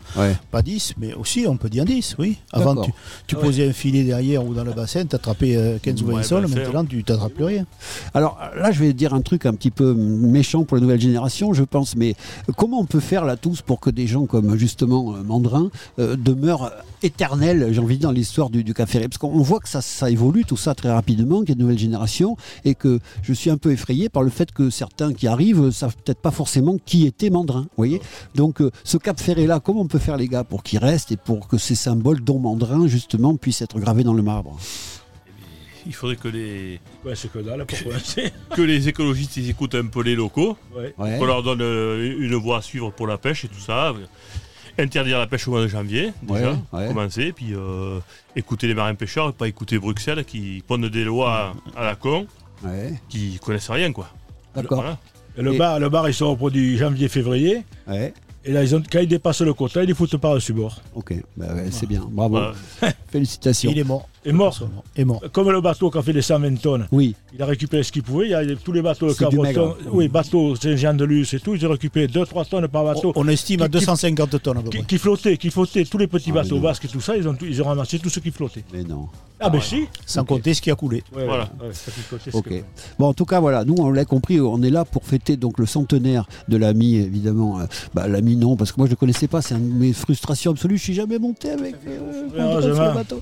Pas 0.52 0.62
10, 0.62 0.96
mais 0.98 1.14
aussi 1.14 1.46
on 1.48 1.58
peut 1.58 1.70
dire 1.70 1.86
10, 1.86 2.16
oui. 2.20 2.38
Avant, 2.52 2.82
tu, 2.82 2.92
tu 3.28 3.36
ah 3.38 3.42
posais 3.42 3.68
un 3.68 3.74
filet 3.74 4.04
derrière 4.04 4.46
ou 4.46 4.54
dans 4.54 4.64
le 4.64 4.74
bassin, 4.74 5.06
tu 5.06 5.16
attrapais 5.16 5.80
15 5.82 6.02
ou 6.04 6.08
20 6.08 6.24
sols, 6.24 6.48
maintenant 6.48 6.86
tu 6.86 7.04
t'attrapes 7.04 7.34
plus 7.34 7.46
rien. 7.46 7.66
Alors 8.14 8.40
là, 8.56 8.72
je 8.72 8.80
vais 8.80 8.94
dire 8.94 9.14
un 9.14 9.22
truc 9.22 9.46
un 9.46 9.54
petit 9.54 9.72
peu 9.72 9.94
méchant 9.94 10.64
pour 10.64 10.78
les 10.78 10.82
nouvelles 10.82 11.02
générations, 11.02 11.54
je 11.54 11.64
pense, 11.64 11.96
mais 11.96 12.16
comment 12.56 12.80
on 12.80 12.86
peut 12.86 13.00
faire 13.00 13.26
là 13.26 13.36
tous 13.36 13.62
pour 13.62 13.80
que 13.80 13.90
des 13.90 14.08
gens 14.08 14.26
comme 14.26 14.56
justement 14.58 15.16
euh, 15.16 15.24
Mandrin 15.24 15.70
euh, 16.00 16.16
demeurent 16.16 16.72
éternels, 17.04 17.70
j'ai 17.72 17.80
envie 17.80 17.96
de 17.96 18.02
dire, 18.02 18.10
dans 18.10 18.16
l'histoire 18.16 18.50
du, 18.50 18.64
du 18.64 18.74
café 18.74 19.00
Parce 19.00 19.18
qu'on 19.18 19.42
voit 19.42 19.60
que 19.60 19.70
ça, 19.70 19.82
ça 19.82 20.10
évolue 20.10 20.46
tout 20.46 20.58
ça 20.58 20.76
très 20.76 20.92
rapidement, 20.92 21.40
qu'il 21.42 21.50
y 21.50 21.52
a 21.54 21.56
de 21.56 21.62
nouvelles 21.62 21.80
générations, 21.80 22.36
et 22.66 22.76
que 22.76 23.00
je 23.22 23.34
suis 23.34 23.50
un 23.50 23.58
peu 23.58 23.72
effrayé 23.72 24.10
par 24.10 24.24
le 24.24 24.30
fait 24.30 24.52
que 24.52 24.70
certains 24.70 25.14
qui 25.14 25.28
arrivent, 25.28 25.72
ça 25.72 25.89
peut-être 25.96 26.20
pas 26.20 26.32
forcément 26.32 26.78
qui 26.84 27.06
était 27.06 27.30
Mandrin. 27.30 27.68
voyez. 27.78 28.02
Donc 28.36 28.62
euh, 28.62 28.72
ce 28.84 28.98
Cap 28.98 29.20
Ferré-là, 29.20 29.60
comment 29.60 29.82
on 29.82 29.88
peut 29.88 30.00
faire 30.00 30.18
les 30.18 30.28
gars 30.28 30.44
pour 30.44 30.64
qu'il 30.64 30.80
reste 30.80 31.12
et 31.12 31.18
pour 31.18 31.48
que 31.48 31.58
ces 31.58 31.76
symboles 31.76 32.22
dont 32.22 32.40
Mandrin 32.40 32.88
justement 32.88 33.36
puissent 33.36 33.62
être 33.62 33.80
gravés 33.80 34.04
dans 34.04 34.14
le 34.14 34.24
marbre? 34.24 34.58
Il 35.86 35.94
faudrait 35.94 36.18
que 36.18 36.28
les 36.28 36.80
que, 37.04 38.20
que, 38.56 38.62
les 38.62 38.90
écologistes 38.90 39.38
écoutent 39.38 39.76
un 39.76 39.88
peu 39.88 40.04
les 40.04 40.16
locaux, 40.16 40.58
qu'on 40.98 41.26
leur 41.26 41.42
donne 41.42 41.62
euh, 41.62 42.18
une 42.20 42.36
voie 42.36 42.58
à 42.58 42.62
suivre 42.62 42.92
pour 42.92 43.08
la 43.08 43.18
pêche 43.18 43.46
et 43.46 43.48
tout 43.48 43.60
ça. 43.60 43.94
Interdire 44.78 45.18
la 45.20 45.28
pêche 45.28 45.48
au 45.48 45.52
mois 45.52 45.62
de 45.62 45.68
janvier, 45.68 46.14
déjà, 46.22 46.56
commencer, 46.72 47.34
puis 47.34 47.54
euh, 47.54 48.00
écouter 48.36 48.68
les 48.68 48.74
marins 48.74 48.96
pêcheurs 48.96 49.30
et 49.30 49.34
pas 49.34 49.48
écouter 49.48 49.78
Bruxelles 49.78 50.24
qui 50.26 50.64
pondent 50.66 50.86
des 50.86 51.04
lois 51.04 51.54
à 51.76 51.84
la 51.84 51.96
con, 51.96 52.28
qui 53.10 53.40
connaissent 53.40 53.72
rien 53.72 53.92
quoi. 53.92 54.10
D'accord 54.56 54.98
le, 55.42 55.58
bar, 55.58 55.80
le 55.80 55.90
bar, 55.90 56.08
il 56.08 56.14
sort 56.14 56.32
au 56.32 56.36
produit 56.36 56.78
janvier-février. 56.78 57.64
Et 58.46 58.54
là, 58.54 58.64
ils 58.64 58.74
ont, 58.76 58.82
quand 58.90 59.00
ils 59.00 59.08
dépassent 59.08 59.42
le 59.42 59.54
quota, 59.54 59.84
ils 59.84 59.88
les 59.88 59.94
foutent 59.94 60.16
par-dessus 60.18 60.54
bord. 60.54 60.82
Ok, 60.96 61.14
bah 61.36 61.48
c'est 61.72 61.88
bien. 61.88 62.08
Bravo. 62.10 62.40
Félicitations. 63.12 63.70
Il 63.72 63.80
est 63.80 63.84
mort. 63.84 64.08
Est 64.30 64.34
mort. 64.34 64.60
Est 64.96 65.06
mort. 65.06 65.22
Comme 65.32 65.50
le 65.50 65.62
bateau 65.62 65.90
qui 65.90 65.98
a 65.98 66.02
fait 66.02 66.14
les 66.14 66.22
120 66.22 66.62
tonnes. 66.62 66.88
Oui. 66.92 67.16
Il 67.34 67.42
a 67.42 67.46
récupéré 67.46 67.84
ce 67.84 67.92
qu'il 67.92 68.04
pouvait. 68.04 68.28
Il 68.28 68.32
y 68.32 68.34
a 68.34 68.44
tous 68.56 68.72
les 68.72 68.82
bateaux 68.82 69.08
de 69.08 69.90
Oui, 69.92 70.08
bateaux 70.08 70.56
Saint-Jean-de-Luz 70.56 71.34
et 71.34 71.40
tout. 71.40 71.56
Ils 71.56 71.66
ont 71.66 71.72
récupéré 71.72 72.08
2-3 72.08 72.48
tonnes 72.48 72.68
par 72.68 72.84
bateau. 72.84 73.12
On, 73.16 73.28
estime 73.28 73.64
à 73.64 73.68
250 73.68 74.42
tonnes 74.42 74.58
à 74.58 74.62
peu 74.62 74.70
près. 74.70 74.84
Qui, 74.84 74.98
flottaient, 74.98 75.38
qui 75.38 75.50
flottaient. 75.50 75.86
Tous 75.86 75.98
les 75.98 76.08
petits 76.08 76.32
ah, 76.32 76.36
bateaux 76.36 76.60
basques 76.60 76.86
et 76.86 76.88
tout 76.88 77.02
ça, 77.02 77.18
ils 77.18 77.28
ont, 77.28 77.36
ils 77.42 77.62
ont 77.62 77.66
ramassé 77.66 78.00
tout 78.00 78.10
ce 78.10 78.20
qui 78.20 78.32
flottait. 78.32 78.64
Mais 78.74 78.84
non. 78.84 79.08
Ah, 79.42 79.50
ben 79.50 79.62
si. 79.62 79.88
Sans 80.06 80.26
compter 80.26 80.54
ce 80.54 80.62
qui 80.62 80.70
a 80.70 80.76
coulé. 80.76 81.02
voilà. 81.12 81.50
ok. 82.34 82.64
Bon, 82.98 83.08
en 83.08 83.14
tout 83.14 83.26
cas, 83.26 83.40
voilà. 83.40 83.64
Nous, 83.64 83.76
on 83.78 83.90
l'a 83.90 84.04
compris. 84.04 84.40
On 84.42 84.62
est 84.62 84.70
là 84.70 84.84
pour 84.84 85.06
fêter 85.06 85.38
donc 85.38 85.60
le 85.60 85.66
centenaire 85.66 86.28
de 86.50 86.58
l'ami, 86.58 86.96
évidemment. 86.96 87.62
Euh, 87.62 87.66
bah, 87.94 88.08
l'ami, 88.08 88.36
non, 88.36 88.58
parce 88.58 88.72
que 88.72 88.80
moi, 88.80 88.88
je 88.88 88.92
ne 88.92 88.96
le 88.96 89.00
connaissais 89.00 89.28
pas. 89.28 89.42
C'est 89.42 89.56
une 89.56 89.70
de 89.70 89.80
mes 89.80 89.94
frustrations 89.94 90.52
absolues. 90.52 90.78
Je 90.78 90.84
suis 90.84 90.94
jamais 90.94 91.20
monté 91.20 91.52
avec 91.52 91.76
euh, 91.88 92.60
le 92.62 92.94
bateau. 92.94 93.22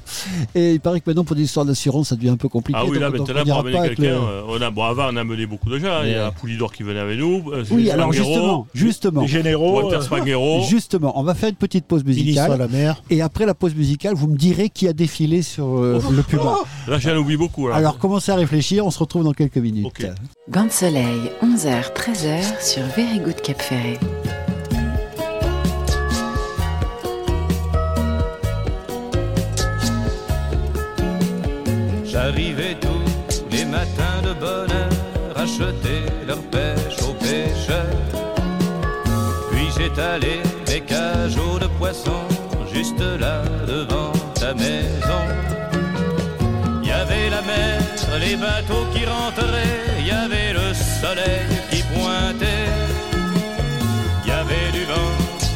Et 0.55 0.73
il 0.73 0.79
paraît 0.79 0.96
que 0.99 1.09
maintenant, 1.09 1.23
pour 1.23 1.35
des 1.35 1.43
histoires 1.43 1.65
d'assurance, 1.65 2.09
ça 2.09 2.15
devient 2.15 2.29
un 2.29 2.37
peu 2.37 2.49
compliqué. 2.49 2.79
Ah 2.81 2.85
oui, 2.85 2.99
là, 2.99 3.09
maintenant, 3.09 3.43
pour 3.43 3.59
amener 3.59 3.89
quelqu'un, 3.89 4.03
euh, 4.03 4.41
on 4.47 4.61
a, 4.61 4.69
bon, 4.69 4.83
avant, 4.83 5.07
on 5.11 5.15
a 5.15 5.23
mené 5.23 5.45
beaucoup 5.45 5.69
de 5.69 5.79
gens. 5.79 6.03
Il 6.03 6.11
y 6.11 6.15
a 6.15 6.31
Poulidor 6.31 6.71
qui 6.71 6.83
venait 6.83 6.99
avec 6.99 7.19
nous. 7.19 7.43
Oui, 7.71 7.89
alors 7.89 8.11
justement, 8.13 8.67
justement. 8.73 9.21
Les 9.21 9.27
généraux. 9.27 9.91
Justement, 10.69 11.19
on 11.19 11.23
va 11.23 11.33
faire 11.33 11.49
une 11.49 11.55
petite 11.55 11.85
pause 11.85 12.03
musicale. 12.03 12.57
la 12.57 12.67
mer. 12.67 13.01
Et 13.09 13.21
après 13.21 13.45
la 13.45 13.53
pause 13.53 13.75
musicale, 13.75 14.13
vous 14.15 14.27
me 14.27 14.37
direz 14.37 14.69
qui 14.69 14.87
a 14.87 14.93
défilé 14.93 15.41
sur 15.41 15.81
le 15.81 16.23
Puma. 16.23 16.55
Là, 16.87 16.99
j'en 16.99 17.15
oublie 17.17 17.37
beaucoup. 17.37 17.67
Alors, 17.67 17.97
commencez 17.97 18.31
à 18.31 18.35
réfléchir, 18.35 18.85
on 18.85 18.91
se 18.91 18.99
retrouve 18.99 19.23
dans 19.23 19.33
quelques 19.33 19.57
minutes. 19.57 19.85
Okay. 19.87 20.09
de 20.47 20.71
soleil, 20.71 21.31
11h, 21.43 21.93
13h 21.93 22.63
sur 22.63 22.83
Very 22.95 23.19
Good 23.19 23.41
Cap 23.41 23.61
Ferret. 23.61 23.99
J'arrivais 32.29 32.75
tous 32.81 33.47
les 33.49 33.63
matins 33.63 34.21
de 34.21 34.33
bonne 34.33 34.71
heure 34.71 35.37
acheter 35.37 36.01
leur 36.27 36.41
pêche 36.51 37.01
aux 37.07 37.13
pêcheurs. 37.13 38.03
Puis 39.49 39.67
j'étalais 39.77 40.43
des 40.65 40.81
cajots 40.81 41.57
de 41.57 41.67
poissons 41.79 42.27
juste 42.73 42.99
là 42.99 43.43
devant 43.65 44.11
ta 44.33 44.53
maison 44.53 44.97
les 48.19 48.35
bateaux 48.35 48.85
qui 48.93 49.05
rentraient, 49.05 49.85
il 49.99 50.07
y 50.07 50.11
avait 50.11 50.53
le 50.53 50.73
soleil 50.73 51.47
qui 51.69 51.81
pointait, 51.93 52.71
il 54.23 54.29
y 54.29 54.31
avait 54.31 54.71
du 54.71 54.83
vent, 54.85 55.15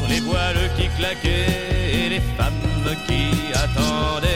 les 0.09 0.19
voiles 0.19 0.69
qui 0.77 0.87
claquaient 0.97 2.05
et 2.05 2.09
les 2.09 2.21
femmes 2.37 2.95
qui 3.07 3.23
attendaient. 3.53 4.30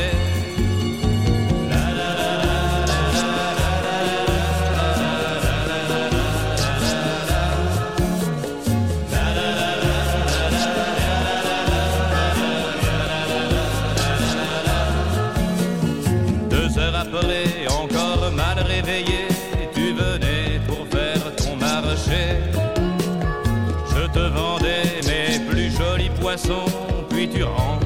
Puis 27.09 27.29
tu 27.29 27.43
rentrais 27.43 27.84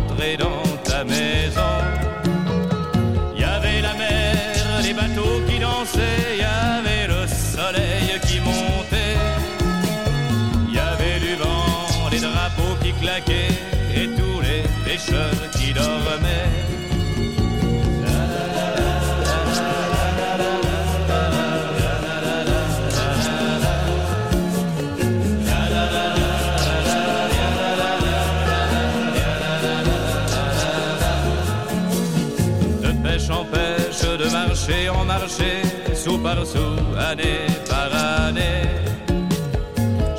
marché 34.70 34.90
en 34.90 35.06
marché, 35.06 35.62
sous 35.96 36.18
par 36.18 36.46
sous, 36.46 36.78
année 36.98 37.48
par 37.68 37.90
année. 38.28 38.68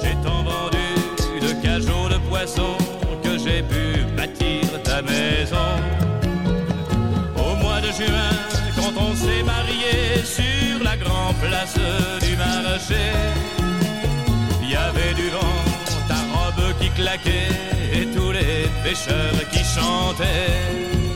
J'ai 0.03 0.15
tant 0.25 0.43
vendu 0.43 0.89
de 1.41 1.53
cajots 1.63 2.09
de 2.09 2.19
poissons 2.29 2.79
que 3.23 3.39
j'ai 3.39 3.63
pu 3.63 4.05
bâtir 4.17 4.63
ta 4.83 5.03
maison. 5.03 5.71
Au 7.37 7.55
mois 7.63 7.81
de 7.81 7.93
juin, 7.93 8.33
quand 8.77 8.95
on 9.01 9.15
s'est 9.15 9.43
marié 9.45 10.25
sur 10.25 10.83
la 10.83 10.97
grande 10.97 11.37
place 11.37 11.79
du 12.21 12.37
marché, 12.37 13.03
il 14.63 14.71
y 14.71 14.77
avait 14.77 15.15
du 15.15 15.29
vent, 15.31 15.59
ta 16.09 16.21
robe 16.35 16.75
qui 16.81 16.91
claquait 16.91 17.51
et 17.93 18.07
tous 18.07 18.33
les 18.33 18.69
pêcheurs 18.83 19.49
qui 19.53 19.63
chantaient. 19.65 21.10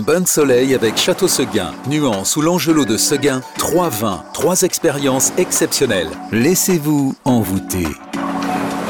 Bain 0.00 0.20
de 0.20 0.26
soleil 0.26 0.74
avec 0.74 0.96
Château 0.96 1.28
Seguin, 1.28 1.72
Nuance 1.88 2.36
ou 2.36 2.40
l'Angelot 2.40 2.84
de 2.84 2.96
Seguin, 2.96 3.40
trois 3.58 3.88
vins, 3.88 4.24
trois 4.32 4.62
expériences 4.62 5.32
exceptionnelles. 5.36 6.08
Laissez-vous 6.30 7.14
envoûter. 7.24 7.86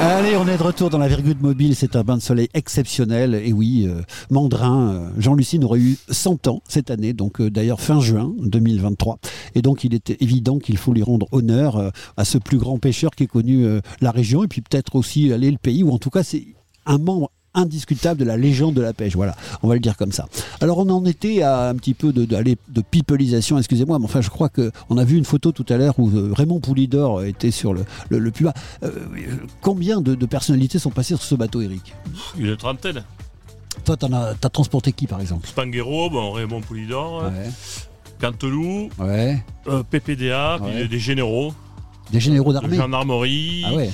Allez, 0.01 0.37
on 0.37 0.49
est 0.49 0.59
de 0.59 0.63
retour 0.63 0.91
dans 0.91 0.99
la 0.99 1.09
Virgule 1.09 1.37
Mobile. 1.41 1.77
C'est 1.77 1.95
un 1.95 2.03
bain 2.03 2.17
de 2.17 2.23
soleil 2.23 2.49
exceptionnel. 2.55 3.35
Et 3.35 3.53
oui, 3.53 3.87
euh, 3.89 4.03
Mandrin, 4.31 4.95
euh, 4.95 5.09
Jean-Lucine 5.17 5.63
aurait 5.65 5.79
eu 5.79 5.97
100 6.11 6.49
ans 6.49 6.61
cette 6.69 6.91
année, 6.91 7.13
donc 7.13 7.41
euh, 7.41 7.51
d'ailleurs 7.51 7.81
fin 7.81 8.01
juin 8.01 8.33
2023. 8.41 9.19
Et 9.55 9.63
donc 9.63 9.85
il 9.85 9.95
était 9.95 10.17
évident 10.21 10.59
qu'il 10.59 10.77
faut 10.77 10.93
lui 10.93 11.03
rendre 11.03 11.29
honneur 11.31 11.93
à 12.17 12.25
ce 12.25 12.39
plus 12.39 12.59
grand 12.59 12.79
pêcheur 12.79 13.13
qui 13.13 13.25
est 13.25 13.29
connu 13.29 13.65
la 14.01 14.11
région 14.11 14.43
et 14.43 14.49
puis 14.49 14.61
peut-être 14.61 14.97
aussi 14.97 15.33
aller 15.33 15.51
le 15.51 15.59
pays, 15.59 15.83
ou 15.85 15.93
en 15.93 15.99
tout 15.99 16.11
cas 16.11 16.23
c'est 16.23 16.47
un 16.85 16.99
membre 16.99 17.31
indiscutable 17.55 18.21
de 18.21 18.25
la 18.25 18.37
légende 18.37 18.75
de 18.75 18.81
la 18.81 18.93
pêche. 18.93 19.15
Voilà, 19.15 19.37
on 19.63 19.69
va 19.69 19.75
le 19.75 19.81
dire 19.81 19.97
comme 19.97 20.13
ça. 20.13 20.27
Alors 20.61 20.79
on 20.79 20.89
en 20.91 21.05
était 21.05 21.43
à 21.43 21.69
un 21.69 21.75
petit 21.75 21.95
peu 21.95 22.13
de, 22.13 22.25
de, 22.25 22.57
de 22.69 22.81
pipelisation, 22.81 23.59
excusez-moi, 23.59 23.99
mais 23.99 24.05
enfin 24.05 24.21
je 24.21 24.31
crois 24.31 24.49
qu'on 24.49 24.97
a 24.97 25.05
vu 25.05 25.17
une 25.17 25.25
photo 25.25 25.53
tout 25.53 25.67
à 25.69 25.77
l'heure 25.77 25.99
où 25.99 26.11
euh, 26.11 26.33
Raymond 26.33 26.61
Poulidor 26.61 27.23
était 27.25 27.51
sur 27.51 27.75
le, 27.75 27.85
le, 28.09 28.31
plus 28.31 28.45
bas. 28.45 28.55
Euh, 28.83 28.91
combien 29.61 30.01
de, 30.01 30.15
personnalités 30.27 30.79
sont 30.79 30.91
passées 30.91 31.17
sur 31.17 31.25
ce 31.25 31.35
bateau, 31.35 31.61
Eric 31.61 31.95
Une 32.39 32.57
trentaine. 32.57 33.05
Toi, 33.85 33.97
tu 33.97 34.07
as, 34.07 34.35
as, 34.43 34.49
transporté 34.51 34.93
qui 34.93 35.07
par 35.07 35.21
exemple? 35.21 35.47
Spanghero, 35.47 36.11
bon, 36.11 36.33
Raymond 36.33 36.61
Poulidor, 36.61 37.31
Cantelou, 38.21 38.89
ouais. 39.01 39.43
Euh, 39.67 39.83
PPDA, 39.83 40.61
puis 40.63 40.89
des 40.89 40.99
généraux. 41.01 41.53
Des 42.13 42.21
généraux 42.21 42.53
d'armée 42.53 42.77
Gendarmerie. 42.77 43.65
Ah 43.67 43.75
ouais. 43.75 43.91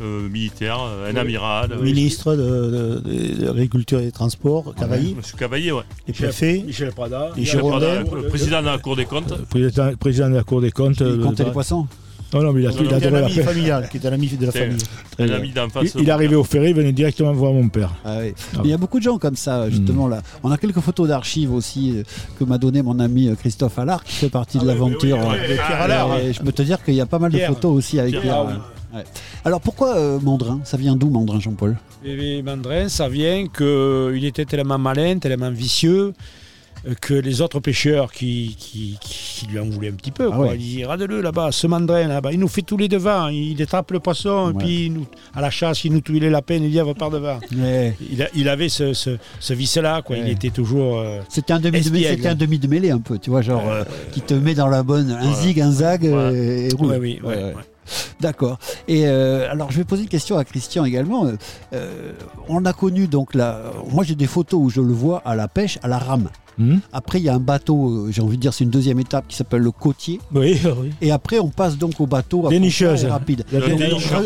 Euh, 0.00 0.28
militaire, 0.28 0.78
un 0.80 1.16
amiral. 1.16 1.76
Ministre 1.80 2.36
de, 2.36 3.02
l'Agriculture 3.44 3.98
et 4.00 4.04
des 4.04 4.12
Transports, 4.12 4.74
Cavaillé. 4.74 5.14
Monsieur 5.14 5.36
Cavaillé, 5.36 5.72
ouais. 5.72 5.82
Et 6.06 6.12
préfet. 6.12 6.62
Michel 6.64 6.92
Prada. 6.92 7.30
Michel 7.36 7.60
Prada, 7.60 8.04
président 8.28 8.60
de 8.60 8.66
la 8.66 8.78
Cour 8.78 8.96
des 8.96 9.06
comptes. 9.06 9.34
Président, 9.48 9.90
président 9.98 10.30
de 10.30 10.34
la 10.36 10.44
Cour 10.44 10.60
des 10.60 10.70
comptes. 10.70 11.00
Il 11.00 11.20
comptait 11.20 11.44
les 11.44 11.50
poissons 11.50 11.86
non, 12.32 12.42
non, 12.42 12.52
mais 12.52 12.60
il 12.60 12.66
a, 12.66 12.70
il 12.70 12.92
a 12.92 13.08
un 13.08 13.24
ami 13.24 13.32
familial, 13.32 13.88
qui 13.88 13.96
est 13.96 14.06
un 14.06 14.12
ami 14.12 14.28
de 14.28 14.44
la 14.44 14.52
famille. 14.52 14.76
Un 15.18 15.30
ami 15.30 15.50
d'en 15.50 15.68
face. 15.70 15.94
Il, 15.98 16.06
est 16.06 16.12
arrivé 16.12 16.36
au 16.36 16.44
ferry, 16.44 16.70
il 16.70 16.74
venait 16.74 16.92
directement 16.92 17.32
voir 17.32 17.52
mon 17.52 17.68
père. 17.70 17.94
Ah 18.04 18.18
oui. 18.20 18.34
Ah 18.54 18.60
il 18.64 18.70
y 18.70 18.72
a 18.74 18.76
beaucoup 18.76 18.98
de 18.98 19.04
gens 19.04 19.16
comme 19.16 19.36
ça, 19.36 19.70
justement. 19.70 20.08
Mm. 20.08 20.10
là. 20.10 20.22
On 20.42 20.50
a 20.50 20.58
quelques 20.58 20.80
photos 20.80 21.08
d'archives 21.08 21.52
aussi 21.52 21.96
euh, 21.96 22.02
que 22.38 22.44
m'a 22.44 22.58
donné 22.58 22.82
mon 22.82 23.00
ami 23.00 23.28
euh, 23.28 23.34
Christophe 23.34 23.78
Allard, 23.78 24.04
qui 24.04 24.12
fait 24.12 24.28
partie 24.28 24.58
de 24.58 24.64
ah 24.64 24.66
l'aventure. 24.66 25.18
Euh, 25.18 26.32
je 26.32 26.40
peux 26.42 26.52
te 26.52 26.62
dire 26.62 26.84
qu'il 26.84 26.94
y 26.94 27.00
a 27.00 27.06
pas 27.06 27.18
mal 27.18 27.32
de 27.32 27.38
photos 27.38 27.74
aussi 27.74 27.98
avec 27.98 28.20
Pierre. 28.20 28.60
Alors 29.44 29.60
pourquoi 29.60 29.96
euh, 29.96 30.20
Mandrin? 30.20 30.60
Ça 30.64 30.76
vient 30.76 30.96
d'où 30.96 31.10
Mandrin, 31.10 31.40
Jean-Paul? 31.40 31.76
Mandrin, 32.44 32.88
ça 32.88 33.08
vient 33.08 33.46
qu'il 33.48 34.24
était 34.24 34.44
tellement 34.44 34.78
malin, 34.78 35.18
tellement 35.18 35.50
vicieux 35.50 36.14
euh, 36.86 36.94
que 37.00 37.14
les 37.14 37.40
autres 37.40 37.60
pêcheurs 37.60 38.12
qui, 38.12 38.56
qui, 38.58 38.98
lui 39.50 39.58
en 39.58 39.68
voulaient 39.68 39.88
un 39.88 39.94
petit 39.94 40.10
peu. 40.10 40.30
Ah 40.32 40.54
Il 40.54 40.58
dit 40.58 40.84
Regarde-le 40.84 41.20
là-bas, 41.20 41.50
ce 41.52 41.66
mandrin 41.66 42.06
là-bas, 42.06 42.32
il 42.32 42.38
nous 42.38 42.48
fait 42.48 42.62
tous 42.62 42.76
les 42.76 42.88
devants, 42.88 43.28
il 43.28 43.60
attrape 43.62 43.90
le 43.90 44.00
poisson, 44.00 44.50
et 44.50 44.54
puis 44.54 44.90
nous, 44.90 45.06
à 45.34 45.40
la 45.40 45.50
chasse, 45.50 45.84
il 45.84 45.92
nous 45.92 46.00
tue 46.00 46.18
les 46.18 46.30
lapins, 46.30 46.56
il 46.56 46.74
y 46.74 46.78
va 46.78 46.94
par 46.94 47.10
devant. 47.10 47.38
Il, 48.34 48.48
avait 48.48 48.68
ce, 48.68 48.92
ce, 48.92 49.52
vice-là, 49.52 50.02
quoi. 50.02 50.16
il 50.16 50.28
était 50.28 50.50
toujours. 50.50 50.98
Euh, 50.98 51.20
c'était 51.28 51.52
un 51.52 51.60
demi 51.60 51.80
de, 51.80 52.26
un 52.26 52.34
demi 52.34 52.58
de 52.58 52.66
mêlée 52.66 52.90
un 52.90 53.00
peu, 53.00 53.18
tu 53.18 53.30
vois, 53.30 53.42
genre 53.42 53.62
qui 54.12 54.20
te 54.20 54.34
met 54.34 54.54
dans 54.54 54.68
la 54.68 54.82
bonne. 54.82 55.10
Un 55.10 55.34
zig, 55.34 55.60
un 55.60 55.72
zag, 55.72 56.04
et 56.04 56.68
roule. 56.76 56.96
Oui, 57.00 57.20
oui, 57.22 57.34
D'accord. 58.20 58.58
Et 58.86 59.06
euh, 59.06 59.50
alors, 59.50 59.70
je 59.70 59.78
vais 59.78 59.84
poser 59.84 60.02
une 60.02 60.08
question 60.08 60.36
à 60.38 60.44
Christian 60.44 60.84
également. 60.84 61.26
Euh, 61.72 62.12
on 62.48 62.64
a 62.64 62.72
connu 62.72 63.06
donc 63.06 63.34
la. 63.34 63.72
Moi, 63.90 64.04
j'ai 64.04 64.14
des 64.14 64.26
photos 64.26 64.60
où 64.62 64.70
je 64.70 64.80
le 64.80 64.92
vois 64.92 65.22
à 65.24 65.34
la 65.34 65.48
pêche, 65.48 65.78
à 65.82 65.88
la 65.88 65.98
rame. 65.98 66.28
Hmm. 66.58 66.78
Après, 66.92 67.20
il 67.20 67.24
y 67.24 67.28
a 67.28 67.34
un 67.34 67.40
bateau, 67.40 67.88
euh, 67.88 68.10
j'ai 68.10 68.20
envie 68.20 68.36
de 68.36 68.42
dire, 68.42 68.52
c'est 68.52 68.64
une 68.64 68.70
deuxième 68.70 68.98
étape 68.98 69.26
qui 69.28 69.36
s'appelle 69.36 69.62
le 69.62 69.70
côtier. 69.70 70.20
Oui, 70.34 70.60
oui. 70.82 70.90
Et 71.00 71.12
après, 71.12 71.38
on 71.38 71.48
passe 71.48 71.78
donc 71.78 72.00
au 72.00 72.06
bateau 72.06 72.46
à 72.46 72.50
Dénicheuse. 72.50 73.04
rapide. 73.04 73.44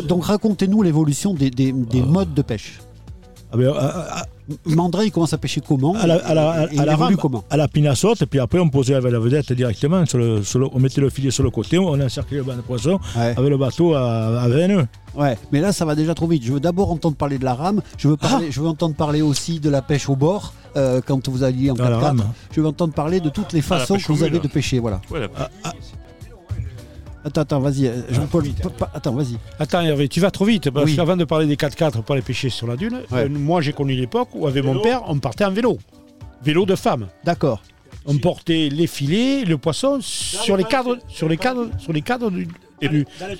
Donc, 0.09 0.25
racontez-nous 0.25 0.83
l'évolution 0.83 1.35
des, 1.35 1.73
modes 1.73 2.33
de 2.35 2.43
pêche. 2.43 2.81
Ah 3.53 3.57
ben, 3.57 3.73
à, 3.77 4.25
Mandré, 4.67 5.07
il 5.07 5.13
commence 5.13 5.33
à 5.33 5.39
pêcher 5.39 5.61
comment 5.67 5.95
À 5.95 6.07
la, 6.07 6.17
à 6.17 6.35
la, 6.35 6.51
à, 6.51 6.85
la 6.85 6.97
rame, 6.97 7.17
comment 7.17 7.45
à 7.51 7.57
la 7.57 7.69
pinassote, 7.69 8.23
et 8.23 8.27
puis 8.27 8.41
après 8.41 8.59
on 8.59 8.69
posait 8.69 8.95
avec 8.95 9.13
la 9.13 9.19
vedette 9.19 9.53
directement, 9.53 10.05
sur 10.07 10.19
le, 10.19 10.43
on 10.73 10.81
mettait 10.81 11.01
le 11.01 11.11
filet 11.11 11.31
sur 11.31 11.45
le 11.45 11.51
côté, 11.51 11.79
on 11.79 12.01
encerclait 12.01 12.39
le 12.39 12.43
banc 12.43 12.57
de 12.57 12.63
poisson 12.63 12.99
avec 13.15 13.39
le 13.39 13.57
bateau 13.57 13.95
à, 13.95 14.41
à 14.41 14.49
20 14.49 14.69
nœuds. 14.69 14.87
Ouais, 15.15 15.37
mais 15.53 15.61
là 15.61 15.73
ça 15.73 15.85
va 15.85 15.95
déjà 15.95 16.15
trop 16.15 16.27
vite. 16.27 16.43
Je 16.43 16.53
veux 16.53 16.61
d'abord 16.61 16.91
entendre 16.91 17.17
parler 17.17 17.39
de 17.39 17.45
la 17.45 17.55
rame, 17.55 17.83
je 17.99 18.09
veux, 18.09 18.17
parler, 18.17 18.47
ah 18.49 18.51
je 18.51 18.61
veux 18.61 18.69
entendre 18.69 18.95
parler 18.95 19.23
aussi 19.23 19.61
de 19.61 19.69
la 19.71 19.83
pêche 19.83 20.09
au 20.09 20.17
bord, 20.17 20.55
euh, 20.77 21.01
quand 21.05 21.29
vous 21.29 21.45
alliez 21.45 21.71
en 21.71 21.75
4 21.75 22.17
Je 22.53 22.61
veux 22.61 22.67
entendre 22.67 22.95
parler 22.95 23.21
de 23.21 23.29
toutes 23.29 23.53
les 23.53 23.61
ah, 23.61 23.79
façons 23.79 23.97
que 23.97 24.13
vous 24.13 24.23
avez 24.23 24.39
de 24.39 24.49
pêcher. 24.49 24.79
Voilà. 24.79 25.01
Ouais, 25.11 25.29
Attends, 27.25 27.43
attends, 27.43 27.61
vas-y, 27.61 27.87
euh, 27.87 28.03
Jean-Paul. 28.11 28.45
Attends, 28.95 29.13
vas-y. 29.13 29.39
Attends, 29.59 29.81
Hervé, 29.83 30.09
tu 30.09 30.21
vas 30.21 30.31
trop 30.31 30.45
vite. 30.45 30.71
Parce 30.71 30.93
qu'avant 30.95 31.17
de 31.17 31.25
parler 31.25 31.47
des 31.47 31.57
4x4 31.57 32.03
pour 32.03 32.15
aller 32.15 32.23
pêcher 32.23 32.51
sur 32.51 32.67
la 32.67 32.77
dune, 32.77 33.01
euh, 33.13 33.29
moi 33.29 33.61
j'ai 33.61 33.73
connu 33.73 33.95
l'époque 33.95 34.31
où, 34.35 34.47
avec 34.47 34.65
mon 34.65 34.81
père, 34.81 35.03
on 35.07 35.19
partait 35.19 35.45
en 35.45 35.53
vélo. 35.53 35.79
Vélo 36.43 36.67
de 36.67 36.75
femme. 36.75 37.07
D'accord. 37.25 37.63
On 38.05 38.19
portait 38.19 38.69
les 38.69 38.89
filets, 38.89 39.45
le 39.45 39.59
poisson 39.59 39.99
sur 40.01 40.57
les 40.57 40.65
cadres, 40.65 40.99
sur 41.09 41.29
les 41.29 41.37
cadres, 41.37 41.69
sur 41.79 41.93
les 41.93 42.03
cadres 42.03 42.31
du. 42.31 42.49
Dans 42.81 42.91
les 42.91 43.37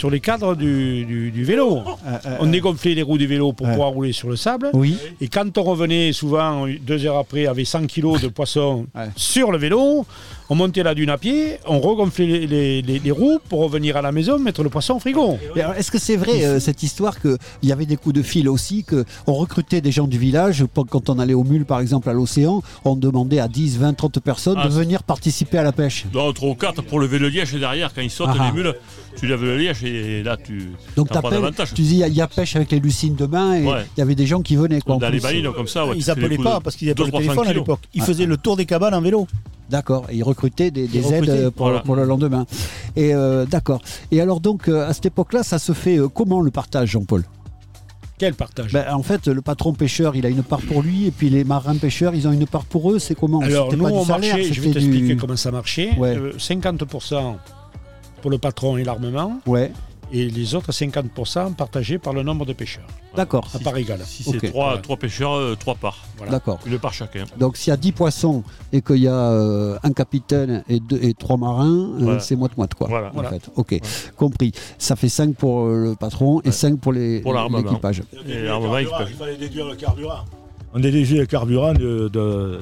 sur 0.00 0.08
les 0.08 0.20
cadres 0.20 0.54
du, 0.54 1.44
vélo. 1.44 1.78
Euh, 1.78 2.18
euh, 2.24 2.36
on 2.40 2.46
dégonflait 2.46 2.94
les 2.94 3.02
roues 3.02 3.18
du 3.18 3.26
vélo 3.26 3.52
pour 3.52 3.68
pouvoir 3.68 3.90
rouler 3.90 4.12
sur 4.12 4.30
le 4.30 4.36
sable. 4.36 4.70
Oui. 4.72 4.96
Et 5.20 5.28
quand 5.28 5.58
on 5.58 5.62
revenait, 5.62 6.12
souvent 6.14 6.66
deux 6.80 7.04
heures 7.04 7.18
après, 7.18 7.46
avec 7.46 7.66
100 7.66 7.86
kilos 7.86 8.22
de 8.22 8.28
poisson 8.28 8.86
sur 9.14 9.52
le 9.52 9.58
vélo, 9.58 10.06
on 10.50 10.56
montait 10.56 10.82
la 10.82 10.94
dune 10.94 11.10
à 11.10 11.16
pied, 11.16 11.58
on 11.64 11.78
regonflait 11.78 12.26
les, 12.26 13.10
roues 13.10 13.38
pour 13.48 13.60
revenir 13.60 13.96
à 13.96 14.02
la 14.02 14.10
maison, 14.10 14.38
mettre 14.38 14.64
le 14.64 14.68
poisson 14.68 14.94
au 14.94 14.98
frigo. 14.98 15.38
Est-ce 15.54 15.92
que 15.92 15.98
c'est 15.98 16.16
vrai 16.16 16.44
euh, 16.44 16.58
cette 16.58 16.82
histoire 16.82 17.20
qu'il 17.20 17.38
y 17.62 17.72
avait 17.72 17.86
des 17.86 17.96
coups 17.96 18.16
de 18.16 18.22
fil 18.22 18.48
aussi, 18.48 18.84
qu'on 18.84 19.32
recrutait 19.32 19.80
des 19.80 19.92
gens 19.92 20.08
du 20.08 20.18
village, 20.18 20.64
quand 20.90 21.08
on 21.08 21.18
allait 21.20 21.34
au 21.34 21.44
mule 21.44 21.64
par 21.64 21.80
exemple 21.80 22.10
à 22.10 22.12
l'océan, 22.12 22.62
on 22.84 22.96
demandait 22.96 23.38
à 23.38 23.46
10, 23.46 23.78
20, 23.78 23.94
30 23.94 24.20
personnes 24.20 24.56
de 24.56 24.62
ah, 24.64 24.68
venir 24.68 25.04
participer 25.04 25.58
à 25.58 25.62
la 25.62 25.72
pêche? 25.72 26.06
Non, 26.12 26.32
trop 26.32 26.56
quatre 26.56 26.82
pour 26.82 26.98
lever 26.98 27.20
le 27.20 27.28
liège 27.28 27.52
derrière 27.54 27.94
quand 27.94 28.02
ils 28.02 28.10
sautent 28.10 28.30
ah, 28.38 28.50
les 28.50 28.52
mules 28.52 28.74
tu 29.16 29.26
lèves 29.26 29.42
le 29.44 29.56
liège 29.56 29.84
et 29.84 30.22
là 30.22 30.36
tu 30.36 30.70
Donc 30.96 31.08
prends 31.08 31.30
davantage. 31.30 31.74
Tu 31.74 31.82
dis 31.82 32.00
il 32.06 32.14
y, 32.14 32.20
a 32.20 32.28
pêche 32.28 32.56
avec 32.56 32.70
les 32.70 32.78
lucines 32.80 33.16
demain 33.16 33.56
et 33.56 33.62
il 33.64 33.98
y 33.98 34.02
avait 34.02 34.14
des 34.14 34.26
gens 34.26 34.40
qui 34.40 34.56
venaient 34.56 34.80
quoi. 34.80 34.96
Dans 34.96 35.08
les 35.10 35.20
balines 35.20 35.52
comme 35.52 35.68
ça, 35.68 35.84
ils 35.94 36.10
appelaient 36.10 36.38
pas 36.38 36.60
parce 36.60 36.76
qu'ils 36.76 36.88
n'avaient 36.88 37.10
pas 37.10 37.18
le 37.18 37.24
téléphone 37.24 37.48
à 37.48 37.52
l'époque. 37.52 37.80
Ils 37.94 38.02
faisaient 38.02 38.26
le 38.26 38.36
tour 38.36 38.56
des 38.56 38.66
cabanes 38.66 38.94
en 38.94 39.00
vélo. 39.00 39.26
D'accord, 39.70 40.06
et 40.10 40.16
ils 40.16 40.24
recrutaient 40.24 40.70
des, 40.70 40.84
aides 41.12 41.50
pour, 41.50 41.96
le 41.96 42.04
lendemain. 42.04 42.44
Et 42.96 43.14
euh, 43.14 43.46
d'accord. 43.46 43.80
Et 44.10 44.20
alors 44.20 44.40
donc 44.40 44.68
euh, 44.68 44.88
à 44.88 44.92
cette 44.92 45.06
époque-là, 45.06 45.42
ça 45.44 45.58
se 45.58 45.72
fait 45.72 45.98
euh, 45.98 46.08
comment 46.08 46.40
le 46.40 46.50
partage, 46.50 46.90
Jean-Paul? 46.90 47.24
Quel 48.18 48.34
partage? 48.34 48.72
Ben, 48.72 48.92
En 48.92 49.02
fait, 49.02 49.28
le 49.28 49.40
patron 49.40 49.72
pêcheur, 49.72 50.16
il 50.16 50.26
a 50.26 50.28
une 50.28 50.42
part 50.42 50.60
pour 50.60 50.82
lui, 50.82 51.06
et 51.06 51.10
puis 51.10 51.30
les 51.30 51.44
marins 51.44 51.76
pêcheurs, 51.76 52.14
ils 52.14 52.26
ont 52.28 52.32
une 52.32 52.46
part 52.46 52.64
pour 52.64 52.90
eux. 52.90 52.98
C'est 52.98 53.14
comment? 53.14 53.40
Alors, 53.40 53.74
nous, 53.74 53.84
on 53.84 54.04
marchait, 54.04 54.52
je 54.52 54.60
vais 54.60 54.72
t'expliquer 54.72 55.16
comment 55.16 55.36
ça 55.36 55.50
marchait. 55.50 55.90
50% 55.92 57.36
pour 58.20 58.30
le 58.30 58.38
patron 58.38 58.76
et 58.76 58.84
l'armement. 58.84 59.40
Ouais. 59.46 59.72
Et 60.12 60.28
les 60.28 60.54
autres 60.54 60.72
50% 60.72 61.54
partagés 61.54 61.98
par 61.98 62.12
le 62.12 62.22
nombre 62.22 62.44
de 62.46 62.52
pêcheurs. 62.52 62.86
D'accord. 63.16 63.48
À 63.54 63.58
part 63.58 63.76
égale. 63.76 64.00
Si 64.04 64.22
c'est 64.22 64.50
trois, 64.50 64.80
pêcheurs, 64.98 65.56
trois 65.58 65.74
parts. 65.74 66.04
D'accord. 66.30 66.58
Une 66.66 66.78
part 66.78 66.92
chacun. 66.92 67.24
Donc 67.38 67.56
s'il 67.56 67.70
y 67.70 67.74
a 67.74 67.76
10 67.76 67.92
poissons 67.92 68.42
et 68.72 68.82
qu'il 68.82 68.98
y 68.98 69.08
a 69.08 69.78
un 69.82 69.92
capitaine 69.92 70.64
et, 70.68 70.80
deux, 70.80 70.98
et 71.02 71.14
trois 71.14 71.36
marins, 71.36 72.18
c'est 72.20 72.36
moite-moite 72.36 72.74
quoi. 72.74 72.88
Voilà. 72.88 73.12
En 73.14 73.22
fait. 73.24 73.50
Ok, 73.56 73.80
compris. 74.16 74.52
Ça 74.78 74.96
fait 74.96 75.08
5 75.08 75.34
pour 75.36 75.66
le 75.66 75.94
patron 75.94 76.40
et 76.42 76.52
5 76.52 76.78
pour 76.78 76.92
l'équipage. 76.92 77.22
Pour 77.22 77.34
l'armement, 77.34 78.78
il 78.78 79.14
fallait 79.16 79.36
déduire 79.36 79.66
le 79.66 79.76
carburant 79.76 80.24
on 80.72 80.78
léger 80.78 81.16
le 81.16 81.26
carburant 81.26 81.72
de, 81.72 82.08
de, 82.08 82.60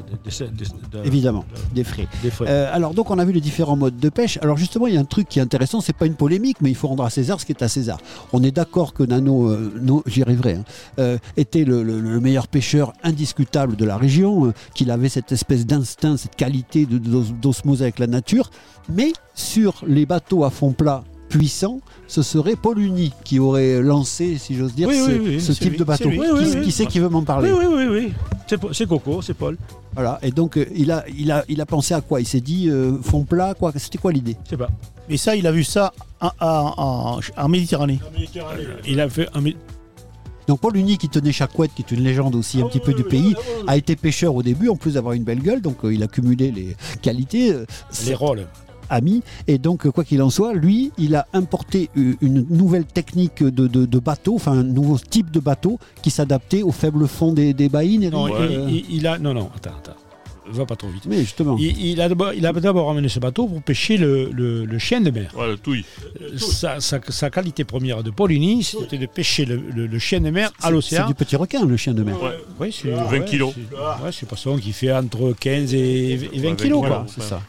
évidemment 1.04 1.44
des 1.74 1.84
frais. 1.84 2.06
Euh, 2.42 2.70
alors 2.72 2.94
donc 2.94 3.10
on 3.10 3.18
a 3.18 3.24
vu 3.24 3.32
les 3.32 3.40
différents 3.40 3.76
modes 3.76 3.98
de 3.98 4.08
pêche. 4.08 4.38
Alors 4.42 4.56
justement 4.56 4.86
il 4.86 4.94
y 4.94 4.96
a 4.96 5.00
un 5.00 5.04
truc 5.04 5.28
qui 5.28 5.38
est 5.38 5.42
intéressant, 5.42 5.80
c'est 5.80 5.96
pas 5.96 6.06
une 6.06 6.14
polémique, 6.14 6.58
mais 6.60 6.70
il 6.70 6.74
faut 6.74 6.88
rendre 6.88 7.04
à 7.04 7.10
César 7.10 7.40
ce 7.40 7.46
qui 7.46 7.52
est 7.52 7.62
à 7.62 7.68
César. 7.68 7.98
On 8.32 8.42
est 8.42 8.50
d'accord 8.50 8.94
que 8.94 9.02
Nano, 9.02 9.50
euh, 9.50 10.02
j'y 10.06 10.22
arriverai, 10.22 10.54
hein, 10.54 10.64
euh, 10.98 11.18
était 11.36 11.64
le, 11.64 11.82
meilleur 12.20 12.48
pêcheur 12.48 12.92
indiscutable 13.02 13.76
de 13.76 13.84
la 13.84 13.96
région, 13.96 14.52
qu'il 14.74 14.90
avait 14.90 15.08
cette 15.08 15.30
espèce 15.30 15.66
d'instinct, 15.66 16.16
cette 16.16 16.36
qualité 16.36 16.86
d'osmose 16.86 17.82
avec 17.82 17.98
la 17.98 18.06
nature, 18.06 18.50
mais 18.88 19.12
sur 19.34 19.82
les 19.86 20.06
bateaux 20.06 20.44
à 20.44 20.50
fond 20.50 20.72
plat 20.72 21.04
puissant, 21.28 21.80
ce 22.06 22.22
serait 22.22 22.56
Paul 22.56 22.78
Uni 22.78 23.12
qui 23.24 23.38
aurait 23.38 23.82
lancé, 23.82 24.38
si 24.38 24.54
j'ose 24.54 24.74
dire, 24.74 24.90
ce, 24.90 25.52
type 25.52 25.76
de 25.76 25.84
bateau. 25.84 26.10
qui, 26.62 26.72
sait 26.72 26.86
qui 26.86 26.98
veut 27.00 27.08
m'en 27.08 27.22
parler? 27.22 27.52
Oui, 27.52 27.66
oui, 27.68 27.86
oui. 27.88 28.12
C'est 28.72 28.86
Coco, 28.86 29.22
c'est 29.22 29.34
Paul. 29.34 29.56
Voilà, 29.94 30.18
et 30.22 30.30
donc 30.30 30.56
euh, 30.56 30.66
il, 30.74 30.90
a, 30.90 31.04
il, 31.16 31.30
a, 31.30 31.44
il 31.48 31.60
a 31.60 31.66
pensé 31.66 31.92
à 31.92 32.00
quoi? 32.00 32.20
Il 32.20 32.26
s'est 32.26 32.40
dit 32.40 32.68
euh, 32.68 32.96
fond 33.02 33.24
plat, 33.24 33.54
quoi? 33.54 33.72
C'était 33.76 33.98
quoi 33.98 34.12
l'idée? 34.12 34.36
Je 34.44 34.50
sais 34.50 34.56
pas. 34.56 34.70
Et 35.08 35.16
ça, 35.16 35.36
il 35.36 35.46
a 35.46 35.52
vu 35.52 35.64
ça 35.64 35.92
en, 36.20 37.18
Méditerranée. 37.48 38.00
Il 38.86 39.00
a 39.00 39.08
fait 39.08 39.28
donc 40.46 40.60
Paul 40.60 40.78
Uni 40.78 40.96
qui 40.96 41.10
tenait 41.10 41.32
Chacouette, 41.32 41.72
qui 41.74 41.82
est 41.82 41.90
une 41.90 42.02
légende 42.02 42.34
aussi 42.34 42.62
un 42.62 42.64
ah 42.64 42.68
petit 42.68 42.80
peu 42.80 42.94
du 42.94 43.04
pays, 43.04 43.34
a 43.66 43.76
été 43.76 43.96
pêcheur 43.96 44.34
au 44.34 44.42
début, 44.42 44.70
en 44.70 44.76
plus 44.76 44.94
d'avoir 44.94 45.12
une 45.12 45.22
belle 45.22 45.40
gueule, 45.40 45.60
donc 45.60 45.84
euh, 45.84 45.92
il 45.92 46.02
a 46.02 46.06
cumulé 46.06 46.50
les 46.50 46.74
qualités. 47.02 47.54
les 48.06 48.14
rôles 48.14 48.46
ami. 48.90 49.22
Et 49.46 49.58
donc, 49.58 49.88
quoi 49.90 50.04
qu'il 50.04 50.22
en 50.22 50.30
soit, 50.30 50.54
lui, 50.54 50.92
il 50.98 51.14
a 51.14 51.26
importé 51.32 51.90
une 51.94 52.46
nouvelle 52.50 52.84
technique 52.84 53.42
de, 53.42 53.98
bateau, 53.98 54.36
enfin 54.36 54.52
un 54.52 54.62
nouveau 54.62 54.98
type 54.98 55.30
de 55.30 55.40
bateau 55.40 55.78
qui 56.02 56.10
s'adaptait 56.10 56.62
au 56.62 56.72
faible 56.72 57.06
fond 57.06 57.32
des, 57.32 57.52
des 57.52 57.68
baïnes. 57.68 58.08
Non, 58.10 58.28
il, 58.68 59.06
a. 59.06 59.18
Non, 59.18 59.34
non, 59.34 59.50
attends, 59.54 59.76
attends. 59.78 59.96
Va 60.50 60.64
pas 60.64 60.76
trop 60.76 60.88
vite. 60.88 61.04
Mais 61.06 61.18
justement. 61.18 61.56
Il, 61.58 62.00
a 62.00 62.08
d'abord 62.08 62.90
amené 62.90 63.08
ce 63.08 63.18
bateau 63.18 63.46
pour 63.46 63.62
pêcher 63.62 63.96
le, 63.96 64.78
chien 64.78 65.00
de 65.00 65.10
mer. 65.10 65.32
Ouais, 65.36 65.48
le 65.48 65.56
touille. 65.56 65.84
Sa, 66.36 67.30
qualité 67.30 67.64
première 67.64 68.02
de 68.02 68.10
Paulini, 68.10 68.64
c'était 68.64 68.98
de 68.98 69.06
pêcher 69.06 69.44
le, 69.44 69.98
chien 69.98 70.20
de 70.20 70.30
mer 70.30 70.50
à 70.62 70.70
l'océan. 70.70 71.02
C'est 71.02 71.08
du 71.08 71.14
petit 71.14 71.36
requin, 71.36 71.64
le 71.64 71.76
chien 71.76 71.94
de 71.94 72.02
mer. 72.02 72.16
Ouais. 72.58 72.70
c'est 72.72 72.90
20 72.90 73.20
kilos. 73.22 73.54
Ouais, 74.02 74.10
c'est 74.12 74.26
poisson 74.26 74.56
qui 74.56 74.72
fait 74.72 74.92
entre 74.92 75.34
15 75.38 75.74
et 75.74 76.16
20 76.34 76.54
kilos. 76.54 76.84
C'est 77.08 77.22
ça. 77.22 77.42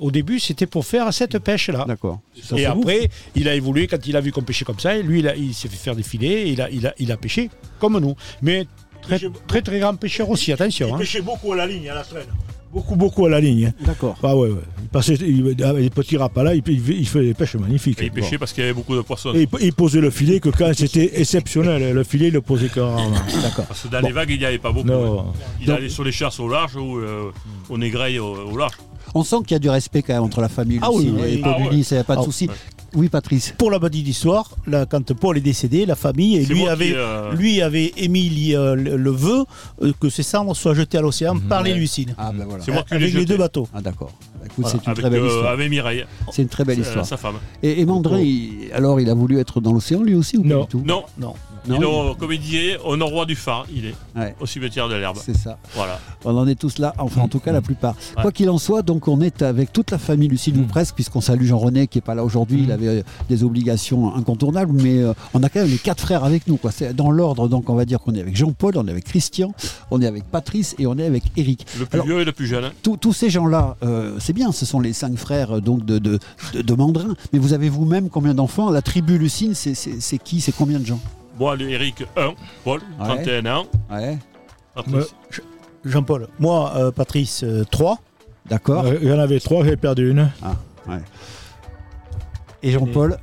Au 0.00 0.10
début, 0.10 0.40
c'était 0.40 0.66
pour 0.66 0.86
faire 0.86 1.12
cette 1.12 1.38
pêche-là. 1.38 1.84
D'accord. 1.86 2.20
Et 2.56 2.66
après, 2.66 3.08
il 3.34 3.48
a 3.48 3.54
évolué 3.54 3.86
quand 3.86 4.06
il 4.06 4.16
a 4.16 4.20
vu 4.20 4.32
qu'on 4.32 4.42
pêchait 4.42 4.64
comme 4.64 4.80
ça. 4.80 4.96
lui, 4.96 5.24
il, 5.36 5.54
s'est 5.54 5.68
fait 5.68 5.76
faire 5.76 5.96
des 5.96 6.02
filets. 6.02 6.48
Et 6.48 6.50
il, 6.50 6.62
a, 6.62 6.70
il, 6.70 6.86
a, 6.86 6.94
il 6.98 7.12
a 7.12 7.16
pêché 7.16 7.50
comme 7.78 7.98
nous. 7.98 8.14
Mais 8.42 8.66
très, 9.02 9.20
très, 9.46 9.62
très 9.62 9.80
grand 9.80 9.94
pêcheur 9.96 10.28
aussi, 10.30 10.52
attention. 10.52 10.88
Il 10.88 10.94
hein. 10.94 10.98
pêchait 10.98 11.22
beaucoup 11.22 11.52
à 11.52 11.56
la 11.56 11.66
ligne, 11.66 11.88
à 11.90 11.94
la 11.94 12.04
traîne. 12.04 12.26
Beaucoup, 12.72 12.94
beaucoup 12.94 13.26
à 13.26 13.28
la 13.30 13.40
ligne. 13.40 13.66
Hein. 13.66 13.84
D'accord. 13.84 14.16
Ah 14.22 14.36
ouais, 14.36 14.48
ouais. 14.48 14.60
Il 14.82 14.88
passait, 14.88 15.14
il, 15.14 15.56
avec 15.64 15.82
les 15.82 15.90
petits 15.90 16.16
rapas 16.16 16.44
là, 16.44 16.54
il, 16.54 16.62
il, 16.68 17.06
fait 17.06 17.22
des 17.22 17.34
pêches 17.34 17.56
magnifiques. 17.56 17.98
il 18.00 18.12
pêchait 18.12 18.38
parce 18.38 18.52
qu'il 18.52 18.62
y 18.62 18.64
avait 18.64 18.74
beaucoup 18.74 18.94
de 18.94 19.00
poissons. 19.00 19.34
Et 19.34 19.48
il, 19.60 19.72
posait 19.72 20.00
le 20.00 20.10
filet 20.10 20.38
que 20.38 20.50
quand 20.50 20.70
c'était 20.74 21.20
exceptionnel. 21.20 21.92
Le 21.92 22.04
filet, 22.04 22.28
il 22.28 22.34
le 22.34 22.40
posait 22.40 22.68
quand 22.72 22.96
D'accord. 23.42 23.66
Parce 23.66 23.82
que 23.82 23.88
dans 23.88 24.00
les 24.00 24.12
vagues, 24.12 24.30
il 24.30 24.38
n'y 24.38 24.44
avait 24.44 24.58
pas 24.58 24.72
beaucoup. 24.72 24.86
Non. 24.86 25.32
Il 25.60 25.70
allait 25.70 25.88
sur 25.88 26.04
les 26.04 26.12
chasses 26.12 26.38
au 26.38 26.48
large 26.48 26.76
ou 26.76 26.98
euh, 26.98 27.32
au 27.68 27.76
négrail 27.76 28.18
au 28.18 28.56
large. 28.56 28.74
On 29.14 29.24
sent 29.24 29.36
qu'il 29.46 29.52
y 29.52 29.56
a 29.56 29.58
du 29.58 29.70
respect 29.70 30.02
quand 30.02 30.14
même 30.14 30.22
entre 30.22 30.40
la 30.40 30.48
famille 30.48 30.78
ah 30.82 30.90
oui, 30.92 31.12
et 31.26 31.38
Paul 31.38 31.54
ah 31.56 31.68
il 31.72 31.78
n'y 31.78 31.98
a 31.98 32.04
pas 32.04 32.14
de 32.14 32.20
ah 32.20 32.24
souci. 32.24 32.48
Oui, 32.94 33.08
Patrice. 33.08 33.54
Pour 33.56 33.70
la 33.70 33.78
petite 33.78 34.06
histoire, 34.06 34.48
là, 34.66 34.86
quand 34.86 35.12
Paul 35.14 35.38
est 35.38 35.42
décédé, 35.42 35.86
la 35.86 35.94
famille, 35.94 36.44
lui 36.46 36.66
avait, 36.66 36.92
euh, 36.94 37.32
lui 37.34 37.62
avait 37.62 37.92
émis 37.96 38.54
euh, 38.54 38.74
le, 38.74 39.10
vœu 39.10 39.44
euh, 39.82 39.92
que 40.00 40.08
ses 40.08 40.22
cendres 40.22 40.56
soient 40.56 40.74
jetées 40.74 40.98
à 40.98 41.00
l'océan 41.00 41.34
mhm. 41.34 41.42
par 41.42 41.62
les 41.62 41.74
Lucines. 41.74 42.14
Ah, 42.18 42.32
ben 42.34 42.44
voilà. 42.46 42.64
C'est 42.64 42.72
moi 42.72 42.82
qui 42.82 42.94
Avec 42.94 43.14
les 43.14 43.24
deux 43.24 43.36
bateaux. 43.36 43.68
Ah, 43.72 43.80
d'accord. 43.80 44.12
Écoute, 44.44 44.66
c'est 44.68 44.84
une 44.86 44.94
très 44.94 45.10
belle 45.10 45.24
histoire. 45.24 45.52
Avec 45.52 45.70
Mireille. 45.70 46.04
C'est 46.32 46.42
une 46.42 46.48
très 46.48 46.64
belle 46.64 46.80
histoire. 46.80 47.06
Sa 47.06 47.16
femme. 47.16 47.36
Et, 47.62 47.80
et 47.80 47.84
Mandrin, 47.84 48.24
alors, 48.72 49.00
il 49.00 49.08
a 49.08 49.14
voulu 49.14 49.38
être 49.38 49.60
dans 49.60 49.72
l'océan 49.72 50.02
lui 50.02 50.14
aussi 50.14 50.36
ou 50.36 50.44
non. 50.44 50.60
pas 50.60 50.62
du 50.62 50.68
tout? 50.68 50.82
Non. 50.84 51.04
Non. 51.18 51.34
Non, 51.68 52.14
comme 52.14 52.32
il 52.32 52.40
disait, 52.40 52.78
au 52.78 52.96
roi 53.06 53.26
du 53.26 53.36
phare, 53.36 53.66
il 53.74 53.86
est 53.86 53.94
au 54.40 54.46
cimetière 54.46 54.88
de 54.88 54.94
l'herbe. 54.94 55.18
C'est 55.20 55.36
ça. 55.36 55.58
Voilà. 55.74 55.98
On 56.24 56.36
en 56.36 56.46
est 56.46 56.54
tous 56.54 56.78
là, 56.78 56.94
enfin 56.98 57.22
en 57.22 57.28
tout 57.28 57.40
cas 57.40 57.52
la 57.52 57.62
plupart. 57.62 57.94
Quoi 58.20 58.32
qu'il 58.32 58.50
en 58.50 58.58
soit, 58.58 58.82
donc 58.82 59.08
on 59.08 59.20
est 59.20 59.42
avec 59.42 59.72
toute 59.72 59.90
la 59.90 59.98
famille 59.98 60.28
Lucille 60.28 60.56
ou 60.56 60.62
mm. 60.62 60.66
presque, 60.66 60.94
puisqu'on 60.94 61.20
salue 61.20 61.44
Jean-René 61.44 61.86
qui 61.86 61.98
n'est 61.98 62.02
pas 62.02 62.14
là 62.14 62.24
aujourd'hui, 62.24 62.60
il 62.62 62.68
mm. 62.68 62.72
avait 62.72 62.88
euh, 62.88 63.02
des 63.28 63.44
obligations 63.44 64.14
incontournables, 64.14 64.72
mais 64.72 64.98
euh, 64.98 65.12
on 65.34 65.42
a 65.42 65.48
quand 65.48 65.60
même 65.60 65.70
les 65.70 65.78
quatre 65.78 66.00
frères 66.00 66.24
avec 66.24 66.46
nous. 66.46 66.56
Quoi. 66.56 66.70
C'est 66.70 66.94
dans 66.94 67.10
l'ordre, 67.10 67.48
donc 67.48 67.70
on 67.70 67.74
va 67.74 67.84
dire 67.84 68.00
qu'on 68.00 68.14
est 68.14 68.20
avec 68.20 68.36
Jean-Paul, 68.36 68.76
on 68.76 68.86
est 68.86 68.90
avec 68.90 69.04
Christian, 69.04 69.52
on 69.90 70.00
est 70.02 70.06
avec 70.06 70.24
Patrice 70.24 70.74
et 70.78 70.86
on 70.86 70.98
est 70.98 71.06
avec 71.06 71.24
Eric. 71.36 71.66
Le 71.78 71.86
plus 71.86 72.02
vieux 72.02 72.20
et 72.20 72.24
le 72.24 72.32
plus 72.32 72.46
jeune. 72.46 72.64
Hein. 72.64 72.72
Tous 73.00 73.12
ces 73.12 73.30
gens-là, 73.30 73.76
euh, 73.82 74.16
c'est 74.18 74.32
bien, 74.32 74.52
ce 74.52 74.66
sont 74.66 74.80
les 74.80 74.92
cinq 74.92 75.16
frères 75.16 75.60
donc 75.60 75.84
de, 75.84 75.98
de, 75.98 76.18
de, 76.54 76.74
Mandrin, 76.74 77.14
mais 77.32 77.38
vous 77.38 77.52
avez 77.52 77.68
vous-même 77.68 78.08
combien 78.08 78.34
d'enfants? 78.34 78.70
La 78.70 78.82
tribu 78.82 79.18
Lucine, 79.18 79.54
c'est 79.54 80.18
qui? 80.18 80.40
C'est 80.40 80.52
combien 80.52 80.78
de 80.78 80.86
gens? 80.86 81.00
Moi, 81.40 81.56
Eric, 81.58 82.04
1. 82.16 82.34
Paul, 82.64 82.80
31 82.98 83.46
ans. 83.46 83.66
Ouais. 83.90 84.18
Jean-Paul. 85.86 86.28
Moi, 86.38 86.72
euh, 86.76 86.90
Patrice, 86.92 87.44
3. 87.70 87.92
Euh, 87.92 87.94
D'accord. 88.48 88.84
Il 89.00 89.08
y 89.08 89.12
en 89.12 89.18
avait 89.18 89.40
3, 89.40 89.64
j'ai 89.64 89.76
perdu 89.76 90.10
une. 90.10 90.30
Ah, 90.42 90.56
ouais. 90.86 90.98
Et 92.62 92.72
Jean-Paul 92.72 93.16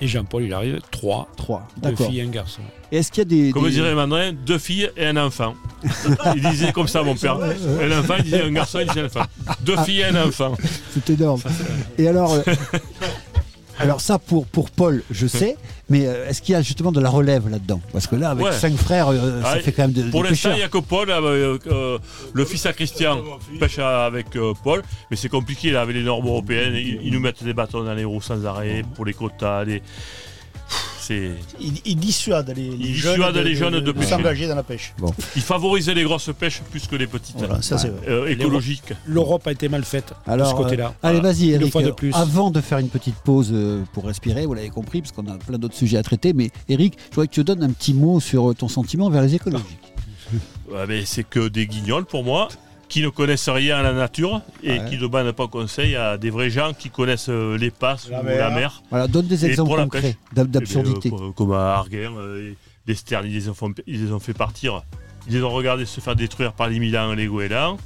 Et 0.00 0.08
Jean-Paul, 0.08 0.42
il 0.42 0.52
arrive 0.52 0.80
3. 0.90 1.28
3. 1.36 1.68
Deux 1.82 1.94
filles 1.94 2.18
et 2.18 2.22
un 2.22 2.30
garçon. 2.30 2.62
Est-ce 2.90 3.12
qu'il 3.12 3.20
y 3.20 3.26
a 3.26 3.44
des. 3.46 3.52
Comme 3.52 3.68
dirait 3.70 3.94
Mandrin, 3.94 4.32
deux 4.32 4.58
filles 4.58 4.90
et 4.96 5.06
un 5.06 5.16
enfant. 5.16 5.54
il 6.34 6.42
disait 6.42 6.72
comme 6.72 6.88
ça, 6.88 7.04
mon 7.04 7.14
père. 7.14 7.36
Un 7.36 7.98
enfant, 8.00 8.14
il 8.18 8.24
disait 8.24 8.42
un 8.42 8.52
garçon, 8.52 8.80
il 8.80 8.88
disait 8.88 9.02
un 9.02 9.06
enfant. 9.06 9.22
Deux 9.60 9.76
filles 9.78 10.00
et 10.00 10.04
un 10.06 10.26
enfant. 10.26 10.54
C'est 10.92 11.10
énorme. 11.10 11.42
Et 11.98 12.08
alors, 12.08 12.34
euh, 12.34 12.42
alors 13.78 14.00
ça, 14.00 14.18
pour, 14.18 14.46
pour 14.46 14.70
Paul, 14.70 15.02
je 15.10 15.26
sais, 15.26 15.56
mais 15.88 16.06
euh, 16.06 16.28
est-ce 16.28 16.42
qu'il 16.42 16.52
y 16.52 16.56
a 16.56 16.62
justement 16.62 16.92
de 16.92 17.00
la 17.00 17.10
relève 17.10 17.48
là-dedans? 17.48 17.80
Parce 17.92 18.06
que 18.06 18.16
là, 18.16 18.30
avec 18.30 18.52
cinq 18.52 18.74
frères, 18.76 19.08
euh, 19.08 19.42
ça 19.42 19.58
fait 19.60 19.72
quand 19.72 19.82
même 19.82 19.92
de 19.92 20.10
Pour 20.10 20.24
l'instant, 20.24 20.50
il 20.52 20.56
n'y 20.58 20.62
a 20.62 20.68
que 20.68 20.78
Paul, 20.78 21.08
euh, 21.10 21.98
le 22.32 22.44
fils 22.44 22.66
à 22.66 22.72
Christian 22.72 23.22
pêche 23.60 23.78
avec 23.78 24.26
Paul, 24.64 24.82
mais 25.10 25.16
c'est 25.16 25.28
compliqué 25.28 25.70
là, 25.70 25.82
avec 25.82 25.96
les 25.96 26.02
normes 26.02 26.26
européennes. 26.26 26.74
Ils, 26.74 27.12
nous 27.12 27.20
mettent 27.20 27.44
des 27.44 27.54
bâtons 27.54 27.84
dans 27.84 27.94
les 27.94 28.04
roues 28.04 28.22
sans 28.22 28.44
arrêt 28.46 28.84
pour 28.94 29.04
les 29.04 29.14
quotas. 29.14 29.64
Il, 31.10 31.96
dissuade 31.96 32.52
les, 32.56 32.94
jeunes, 32.94 33.80
de, 33.80 34.02
s'engager 34.02 34.48
dans 34.48 34.54
la 34.54 34.62
pêche. 34.62 34.94
Il 35.34 35.42
favorise 35.42 35.88
les 35.88 36.02
grosses 36.02 36.30
pêches 36.38 36.62
plus 36.70 36.86
que 36.86 36.96
les 36.96 37.06
petites. 37.06 37.36
ça, 37.60 37.76
euh, 38.08 38.26
écologiques. 38.28 38.92
L'Europe 39.06 39.46
a 39.46 39.52
été 39.52 39.68
mal 39.68 39.84
faite 39.84 40.12
Alors, 40.26 40.46
de 40.46 40.52
ce 40.52 40.62
côté-là. 40.62 40.94
Euh, 41.04 41.08
allez, 41.08 41.20
vas-y, 41.20 41.50
Eric. 41.50 41.76
de 41.76 41.90
plus. 41.90 42.12
Avant 42.14 42.50
de 42.50 42.60
faire 42.60 42.78
une 42.78 42.88
petite 42.88 43.16
pause 43.16 43.50
euh, 43.52 43.82
pour 43.92 44.06
respirer, 44.06 44.46
vous 44.46 44.54
l'avez 44.54 44.70
compris, 44.70 45.02
parce 45.02 45.12
qu'on 45.12 45.26
a 45.26 45.36
plein 45.36 45.58
d'autres 45.58 45.74
sujets 45.76 45.98
à 45.98 46.02
traiter, 46.02 46.32
mais 46.32 46.50
Eric, 46.68 46.94
je 47.10 47.14
voudrais 47.14 47.28
que 47.28 47.32
tu 47.32 47.44
donnes 47.44 47.62
un 47.62 47.70
petit 47.70 47.94
mot 47.94 48.20
sur 48.20 48.54
ton 48.54 48.68
sentiment 48.68 49.10
vers 49.10 49.22
les 49.22 49.34
écologiques. 49.34 49.66
c'est 51.04 51.28
que 51.28 51.48
des 51.48 51.66
guignols 51.66 52.04
pour 52.04 52.24
moi 52.24 52.48
qui 52.88 53.02
ne 53.02 53.08
connaissent 53.08 53.48
rien 53.48 53.78
à 53.78 53.82
la 53.82 53.92
nature 53.92 54.42
et 54.62 54.78
qui 54.88 54.96
ne 54.96 55.06
donnent 55.06 55.32
pas 55.32 55.48
conseil 55.48 55.96
à 55.96 56.16
des 56.18 56.30
vrais 56.30 56.50
gens 56.50 56.72
qui 56.72 56.90
connaissent 56.90 57.28
euh, 57.28 57.58
les 57.58 57.70
passes 57.70 58.08
ou 58.08 58.12
la 58.12 58.50
mer. 58.50 58.82
Voilà, 58.90 59.08
donne 59.08 59.26
des 59.26 59.44
exemples 59.46 59.76
concrets 59.76 60.16
d'absurdité. 60.32 61.10
Eh 61.12 61.32
comme 61.34 61.52
à 61.52 61.74
Arguin, 61.74 62.12
euh, 62.16 62.52
des 62.86 62.94
sternes, 62.94 63.26
ils 63.26 63.34
les, 63.34 63.48
ont, 63.48 63.54
ils 63.86 64.04
les 64.04 64.12
ont 64.12 64.20
fait 64.20 64.34
partir. 64.34 64.82
Ils 65.28 65.34
les 65.34 65.42
ont 65.42 65.50
regardés 65.50 65.86
se 65.86 66.00
faire 66.00 66.14
détruire 66.14 66.52
par 66.52 66.68
les 66.68 66.78
Milan 66.78 67.12
et 67.12 67.16
les 67.16 67.26
Goélands. 67.26 67.78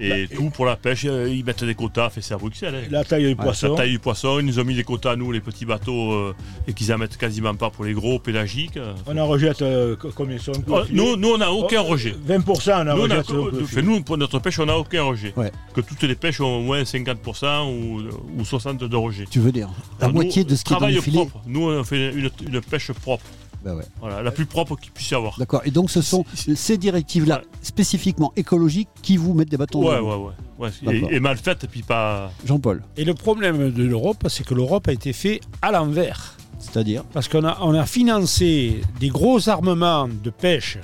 Et 0.00 0.26
bah, 0.26 0.34
tout 0.34 0.50
pour 0.50 0.66
la 0.66 0.76
pêche, 0.76 1.04
euh, 1.06 1.28
ils 1.28 1.44
mettent 1.44 1.62
des 1.62 1.74
quotas, 1.74 2.10
fait 2.10 2.20
ça 2.20 2.34
à 2.34 2.38
Bruxelles. 2.38 2.74
Hein. 2.74 2.88
La 2.90 3.04
taille 3.04 3.28
du 3.28 3.36
poisson. 3.36 3.70
La 3.70 3.76
taille 3.76 3.90
du 3.90 3.98
poisson, 4.00 4.40
ils 4.40 4.46
nous 4.46 4.58
ont 4.58 4.64
mis 4.64 4.74
des 4.74 4.82
quotas 4.82 5.14
nous, 5.14 5.30
les 5.30 5.40
petits 5.40 5.64
bateaux, 5.64 6.12
euh, 6.12 6.34
et 6.66 6.72
qu'ils 6.72 6.92
en 6.92 6.98
mettent 6.98 7.16
quasiment 7.16 7.54
pas 7.54 7.70
pour 7.70 7.84
les 7.84 7.92
gros 7.92 8.18
pélagiques. 8.18 8.78
On 9.06 9.16
en 9.16 9.26
rejette 9.26 9.62
euh, 9.62 9.94
combien 10.14 10.38
sont 10.38 10.52
oh, 10.68 10.80
nous, 10.90 11.16
nous, 11.16 11.34
on 11.34 11.38
n'a 11.38 11.52
aucun 11.52 11.82
oh, 11.82 11.90
rejet. 11.90 12.14
20% 12.28 12.86
on 12.86 12.90
en 12.90 12.96
rejette. 12.96 13.82
nous, 13.82 14.02
pour 14.02 14.18
notre 14.18 14.40
pêche, 14.40 14.58
on 14.58 14.66
n'a 14.66 14.76
aucun 14.76 15.04
rejet. 15.04 15.32
Que 15.74 15.80
toutes 15.80 16.02
les 16.02 16.16
pêches 16.16 16.40
ont 16.40 16.58
au 16.58 16.62
moins 16.62 16.82
50% 16.82 17.68
ou, 17.68 18.02
ou 18.38 18.42
60% 18.42 18.88
de 18.88 18.96
rejet. 18.96 19.26
Tu 19.30 19.38
veux 19.38 19.52
dire 19.52 19.68
La 20.00 20.08
moitié 20.08 20.44
de 20.44 20.56
ce 20.56 20.64
qui 20.64 20.74
est 20.74 20.80
dans 20.80 20.86
les 20.86 21.00
filets. 21.00 21.18
propre. 21.18 21.40
Nous, 21.46 21.70
on 21.70 21.84
fait 21.84 22.12
une 22.12 22.60
pêche 22.60 22.90
propre. 22.92 23.24
Bah 23.64 23.74
voilà, 23.98 24.22
la 24.22 24.30
plus 24.30 24.44
propre 24.44 24.76
qu'il 24.76 24.92
puisse 24.92 25.10
y 25.10 25.14
avoir. 25.14 25.38
D'accord. 25.38 25.62
Et 25.64 25.70
donc 25.70 25.90
ce 25.90 26.02
sont 26.02 26.24
ces 26.34 26.76
directives-là, 26.76 27.42
spécifiquement 27.62 28.32
écologiques, 28.36 28.88
qui 29.02 29.16
vous 29.16 29.32
mettent 29.32 29.50
des 29.50 29.56
bâtons 29.56 29.88
ouais, 29.88 29.98
ouais, 29.98 30.16
ouais, 30.58 30.70
ouais. 30.86 31.02
Et, 31.10 31.20
mal 31.20 31.38
faites, 31.38 31.64
et 31.64 31.66
puis 31.66 31.82
pas. 31.82 32.30
Jean-Paul. 32.44 32.82
Et 32.96 33.04
le 33.04 33.14
problème 33.14 33.70
de 33.70 33.84
l'Europe, 33.84 34.24
c'est 34.28 34.44
que 34.44 34.54
l'Europe 34.54 34.88
a 34.88 34.92
été 34.92 35.12
fait 35.12 35.40
à 35.62 35.72
l'envers. 35.72 36.36
C'est-à-dire 36.58 37.04
Parce 37.12 37.28
qu'on 37.28 37.44
a, 37.44 37.58
on 37.62 37.74
a 37.74 37.86
financé 37.86 38.82
des 39.00 39.08
gros 39.08 39.48
armements 39.48 40.08
de 40.08 40.30
pêche 40.30 40.78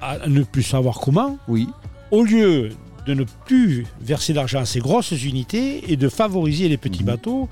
à 0.00 0.28
ne 0.28 0.42
plus 0.42 0.62
savoir 0.62 1.00
comment. 1.00 1.38
Oui. 1.48 1.68
Au 2.10 2.22
lieu 2.22 2.70
de 3.06 3.14
ne 3.14 3.24
plus 3.46 3.86
verser 4.00 4.32
d'argent 4.32 4.60
à 4.60 4.64
ces 4.66 4.80
grosses 4.80 5.12
unités 5.24 5.90
et 5.90 5.96
de 5.96 6.08
favoriser 6.08 6.68
les 6.68 6.76
petits 6.76 7.02
mhm. 7.02 7.06
bateaux 7.06 7.48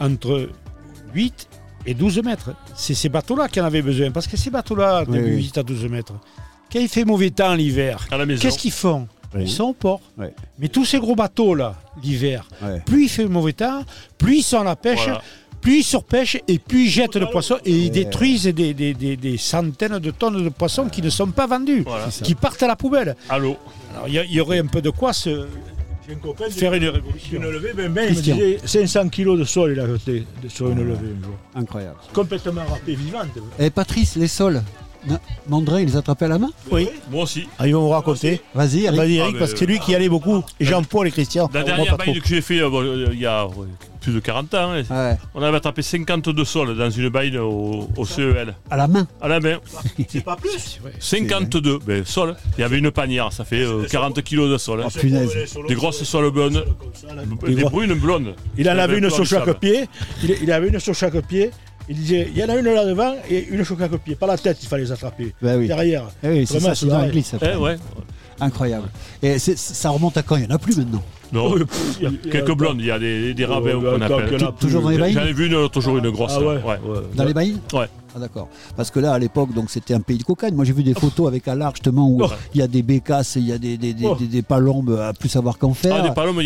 entre 0.00 0.48
8 1.14 1.48
et 1.86 1.94
12 1.94 2.22
mètres. 2.22 2.50
C'est 2.74 2.94
ces 2.94 3.08
bateaux-là 3.08 3.48
qui 3.48 3.60
en 3.60 3.64
avaient 3.64 3.82
besoin. 3.82 4.10
Parce 4.10 4.26
que 4.26 4.36
ces 4.36 4.50
bateaux-là, 4.50 5.04
de 5.04 5.18
8 5.18 5.58
à 5.58 5.62
12 5.62 5.86
mètres, 5.86 6.14
quand 6.72 6.80
il 6.80 6.88
fait 6.88 7.04
mauvais 7.04 7.30
temps 7.30 7.54
l'hiver, 7.54 8.06
qu'est-ce 8.40 8.58
qu'ils 8.58 8.72
font? 8.72 9.06
Ils 9.38 9.50
sont 9.50 9.64
au 9.64 9.72
port. 9.72 10.00
Mais 10.58 10.68
tous 10.68 10.84
ces 10.84 10.98
gros 10.98 11.16
bateaux-là, 11.16 11.74
l'hiver, 12.02 12.48
plus 12.86 13.04
il 13.04 13.08
fait 13.08 13.26
mauvais 13.26 13.52
temps, 13.52 13.82
plus 14.18 14.38
ils 14.38 14.42
sont 14.42 14.60
à 14.60 14.64
la 14.64 14.76
pêche, 14.76 15.08
plus 15.60 15.78
ils 15.78 15.84
surpêchent 15.84 16.38
et 16.46 16.58
plus 16.58 16.84
ils 16.84 16.90
jettent 16.90 17.16
le 17.16 17.26
poisson 17.26 17.56
et 17.64 17.72
ils 17.72 17.90
détruisent 17.90 18.44
des, 18.44 19.36
centaines 19.38 19.98
de 19.98 20.10
tonnes 20.10 20.44
de 20.44 20.48
poissons 20.50 20.88
qui 20.88 21.02
ne 21.02 21.10
sont 21.10 21.28
pas 21.28 21.46
vendus, 21.46 21.84
qui 22.22 22.34
partent 22.34 22.62
à 22.62 22.68
la 22.68 22.76
poubelle. 22.76 23.16
Allô 23.28 23.56
Alors 23.94 24.08
il 24.08 24.34
y, 24.34 24.40
aurait 24.40 24.58
un 24.58 24.66
peu 24.66 24.82
de 24.82 24.90
quoi 24.90 25.12
se. 25.12 25.46
Faire 26.50 26.74
une 26.74 26.88
révolution. 26.88 27.38
Une 27.38 27.50
levée, 27.50 27.72
ben, 27.74 27.92
ben, 27.92 28.08
il 28.10 28.16
me 28.16 28.20
disait 28.20 28.58
500 28.64 29.08
kilos 29.08 29.38
de 29.38 29.44
sol 29.44 29.72
il 29.72 29.80
a 29.80 29.86
jeté 29.86 30.24
sur 30.48 30.70
une 30.70 30.78
levée 30.78 31.14
un 31.18 31.24
jour. 31.24 31.36
Incroyable. 31.54 31.98
Complètement 32.12 32.64
râpé, 32.64 32.94
vivante. 32.94 33.28
Et 33.58 33.66
eh, 33.66 33.70
Patrice, 33.70 34.16
les 34.16 34.28
sols 34.28 34.62
Mandrin, 35.48 35.80
il 35.80 35.86
les 35.86 35.96
attrapait 35.96 36.24
à 36.24 36.28
la 36.28 36.38
main 36.38 36.50
Oui. 36.70 36.88
Moi 37.10 37.24
aussi. 37.24 37.46
Ah, 37.58 37.66
ils 37.66 37.74
vont 37.74 37.82
vous 37.82 37.90
raconter. 37.90 38.40
Vas-y, 38.54 38.84
Eric. 38.84 38.98
Vas-y, 38.98 39.16
Eric, 39.16 39.38
parce 39.38 39.52
que 39.52 39.58
c'est 39.58 39.66
lui 39.66 39.78
qui 39.78 39.94
allait 39.94 40.08
beaucoup. 40.08 40.42
Et 40.60 40.64
Jean-Paul 40.64 41.08
et 41.08 41.10
Christian. 41.10 41.50
La 41.52 41.62
dernière 41.62 41.96
baille 41.96 42.20
que 42.20 42.28
j'ai 42.28 42.40
fait 42.40 42.60
euh, 42.60 43.08
il 43.12 43.20
y 43.20 43.26
a 43.26 43.46
plus 44.00 44.12
de 44.12 44.20
40 44.20 44.54
ans, 44.54 44.72
hein, 44.90 45.16
on 45.34 45.42
avait 45.42 45.56
attrapé 45.56 45.80
52 45.80 46.44
sols 46.44 46.76
dans 46.76 46.90
une 46.90 47.08
baille 47.08 47.38
au, 47.38 48.04
CEL. 48.04 48.54
À 48.70 48.76
la 48.76 48.86
main 48.86 49.06
À 49.20 49.28
la 49.28 49.40
main. 49.40 49.58
C'est 50.08 50.22
pas 50.22 50.36
plus 50.36 50.80
52 50.98 51.78
ben, 51.78 52.04
sols. 52.04 52.36
Il 52.58 52.60
y 52.60 52.64
avait 52.64 52.78
une 52.78 52.90
panière, 52.90 53.32
ça 53.32 53.44
fait 53.44 53.64
40 53.90 54.18
euh, 54.18 54.20
kilos 54.20 54.50
de 54.50 54.58
sol. 54.58 54.84
Oh, 54.84 55.66
des 55.66 55.74
grosses 55.74 56.02
sols 56.04 56.30
blondes. 56.30 56.66
Des 57.46 57.64
brunes 57.64 57.94
blondes. 57.94 58.34
Il 58.58 58.68
en 58.68 58.78
avait 58.78 58.98
une 58.98 59.08
sur 59.10 59.24
chaque 59.24 59.58
pied. 59.58 59.88
Il 60.22 60.52
avait 60.52 60.68
une 60.68 60.80
sur 60.80 60.94
chaque 60.94 61.18
pied. 61.26 61.50
Il 61.88 61.96
disait, 61.96 62.28
il 62.34 62.38
y 62.38 62.44
en 62.44 62.48
a 62.48 62.56
une 62.56 62.64
là 62.64 62.84
devant 62.86 63.14
et 63.28 63.46
une 63.50 63.62
choc 63.64 63.80
à 63.82 63.88
copier. 63.88 64.14
Pas 64.14 64.26
la 64.26 64.38
tête, 64.38 64.58
il 64.62 64.68
fallait 64.68 64.84
les 64.84 64.92
attraper. 64.92 65.34
Bah 65.42 65.56
Derrière. 65.58 66.04
Eh 66.22 66.28
oui, 66.28 66.46
c'est 66.46 66.60
ça, 66.60 67.08
glisse. 67.08 67.34
Eh 67.42 67.56
ouais. 67.56 67.76
Incroyable. 68.40 68.88
Et 69.22 69.38
ça 69.38 69.90
remonte 69.90 70.16
à 70.16 70.22
quand? 70.22 70.36
Il 70.36 70.46
n'y 70.46 70.52
en 70.52 70.56
a 70.56 70.58
plus 70.58 70.76
maintenant 70.76 71.02
non, 71.32 71.52
quelques 72.30 72.54
blondes, 72.54 72.76
il 72.78 72.86
y 72.86 72.90
a 72.92 72.98
des, 72.98 73.34
des 73.34 73.44
rabbins 73.44 73.80
qu'on 73.80 74.00
appelle. 74.00 74.40
Toujours 74.60 74.82
dans 74.82 74.90
les 74.90 74.98
bailles 74.98 75.14
J'en 75.14 75.24
ai 75.24 75.32
vu 75.32 75.46
une, 75.46 75.68
toujours 75.68 75.98
une 75.98 76.10
grosse. 76.10 76.34
Ah 76.36 76.40
ouais, 76.40 76.60
Dans 77.16 77.24
les 77.24 77.34
bailles 77.34 77.56
Ouais. 77.72 77.86
Ah 78.16 78.20
d'accord. 78.20 78.48
Parce 78.76 78.90
que 78.90 79.00
là, 79.00 79.12
à 79.12 79.18
l'époque, 79.18 79.52
donc 79.52 79.70
c'était 79.70 79.94
un 79.94 80.00
pays 80.00 80.18
de 80.18 80.22
cocagne. 80.22 80.54
Moi, 80.54 80.64
j'ai 80.64 80.72
vu 80.72 80.82
des 80.84 80.94
photos 80.94 81.26
avec 81.26 81.48
un 81.48 81.56
large 81.56 81.76
justement 81.76 82.08
où 82.08 82.22
il 82.54 82.60
y 82.60 82.62
a 82.62 82.68
des 82.68 82.82
bécasses, 82.82 83.36
il 83.36 83.46
y 83.46 83.52
a 83.52 83.58
des, 83.58 83.76
des, 83.76 83.92
des, 83.92 84.06
des, 84.20 84.42
palombes 84.42 84.98
à 85.00 85.12
plus 85.12 85.28
savoir 85.28 85.58
qu'en 85.58 85.74
faire. 85.74 85.96
Ah, 85.96 86.08
des 86.08 86.14
palombes, 86.14 86.40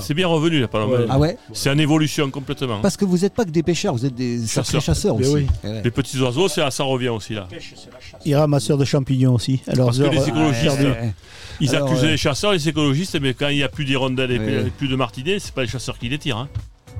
c'est 0.00 0.14
bien 0.14 0.26
revenu, 0.26 0.60
la 0.60 0.68
palombe. 0.68 1.06
Ah 1.08 1.18
ouais 1.18 1.36
C'est 1.52 1.70
en 1.70 1.78
évolution 1.78 2.30
complètement. 2.30 2.80
Parce 2.80 2.96
que 2.96 3.04
vous 3.04 3.18
n'êtes 3.18 3.34
pas 3.34 3.44
que 3.44 3.50
des 3.50 3.62
pêcheurs, 3.62 3.94
vous 3.94 4.06
êtes 4.06 4.14
des 4.14 4.46
chasseurs, 4.46 4.80
chasseurs 4.80 5.16
aussi. 5.16 5.32
Oui. 5.32 5.46
Les 5.84 5.90
petits 5.90 6.18
oiseaux, 6.20 6.48
ça 6.48 6.68
revient 6.84 7.10
aussi 7.10 7.34
là. 7.34 7.48
Ils 8.24 8.34
ramasseurs 8.34 8.78
de 8.78 8.84
champignons 8.84 9.34
aussi. 9.34 9.60
Alors, 9.66 9.86
Parce 9.86 9.98
que 9.98 10.04
les 10.04 10.28
écologistes, 10.28 10.86
ils 11.60 11.76
accusent 11.76 12.04
les 12.04 12.16
chasseurs, 12.16 12.52
les 12.52 12.68
écologistes, 12.68 13.20
mais 13.20 13.34
quand 13.34 13.48
il 13.48 13.56
n'y 13.56 13.62
a 13.62 13.68
plus 13.68 13.84
d'hirondelles 13.84 14.32
et 14.32 14.70
plus 14.70 14.88
de 14.88 14.96
martinets, 14.96 15.38
c'est 15.38 15.54
pas 15.54 15.62
les 15.62 15.68
chasseurs 15.68 15.98
qui 15.98 16.08
les 16.08 16.18
tirent. 16.18 16.38
Hein. 16.38 16.48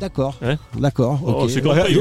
D'accord. 0.01 0.35
D'accord. 0.79 1.21
Oh, 1.25 1.49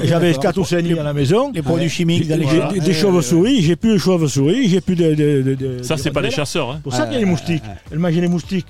j'avais 0.04 0.34
4 0.34 0.58
ou 0.58 0.66
5 0.66 0.86
à 1.00 1.04
la 1.04 1.14
maison. 1.14 1.52
Les 1.54 1.62
produits 1.62 1.90
chimiques, 1.90 2.28
des, 2.28 2.94
chauves-souris, 2.94 3.62
j'ai 3.62 3.76
plus 3.76 3.94
de 3.94 3.98
chauves-souris, 3.98 4.70
j'ai 4.70 4.82
plus 4.82 4.96
de. 4.96 5.80
Ça, 5.82 5.98
c'est 5.98 6.12
pas 6.12 6.22
des 6.22 6.32
chasseurs. 6.32 6.72
Hein. 6.72 6.80
Pour 6.84 6.94
ça 6.94 7.06
qu'il 7.06 7.14
y 7.14 7.18
a 7.18 7.20
les 7.20 7.26
moustiques. 7.26 7.64
Elle 7.92 8.00
mangeait 8.00 8.22
les 8.22 8.28
moustiques. 8.28 8.68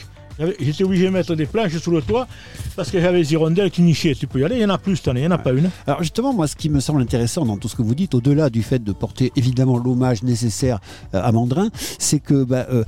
J'étais 0.60 0.84
obligé 0.84 1.06
de 1.06 1.10
mettre 1.10 1.36
des 1.36 1.46
planches 1.46 1.78
sous 1.78 1.92
le 1.92 2.02
toit 2.02 2.28
parce 2.76 2.90
que 2.90 3.00
j'avais 3.00 3.20
des 3.20 3.34
hirondelles 3.34 3.70
qui 3.70 3.82
nichaient. 3.82 4.16
Tu 4.16 4.28
peux 4.28 4.40
y 4.40 4.46
aller, 4.46 4.56
il 4.56 4.62
y 4.62 4.66
en 4.66 4.70
a 4.70 4.78
plus 4.78 4.98
cette 4.98 5.10
année, 5.10 5.22
il 5.22 5.28
n'y 5.28 5.34
en 5.34 5.36
a 5.36 5.38
pas 5.38 5.52
une. 5.52 5.70
Alors 5.86 6.02
justement, 6.02 6.34
moi, 6.34 6.48
ce 6.48 6.56
qui 6.56 6.70
me 6.70 6.80
semble 6.80 7.02
intéressant 7.02 7.46
dans 7.46 7.58
tout 7.58 7.68
ce 7.68 7.76
que 7.76 7.82
vous 7.82 7.96
dites, 7.96 8.16
au-delà 8.16 8.50
du 8.50 8.64
fait 8.64 8.84
de 8.84 8.92
porter 8.92 9.32
évidemment 9.36 9.78
l'hommage 9.78 10.24
nécessaire 10.24 10.80
euh, 11.14 11.22
à 11.22 11.32
Mandrin, 11.32 11.70
c'est 12.00 12.20
que 12.20 12.44
bah, 12.44 12.66
euh, 12.72 12.84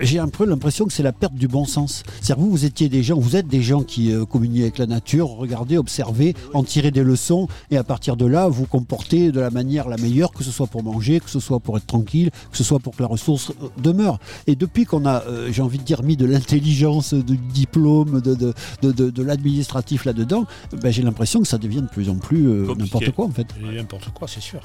j'ai 0.00 0.18
un 0.18 0.28
peu 0.28 0.44
l'impression 0.44 0.86
que 0.86 0.92
c'est 0.92 1.02
la 1.02 1.12
perte 1.12 1.34
du 1.34 1.48
bon 1.48 1.64
sens. 1.64 2.02
C'est-à-dire 2.20 2.44
vous, 2.44 2.50
vous 2.50 2.64
étiez 2.64 2.88
des 2.88 3.02
gens, 3.02 3.18
vous 3.18 3.36
êtes 3.36 3.48
des 3.48 3.62
gens 3.62 3.82
qui 3.82 4.12
euh, 4.12 4.24
communiez 4.24 4.62
avec 4.62 4.78
la 4.78 4.86
nature, 4.86 5.28
regardez, 5.28 5.78
observez, 5.78 6.34
en 6.54 6.62
tirez 6.62 6.90
des 6.90 7.02
leçons, 7.02 7.48
et 7.70 7.76
à 7.76 7.84
partir 7.84 8.16
de 8.16 8.26
là, 8.26 8.48
vous 8.48 8.66
comportez 8.66 9.32
de 9.32 9.40
la 9.40 9.50
manière 9.50 9.88
la 9.88 9.96
meilleure, 9.96 10.32
que 10.32 10.44
ce 10.44 10.50
soit 10.50 10.66
pour 10.66 10.82
manger, 10.82 11.20
que 11.20 11.30
ce 11.30 11.40
soit 11.40 11.60
pour 11.60 11.76
être 11.76 11.86
tranquille, 11.86 12.30
que 12.50 12.56
ce 12.56 12.64
soit 12.64 12.78
pour 12.78 12.96
que 12.96 13.02
la 13.02 13.08
ressource 13.08 13.50
euh, 13.50 13.68
demeure. 13.78 14.18
Et 14.46 14.56
depuis 14.56 14.84
qu'on 14.84 15.06
a, 15.06 15.22
euh, 15.24 15.50
j'ai 15.52 15.62
envie 15.62 15.78
de 15.78 15.84
dire, 15.84 16.02
mis 16.02 16.16
de 16.16 16.26
l'intelligence, 16.26 17.14
du 17.14 17.36
diplôme, 17.36 18.20
de, 18.20 18.34
de, 18.34 18.52
de, 18.82 19.10
de 19.10 19.22
l'administratif 19.22 20.04
là-dedans, 20.04 20.44
ben, 20.82 20.90
j'ai 20.90 21.02
l'impression 21.02 21.40
que 21.40 21.48
ça 21.48 21.58
devient 21.58 21.82
de 21.82 21.88
plus 21.88 22.08
en 22.08 22.16
plus 22.16 22.42
n'importe 22.76 23.10
quoi 23.12 23.26
en 23.26 23.30
fait. 23.30 23.46
N'importe 23.60 24.10
quoi, 24.10 24.28
c'est 24.28 24.40
sûr. 24.40 24.60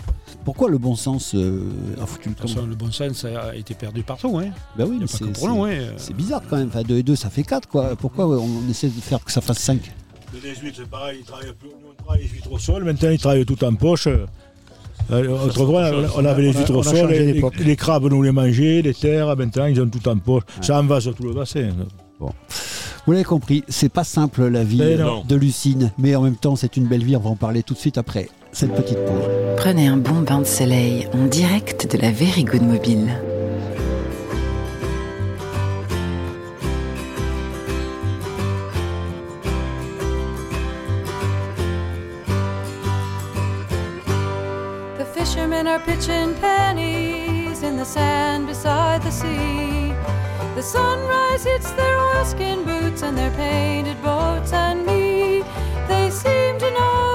Pourquoi 0.45 0.70
le 0.70 0.78
bon 0.78 0.95
sens 0.95 1.36
a 1.36 2.05
foutu 2.05 2.30
le 2.30 2.65
Le 2.68 2.76
bon 2.76 2.91
sens 2.91 3.26
a 3.26 3.55
été 3.55 3.74
perdu 3.74 4.03
partout. 4.03 4.38
Hein. 4.38 4.49
Ben 4.78 4.86
oui, 4.89 5.07
c'est 5.08 6.16
bizarre 6.16 6.41
quand 6.49 6.58
même. 6.58 6.68
Enfin, 6.68 6.84
2 6.84 6.97
et 6.97 7.03
2, 7.03 7.16
ça 7.16 7.30
fait 7.30 7.43
4. 7.43 7.68
Quoi. 7.68 7.95
Pourquoi 7.95 8.28
on 8.28 8.70
essaie 8.70 8.88
de 8.88 9.01
faire 9.01 9.24
que 9.24 9.32
ça 9.32 9.41
fasse 9.41 9.60
5 9.60 9.80
Le 10.34 10.39
18, 10.39 10.74
c'est 10.78 10.89
pareil. 10.89 11.18
Il 11.20 11.26
travaille, 11.26 11.51
on 11.89 12.03
travaille 12.03 12.22
les 12.24 12.28
huîtres 12.28 12.51
au 12.51 12.60
sol. 12.60 12.84
Maintenant, 12.84 13.10
il 13.10 13.20
travaille 13.20 13.45
tout 13.45 13.64
en 13.64 13.74
poche. 13.76 14.08
Euh, 15.12 15.45
autrefois, 15.45 15.91
on, 16.16 16.26
avait 16.26 16.41
les 16.41 16.53
huîtres 16.53 16.76
au 16.76 16.84
sol, 16.84 17.10
les, 17.10 17.41
les, 17.41 17.76
crabes, 17.76 18.05
nous 18.05 18.22
les 18.22 18.32
mangeaient, 18.32 18.82
les 18.82 18.93
terres. 18.93 19.36
Maintenant, 19.36 19.66
ils 19.66 19.80
ont 19.82 19.89
tout 19.89 20.08
en 20.08 20.18
poche. 20.18 20.43
Ça 20.62 20.80
en 20.80 20.84
va 20.84 20.99
sur 20.99 21.16
tout 21.16 21.24
le 21.24 21.34
bassin. 21.34 21.70
Bon. 22.20 22.32
Vous 23.05 23.14
l'avez 23.14 23.24
compris, 23.24 23.64
c'est 23.70 23.88
pas 23.88 24.03
simple 24.03 24.47
la 24.47 24.66
vie 24.66 24.80
de 24.80 25.36
Lucine, 25.36 25.93
mais 25.97 26.14
en 26.16 26.24
même 26.24 26.36
temps, 26.36 26.58
c'est 26.58 26.76
une 26.76 26.88
belle 26.88 27.05
vie. 27.05 27.16
On 27.16 27.22
va 27.22 27.30
en 27.30 27.36
parler 27.38 27.64
tout 27.64 27.74
de 27.74 27.80
suite 27.80 27.97
après 27.97 28.28
cette 28.51 28.74
petite 28.74 28.97
pause. 29.05 29.24
Prenez 29.55 29.88
un 29.88 29.97
bon 29.97 30.22
bain 30.24 30.39
de 30.39 30.45
soleil 30.45 31.08
en 31.14 31.26
direct 31.28 31.89
de 31.89 32.01
la 32.01 32.12
Very 32.12 32.43
Good 32.43 32.64
Mobile. 32.64 33.36
Pennies 46.38 47.63
in 47.63 47.77
the 47.77 47.85
sand 47.85 48.47
beside 48.47 49.01
the 49.03 49.11
sea. 49.11 49.93
The 50.55 50.61
sunrise 50.61 51.43
hits 51.43 51.71
their 51.71 51.97
oilskin 51.97 52.63
boots 52.65 53.03
and 53.03 53.17
their 53.17 53.31
painted 53.31 54.01
boats 54.01 54.53
and 54.53 54.85
me. 54.85 55.43
They 55.88 56.09
seem 56.09 56.57
to 56.59 56.71
know 56.71 57.07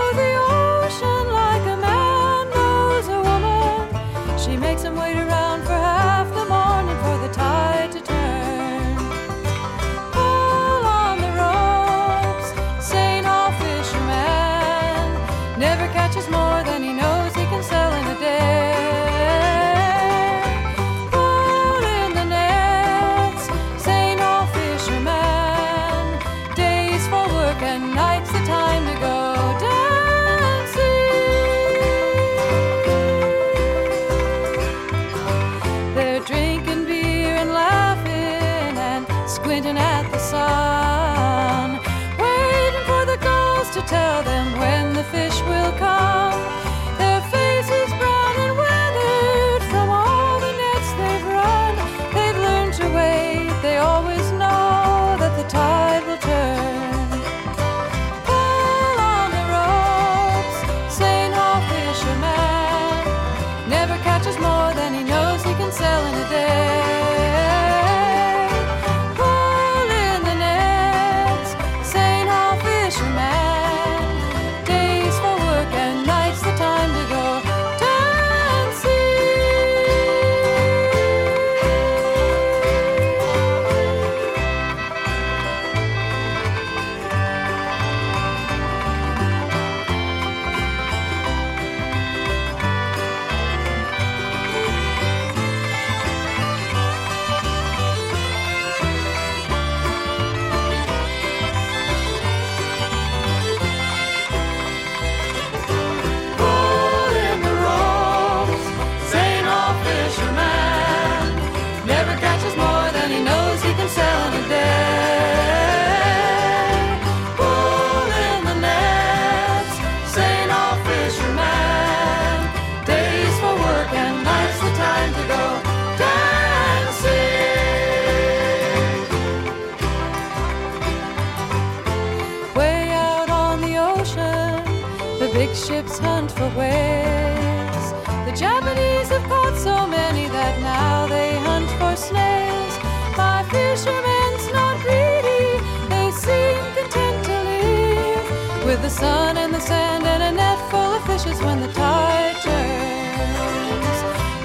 with 148.73 148.81
the 148.81 148.89
sun 148.89 149.37
and 149.37 149.53
the 149.53 149.61
sand 149.61 150.03
and 150.07 150.23
a 150.23 150.33
net 150.33 150.59
full 150.71 150.95
of 150.97 151.05
fishes 151.05 151.39
when 151.43 151.61
the 151.61 151.71
tide 151.75 152.37
turns. 152.41 153.99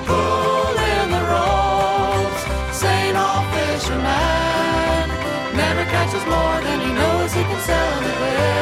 Pull 0.06 0.76
in 0.96 1.08
the 1.16 1.24
ropes, 1.32 2.42
St. 2.76 3.16
All 3.16 3.44
fisherman 3.56 5.08
never 5.56 5.84
catches 5.96 6.26
more 6.26 6.60
than 6.68 6.78
he 6.86 6.92
knows 6.94 7.32
he 7.32 7.44
can 7.44 7.62
sell 7.62 8.02
the 8.02 8.57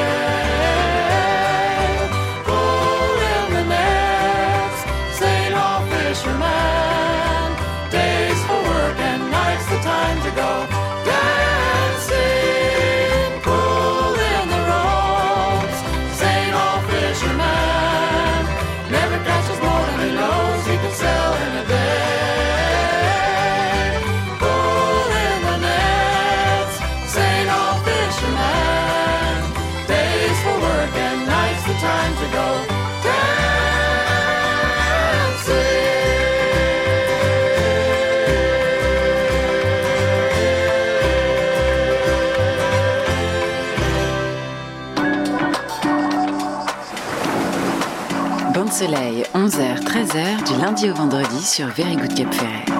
Soleil, 48.85 49.23
11h, 49.33 49.83
13h, 49.83 50.53
du 50.53 50.61
lundi 50.61 50.91
au 50.91 50.93
vendredi 50.93 51.41
sur 51.41 51.65
Very 51.69 51.95
Good 51.95 52.13
Cap 52.13 52.31
Ferret. 52.31 52.74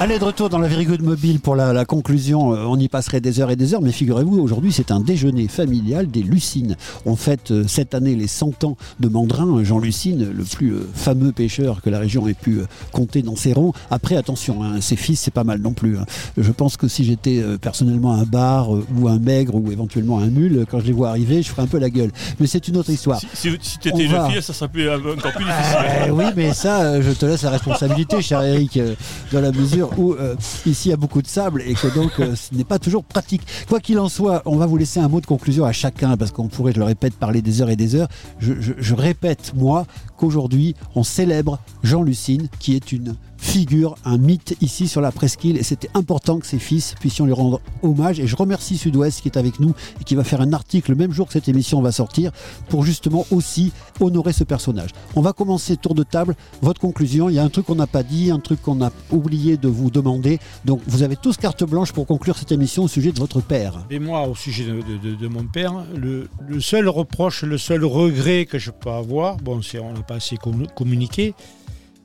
Allez, 0.00 0.20
de 0.20 0.24
retour 0.24 0.48
dans 0.48 0.60
la 0.60 0.68
Very 0.68 0.84
Good 0.84 1.02
Mobile 1.02 1.40
pour 1.40 1.56
la, 1.56 1.72
la 1.72 1.84
conclusion. 1.84 2.54
Euh, 2.54 2.58
on 2.68 2.78
y 2.78 2.86
passerait 2.86 3.20
des 3.20 3.40
heures 3.40 3.50
et 3.50 3.56
des 3.56 3.74
heures, 3.74 3.82
mais 3.82 3.90
figurez-vous, 3.90 4.38
aujourd'hui, 4.38 4.70
c'est 4.72 4.92
un 4.92 5.00
déjeuner 5.00 5.48
familial 5.48 6.08
des 6.08 6.22
Lucines. 6.22 6.76
On 7.04 7.16
fête 7.16 7.50
euh, 7.50 7.64
cette 7.66 7.94
année 7.96 8.14
les 8.14 8.28
100 8.28 8.62
ans 8.62 8.76
de 9.00 9.08
Mandrin. 9.08 9.64
Jean 9.64 9.80
Lucine, 9.80 10.30
le 10.32 10.44
plus 10.44 10.70
euh, 10.72 10.88
fameux 10.94 11.32
pêcheur 11.32 11.82
que 11.82 11.90
la 11.90 11.98
région 11.98 12.28
ait 12.28 12.34
pu 12.34 12.58
euh, 12.60 12.66
compter 12.92 13.22
dans 13.22 13.34
ses 13.34 13.52
rangs. 13.54 13.72
Après, 13.90 14.16
attention, 14.16 14.62
hein, 14.62 14.80
ses 14.80 14.94
fils, 14.94 15.18
c'est 15.18 15.32
pas 15.34 15.42
mal 15.42 15.60
non 15.60 15.72
plus. 15.72 15.98
hein. 15.98 16.04
Je 16.36 16.52
pense 16.52 16.76
que 16.76 16.86
si 16.86 17.02
j'étais 17.04 17.40
euh, 17.40 17.58
personnellement 17.58 18.12
un 18.14 18.22
bar 18.24 18.76
euh, 18.76 18.86
ou 19.00 19.08
un 19.08 19.18
maigre 19.18 19.56
ou 19.56 19.72
éventuellement 19.72 20.20
un 20.20 20.28
mule, 20.28 20.64
quand 20.70 20.78
je 20.78 20.84
les 20.86 20.92
vois 20.92 21.08
arriver, 21.08 21.42
je 21.42 21.48
ferais 21.48 21.62
un 21.62 21.66
peu 21.66 21.78
la 21.80 21.90
gueule. 21.90 22.12
Mais 22.38 22.46
c'est 22.46 22.68
une 22.68 22.76
autre 22.76 22.90
histoire. 22.90 23.18
Si, 23.18 23.26
si, 23.34 23.50
si 23.60 23.78
tu 23.80 23.90
On 23.92 23.96
étais 23.96 24.04
une 24.04 24.12
va- 24.12 24.30
fille, 24.30 24.42
ça 24.44 24.52
serait 24.52 24.68
plus, 24.68 24.88
encore 24.88 25.32
plus 25.32 25.44
difficile. 25.44 25.78
Eh 26.06 26.10
oui, 26.12 26.24
mais 26.36 26.52
ça, 26.54 26.82
euh, 26.82 27.02
je 27.02 27.10
te 27.10 27.26
laisse 27.26 27.42
la 27.42 27.50
responsabilité, 27.50 28.22
cher 28.22 28.42
Eric, 28.44 28.76
euh, 28.76 28.94
dans 29.32 29.40
la 29.40 29.50
mesure 29.50 29.87
où 29.96 30.12
euh, 30.14 30.34
ici 30.66 30.88
il 30.88 30.90
y 30.90 30.92
a 30.92 30.96
beaucoup 30.96 31.22
de 31.22 31.26
sable 31.28 31.62
et 31.64 31.74
que 31.74 31.86
donc 31.94 32.12
euh, 32.20 32.34
ce 32.36 32.54
n'est 32.54 32.64
pas 32.64 32.78
toujours 32.78 33.04
pratique. 33.04 33.42
Quoi 33.68 33.80
qu'il 33.80 33.98
en 33.98 34.08
soit, 34.08 34.42
on 34.44 34.56
va 34.56 34.66
vous 34.66 34.76
laisser 34.76 35.00
un 35.00 35.08
mot 35.08 35.20
de 35.20 35.26
conclusion 35.26 35.64
à 35.64 35.72
chacun 35.72 36.16
parce 36.16 36.30
qu'on 36.32 36.48
pourrait, 36.48 36.72
je 36.72 36.78
le 36.78 36.84
répète, 36.84 37.14
parler 37.14 37.40
des 37.42 37.62
heures 37.62 37.70
et 37.70 37.76
des 37.76 37.94
heures. 37.94 38.08
Je, 38.38 38.54
je- 38.60 38.72
je 38.76 38.94
répète, 38.94 39.52
moi, 39.54 39.86
qu'aujourd'hui, 40.18 40.74
on 40.94 41.02
célèbre 41.02 41.58
Jean 41.82 42.02
Lucine, 42.02 42.48
qui 42.58 42.74
est 42.74 42.92
une 42.92 43.16
figure, 43.38 43.94
un 44.04 44.18
mythe 44.18 44.56
ici 44.60 44.88
sur 44.88 45.00
la 45.00 45.12
presqu'île 45.12 45.56
et 45.56 45.62
c'était 45.62 45.88
important 45.94 46.38
que 46.38 46.46
ses 46.46 46.58
fils 46.58 46.94
puissions 46.98 47.24
lui 47.24 47.32
rendre 47.32 47.60
hommage 47.82 48.20
et 48.20 48.26
je 48.26 48.36
remercie 48.36 48.76
Sud-Ouest 48.76 49.22
qui 49.22 49.28
est 49.28 49.38
avec 49.38 49.60
nous 49.60 49.74
et 50.00 50.04
qui 50.04 50.16
va 50.16 50.24
faire 50.24 50.40
un 50.40 50.52
article 50.52 50.90
le 50.90 50.96
même 50.96 51.12
jour 51.12 51.28
que 51.28 51.32
cette 51.32 51.48
émission 51.48 51.80
va 51.80 51.92
sortir 51.92 52.32
pour 52.68 52.84
justement 52.84 53.24
aussi 53.30 53.72
honorer 54.00 54.32
ce 54.32 54.44
personnage. 54.44 54.90
On 55.14 55.22
va 55.22 55.32
commencer 55.32 55.76
tour 55.76 55.94
de 55.94 56.02
table, 56.02 56.34
votre 56.62 56.80
conclusion, 56.80 57.28
il 57.28 57.36
y 57.36 57.38
a 57.38 57.44
un 57.44 57.48
truc 57.48 57.66
qu'on 57.66 57.76
n'a 57.76 57.86
pas 57.86 58.02
dit, 58.02 58.30
un 58.30 58.40
truc 58.40 58.60
qu'on 58.60 58.82
a 58.82 58.90
oublié 59.10 59.56
de 59.56 59.68
vous 59.68 59.90
demander, 59.90 60.40
donc 60.64 60.80
vous 60.86 61.02
avez 61.02 61.16
tous 61.16 61.36
carte 61.36 61.64
blanche 61.64 61.92
pour 61.92 62.06
conclure 62.06 62.36
cette 62.36 62.52
émission 62.52 62.84
au 62.84 62.88
sujet 62.88 63.12
de 63.12 63.18
votre 63.20 63.40
père. 63.40 63.86
Et 63.90 63.98
moi, 63.98 64.26
au 64.26 64.34
sujet 64.34 64.64
de, 64.64 65.28
mon 65.28 65.44
père, 65.44 65.84
le, 65.96 66.28
seul 66.60 66.88
reproche, 66.88 67.42
le 67.44 67.58
seul 67.58 67.84
regret 67.84 68.46
que 68.46 68.58
je 68.58 68.70
peux 68.70 68.90
avoir, 68.90 69.36
bon, 69.36 69.62
c'est 69.62 69.78
on 69.78 69.94
pas 70.08 70.16
assez 70.16 70.36
commu- 70.36 70.66
communiqué, 70.74 71.34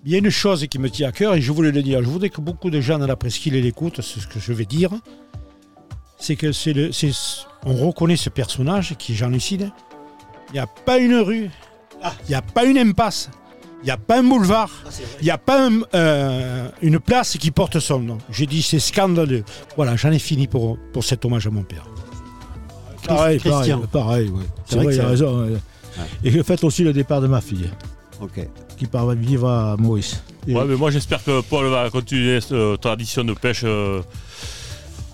il 0.05 0.11
y 0.11 0.15
a 0.15 0.17
une 0.17 0.29
chose 0.29 0.67
qui 0.67 0.77
me 0.79 0.89
tient 0.89 1.07
à 1.07 1.11
cœur 1.13 1.33
et 1.35 1.41
je 1.41 1.51
voulais 1.51 1.71
le 1.71 1.81
dire. 1.81 2.03
Je 2.03 2.09
voudrais 2.09 2.29
que 2.29 2.41
beaucoup 2.41 2.69
de 2.69 2.81
gens 2.81 2.99
dans 2.99 3.07
la 3.07 3.15
presqu'île 3.15 3.53
l'écoutent, 3.55 4.01
c'est 4.01 4.19
ce 4.19 4.27
que 4.27 4.39
je 4.39 4.51
vais 4.53 4.65
dire. 4.65 4.91
C'est 6.17 6.35
que 6.35 6.51
c'est 6.51 6.73
le, 6.73 6.91
c'est, 6.91 7.11
on 7.65 7.73
reconnaît 7.73 8.17
ce 8.17 8.29
personnage 8.29 8.95
qui 8.97 9.13
est 9.13 9.15
Jean 9.15 9.29
Lucide. 9.29 9.71
Il 10.49 10.53
n'y 10.53 10.59
a 10.59 10.67
pas 10.67 10.97
une 10.97 11.15
rue, 11.15 11.49
il 12.25 12.29
n'y 12.29 12.35
a 12.35 12.41
pas 12.41 12.65
une 12.65 12.77
impasse, 12.77 13.29
il 13.81 13.85
n'y 13.85 13.91
a 13.91 13.97
pas 13.97 14.19
un 14.19 14.23
boulevard, 14.23 14.69
il 15.19 15.25
n'y 15.25 15.31
a 15.31 15.37
pas 15.37 15.67
un- 15.69 15.81
euh, 15.95 16.69
une 16.81 16.99
place 16.99 17.37
qui 17.37 17.51
porte 17.51 17.79
son 17.79 17.99
nom. 17.99 18.17
J'ai 18.29 18.45
dit 18.45 18.61
c'est 18.61 18.79
scandaleux. 18.79 19.43
Voilà, 19.77 19.95
j'en 19.95 20.11
ai 20.11 20.19
fini 20.19 20.47
pour, 20.47 20.77
pour 20.93 21.03
cet 21.03 21.25
hommage 21.25 21.47
à 21.47 21.49
mon 21.49 21.63
père. 21.63 21.85
Pareil, 23.07 23.39
Christian. 23.39 23.81
pareil, 23.91 24.27
pareil, 24.27 24.29
ouais. 24.29 24.43
C'est 24.65 24.75
vrai 24.75 24.85
vrai, 24.85 24.93
que 24.93 24.99
il 24.99 25.05
a 25.05 25.07
raison. 25.09 25.43
ouais. 25.45 25.57
Et 26.23 26.31
je 26.31 26.41
fête 26.43 26.63
aussi 26.63 26.83
le 26.83 26.93
départ 26.93 27.21
de 27.21 27.27
ma 27.27 27.41
fille, 27.41 27.69
Ok. 28.21 28.47
qui 28.77 28.85
part 28.85 29.09
vivre 29.11 29.47
à 29.49 29.75
Maurice. 29.77 30.23
Et- 30.47 30.55
Ouais, 30.55 30.65
mais 30.67 30.75
moi 30.75 30.91
j'espère 30.91 31.23
que 31.23 31.41
Paul 31.41 31.67
va 31.67 31.89
continuer 31.89 32.41
cette 32.41 32.51
euh, 32.53 32.75
tradition 32.77 33.23
de 33.23 33.33
pêche 33.33 33.61
euh, 33.63 34.01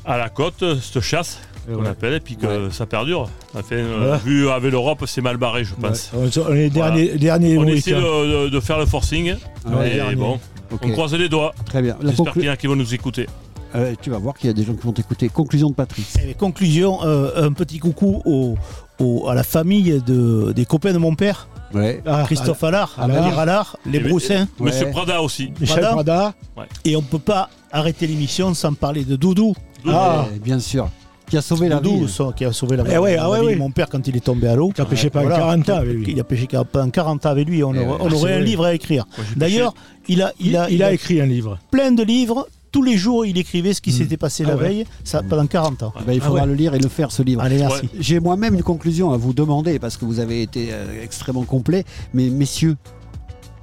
à 0.05 0.17
la 0.17 0.29
côte, 0.29 0.63
cette 0.81 1.01
chasse 1.01 1.39
qu'on 1.67 1.83
ouais. 1.83 1.87
appelle, 1.89 2.13
et 2.15 2.19
puis 2.19 2.35
que 2.35 2.69
ça 2.71 2.85
perdure. 2.87 3.29
Enfin, 3.53 3.75
euh, 3.75 4.17
vu 4.25 4.49
avec 4.49 4.71
l'Europe, 4.71 5.03
c'est 5.05 5.21
mal 5.21 5.37
barré, 5.37 5.63
je 5.63 5.75
pense. 5.75 6.09
On 6.15 6.27
on 6.49 6.55
est 6.55 6.69
dernier, 6.71 7.15
dernier 7.17 7.57
On 7.57 7.61
Maurice, 7.61 7.87
essaie 7.87 7.93
hein. 7.95 8.01
de, 8.01 8.45
de- 8.45 8.49
de 8.49 8.59
faire 8.59 8.79
le 8.79 8.85
forcing, 8.87 9.35
Ouais, 9.67 9.91
et 9.91 9.95
dernier. 9.95 10.15
bon, 10.15 10.39
on 10.71 10.89
croise 10.89 11.13
les 11.13 11.29
doigts. 11.29 11.53
Très 11.65 11.81
bien. 11.83 11.95
J'espère 12.01 12.25
conclu- 12.25 12.33
qu'il 12.33 12.43
y 12.45 12.49
en 12.49 12.53
a 12.53 12.57
qui 12.57 12.65
vont 12.67 12.75
nous 12.75 12.93
écouter. 12.93 13.27
Euh, 13.75 13.93
tu 14.01 14.09
vas 14.09 14.17
voir 14.17 14.35
qu'il 14.35 14.47
y 14.47 14.49
a 14.49 14.53
des 14.53 14.63
gens 14.63 14.73
qui 14.73 14.83
vont 14.85 14.91
t'écouter. 14.93 15.29
Conclusion 15.29 15.69
de 15.69 15.75
Patrice. 15.75 16.15
Et 16.27 16.33
conclusion, 16.33 16.99
euh, 17.03 17.45
un 17.47 17.53
petit 17.53 17.77
coucou 17.79 18.21
au, 18.25 18.55
au- 18.99 19.27
à 19.29 19.35
la 19.35 19.43
famille 19.43 20.01
de, 20.05 20.51
des 20.55 20.65
copains 20.65 20.93
de 20.93 20.97
mon 20.97 21.15
père, 21.15 21.47
Ouais. 21.71 22.01
Ah, 22.03 22.23
Christophe 22.25 22.63
Allard, 22.63 22.95
Allard. 22.97 23.27
les 23.29 23.31
Rallard, 23.35 23.77
les 23.85 23.99
Et- 23.99 24.01
Broussins. 24.01 24.47
et 24.59 24.63
Monsieur 24.63 24.85
Ouais. 24.87 24.91
Prada 24.91 25.21
aussi. 25.21 25.51
Michel 25.61 25.81
Prada. 25.81 26.33
Et 26.83 26.95
on 26.95 27.03
peut 27.03 27.19
pas 27.19 27.47
arrêter 27.71 28.07
l'émission 28.07 28.55
sans 28.55 28.73
parler 28.73 29.05
de 29.05 29.15
Doudou. 29.15 29.53
Ah. 29.87 30.25
Ouais, 30.31 30.39
bien 30.39 30.57
sûr. 30.59 30.89
Qui 31.29 31.37
a 31.37 31.43
sauvé 31.43 31.69
la 31.69 31.79
Doudou, 31.79 32.07
vie. 32.07 32.11
ça, 32.11 32.23
qui 32.35 32.43
a 32.43 32.51
sauvé 32.51 32.75
la, 32.75 32.83
Eh 32.91 32.97
ouais, 32.97 33.15
la 33.17 33.25
ah 33.25 33.29
ouais, 33.29 33.39
vie 33.41 33.45
ouais. 33.45 33.53
de 33.53 33.59
mon 33.59 33.69
père 33.69 33.87
quand 33.87 34.07
il 34.07 34.17
est 34.17 34.19
tombé 34.19 34.47
à 34.47 34.55
l'eau. 34.55 34.71
Qui 34.71 34.81
a 34.81 34.85
pêché 34.85 35.11
Voilà. 35.13 35.37
40 35.37 35.69
ans 35.69 35.75
avec 35.77 35.93
lui. 35.93 36.05
Il 36.13 36.19
a 36.19 36.23
pêché 36.23 36.47
pendant 36.71 36.89
40 36.89 37.23
ans 37.27 37.29
avec 37.29 37.47
lui. 37.47 37.63
On 37.63 37.71
Eh 37.75 37.85
aurait, 37.85 37.97
on 38.01 38.25
Ah, 38.25 38.29
un 38.31 38.39
livre 38.39 38.65
à 38.65 38.73
écrire. 38.73 39.05
D'ailleurs, 39.35 39.75
il 40.07 40.23
a, 40.23 40.33
il, 40.39 40.57
a, 40.57 40.71
il 40.71 40.81
a 40.81 40.91
écrit 40.91 41.21
un 41.21 41.27
livre. 41.27 41.59
plein 41.69 41.91
de 41.91 42.01
livres. 42.01 42.47
Tous 42.71 42.83
les 42.83 42.97
jours, 42.97 43.25
il 43.25 43.37
écrivait 43.37 43.73
ce 43.73 43.81
qui 43.81 43.91
s'était 43.91 44.17
passé 44.17 44.43
Ah 44.45 44.49
la 44.49 44.55
ouais. 44.55 44.61
veille 44.69 44.85
ça, 45.03 45.21
pendant 45.27 45.47
40 45.47 45.83
ans. 45.83 45.93
Eh 45.99 46.03
ben, 46.03 46.13
il 46.13 46.19
Ah 46.21 46.25
faudra 46.25 46.41
ouais. 46.41 46.47
le 46.47 46.53
lire 46.53 46.73
et 46.75 46.79
le 46.79 46.89
faire 46.89 47.11
ce 47.11 47.23
livre. 47.23 47.41
Allez, 47.41 47.57
merci. 47.57 47.83
Ouais. 47.83 47.89
J'ai 47.99 48.19
moi-même 48.19 48.53
une 48.55 48.63
conclusion 48.63 49.11
à 49.11 49.17
vous 49.17 49.33
demander 49.33 49.79
parce 49.79 49.97
que 49.97 50.05
vous 50.05 50.19
avez 50.19 50.41
été 50.41 50.69
euh, 50.71 51.03
extrêmement 51.03 51.43
complet. 51.43 51.83
Mais 52.13 52.29
messieurs, 52.29 52.77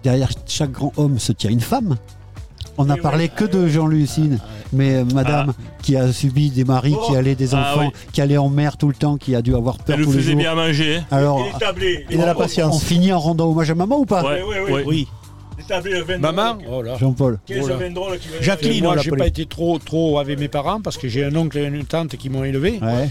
derrière 0.02 0.30
chaque 0.46 0.72
grand 0.72 0.92
homme 0.96 1.18
se 1.18 1.32
tient 1.32 1.50
une 1.50 1.60
femme. 1.60 1.96
On 2.78 2.84
n'a 2.84 2.96
parlé 2.98 3.24
ouais. 3.24 3.30
que 3.34 3.44
de 3.46 3.68
Jean 3.68 3.86
Lucine, 3.86 4.38
mais 4.72 4.96
euh, 4.96 5.04
madame 5.14 5.54
qui 5.82 5.96
a 5.96 6.12
subi 6.12 6.50
des 6.50 6.64
maris, 6.64 6.94
qui 7.06 7.16
allaient 7.16 7.34
des 7.34 7.54
Ah 7.54 7.72
enfants, 7.72 7.86
oui. 7.86 8.00
qui 8.12 8.20
allait 8.20 8.36
en 8.36 8.50
mer 8.50 8.76
tout 8.76 8.88
le 8.88 8.94
temps, 8.94 9.16
qui 9.16 9.34
a 9.34 9.40
dû 9.40 9.54
avoir 9.54 9.78
peur 9.78 9.94
Elle 9.94 10.00
le 10.00 10.04
tous 10.06 10.12
les 10.12 10.18
faisait 10.18 10.34
bien 10.34 10.52
à 10.52 10.54
manger. 10.54 11.00
Alors, 11.10 11.40
Et 12.10 12.16
de 12.18 12.22
la 12.22 12.34
on 12.68 12.78
finit 12.78 13.14
en 13.14 13.18
rendant 13.18 13.48
hommage 13.50 13.70
à 13.70 13.74
maman 13.74 13.98
ou 14.00 14.04
pas? 14.04 14.22
Ouais, 14.24 14.42
ouais. 14.42 14.84
Oui. 14.86 15.08
Maman 16.18 16.58
oh. 16.70 16.82
Jean-Paul. 16.98 17.38
Voilà. 17.48 17.78
Jacqueline, 18.40 18.84
moi, 18.84 18.96
j'ai 18.98 19.10
pas 19.10 19.26
été 19.26 19.46
trop, 19.46 19.78
trop 19.78 20.18
avec 20.18 20.38
mes 20.38 20.48
parents 20.48 20.80
parce 20.80 20.96
que 20.98 21.08
j'ai 21.08 21.24
un 21.24 21.34
oncle 21.36 21.58
et 21.58 21.64
une 21.64 21.84
tante 21.84 22.16
qui 22.16 22.28
m'ont 22.30 22.44
élevé. 22.44 22.78
Ouais. 22.82 23.08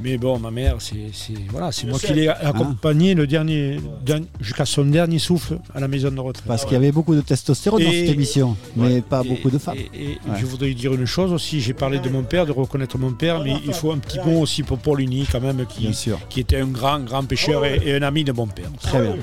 Mais 0.00 0.18
bon, 0.18 0.36
ma 0.40 0.50
mère, 0.50 0.76
c'est 0.80 1.10
c'est- 1.12 1.32
voilà, 1.50 1.70
c'est 1.70 1.86
moi 1.86 1.96
qui 1.98 2.12
l'ai 2.12 2.26
accompagné 2.28 3.14
le 3.14 3.26
dernier, 3.28 3.78
dernier- 4.04 4.26
jusqu'à 4.40 4.64
son 4.64 4.84
dernier 4.84 5.20
souffle 5.20 5.58
à 5.74 5.78
la 5.80 5.86
maison 5.86 6.10
de 6.10 6.18
retraite. 6.18 6.44
Parce 6.46 6.64
qu'il 6.64 6.72
y 6.72 6.76
avait 6.76 6.90
beaucoup 6.90 7.14
de 7.14 7.20
testostérone 7.20 7.84
dans 7.84 7.88
Et- 7.90 8.06
cette 8.06 8.14
émission, 8.14 8.56
mais 8.74 9.00
pas 9.00 9.22
Et- 9.24 9.28
beaucoup 9.28 9.50
de 9.50 9.58
femmes. 9.58 9.76
Et, 9.76 10.02
et 10.02 10.08
Ouais. 10.08 10.38
je 10.40 10.46
voudrais 10.46 10.74
dire 10.74 10.92
une 10.94 11.06
chose 11.06 11.32
aussi, 11.32 11.60
j'ai 11.60 11.72
parlé 11.74 12.00
de 12.00 12.08
mon 12.08 12.24
père, 12.24 12.46
de 12.46 12.52
reconnaître 12.52 12.98
mon 12.98 13.12
père, 13.12 13.44
mais 13.44 13.54
il 13.64 13.72
faut 13.72 13.92
un 13.92 13.98
petit 13.98 14.18
mot 14.24 14.40
aussi 14.40 14.64
pour 14.64 14.78
Paul 14.78 15.00
Uni 15.00 15.24
quand 15.30 15.40
même, 15.40 15.64
qui, 15.66 15.82
Bien 15.82 15.92
sûr. 15.92 16.18
qui 16.28 16.40
était 16.40 16.56
un 16.58 16.66
grand, 16.66 16.98
grand 17.00 17.22
pêcheur 17.24 17.64
et, 17.64 17.80
et 17.84 17.94
un 17.94 18.02
ami 18.02 18.24
de 18.24 18.32
mon 18.32 18.48
père. 18.48 18.70
Très 18.80 19.00
bien. 19.02 19.14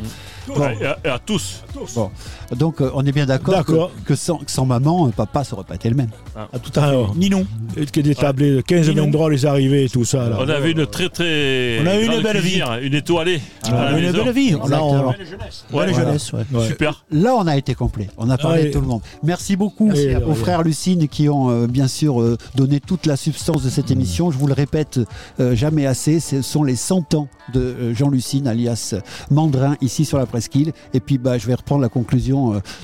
Et, 0.81 0.85
à, 0.85 0.97
et 1.05 1.07
à 1.09 1.19
tous. 1.19 1.61
Bon. 1.93 2.09
Donc 2.57 2.81
euh, 2.81 2.89
on 2.93 3.05
est 3.05 3.11
bien 3.11 3.25
d'accord 3.25 3.53
D'accord. 3.55 3.91
que, 4.03 4.09
que 4.09 4.15
sans, 4.15 4.37
que 4.37 4.51
sans 4.51 4.65
maman, 4.65 5.07
euh, 5.07 5.11
papa 5.11 5.43
ça 5.43 5.55
aurait 5.55 5.65
pas 5.65 5.75
été 5.75 5.89
le 5.89 5.95
même. 5.95 6.09
Ah, 6.35 6.47
tout 6.61 6.77
à 6.79 6.89
fait. 6.89 6.97
Ni 7.15 7.29
non. 7.29 7.45
Et 7.77 7.85
que 7.85 8.01
des 8.01 8.15
tablés 8.15 8.55
de 8.55 8.61
15 8.61 8.89
Dis 8.89 8.95
donc. 8.95 9.05
vendrolles 9.05 9.33
les 9.33 9.45
arrivées 9.45 9.85
et 9.85 9.89
tout 9.89 10.05
ça. 10.05 10.29
Là. 10.29 10.37
On 10.39 10.49
avait 10.49 10.71
une 10.71 10.85
très 10.85 11.09
très. 11.09 11.79
On 11.81 11.85
a 11.87 11.99
eu 11.99 12.05
une 12.05 12.21
belle 12.21 12.39
vie. 12.39 12.61
Une 12.81 12.93
étoilée. 12.93 13.41
Ah, 13.71 13.97
une 13.97 14.11
belle 14.11 14.31
vie. 14.31 14.55
On 14.55 14.71
a 14.71 15.13
belle 15.17 15.27
jeunesse. 15.27 15.65
Ouais, 15.71 15.93
jeunesse. 15.93 16.31
Super. 16.67 17.05
Là, 17.11 17.35
on 17.35 17.47
a 17.47 17.57
été 17.57 17.75
complet. 17.75 18.09
On 18.17 18.29
a 18.29 18.37
parlé 18.37 18.65
de 18.65 18.73
tout 18.73 18.81
le 18.81 18.87
monde. 18.87 19.01
Merci 19.23 19.55
beaucoup 19.55 19.91
aux 19.91 20.35
frères 20.35 20.63
Lucine 20.63 21.07
qui 21.07 21.29
ont 21.29 21.49
euh, 21.49 21.67
bien 21.67 21.87
sûr 21.87 22.21
euh, 22.21 22.37
donné 22.55 22.79
toute 22.79 23.05
la 23.05 23.15
substance 23.15 23.63
de 23.63 23.69
cette 23.69 23.91
émission. 23.91 24.31
Je 24.31 24.37
vous 24.37 24.47
le 24.47 24.53
répète 24.53 24.99
euh, 25.39 25.55
jamais 25.55 25.85
assez. 25.85 26.19
Ce 26.19 26.41
sont 26.41 26.63
les 26.63 26.75
100 26.75 27.13
ans 27.13 27.27
de 27.53 27.93
Jean 27.93 28.09
Lucine, 28.09 28.47
alias 28.47 28.95
Mandrin, 29.31 29.75
ici 29.81 30.05
sur 30.05 30.17
la 30.17 30.25
presqu'île. 30.25 30.71
Et 30.93 30.99
puis, 30.99 31.17
bah, 31.17 31.37
je 31.37 31.47
vais 31.47 31.55
reprendre 31.55 31.81
la 31.81 31.89
conclusion 31.89 32.38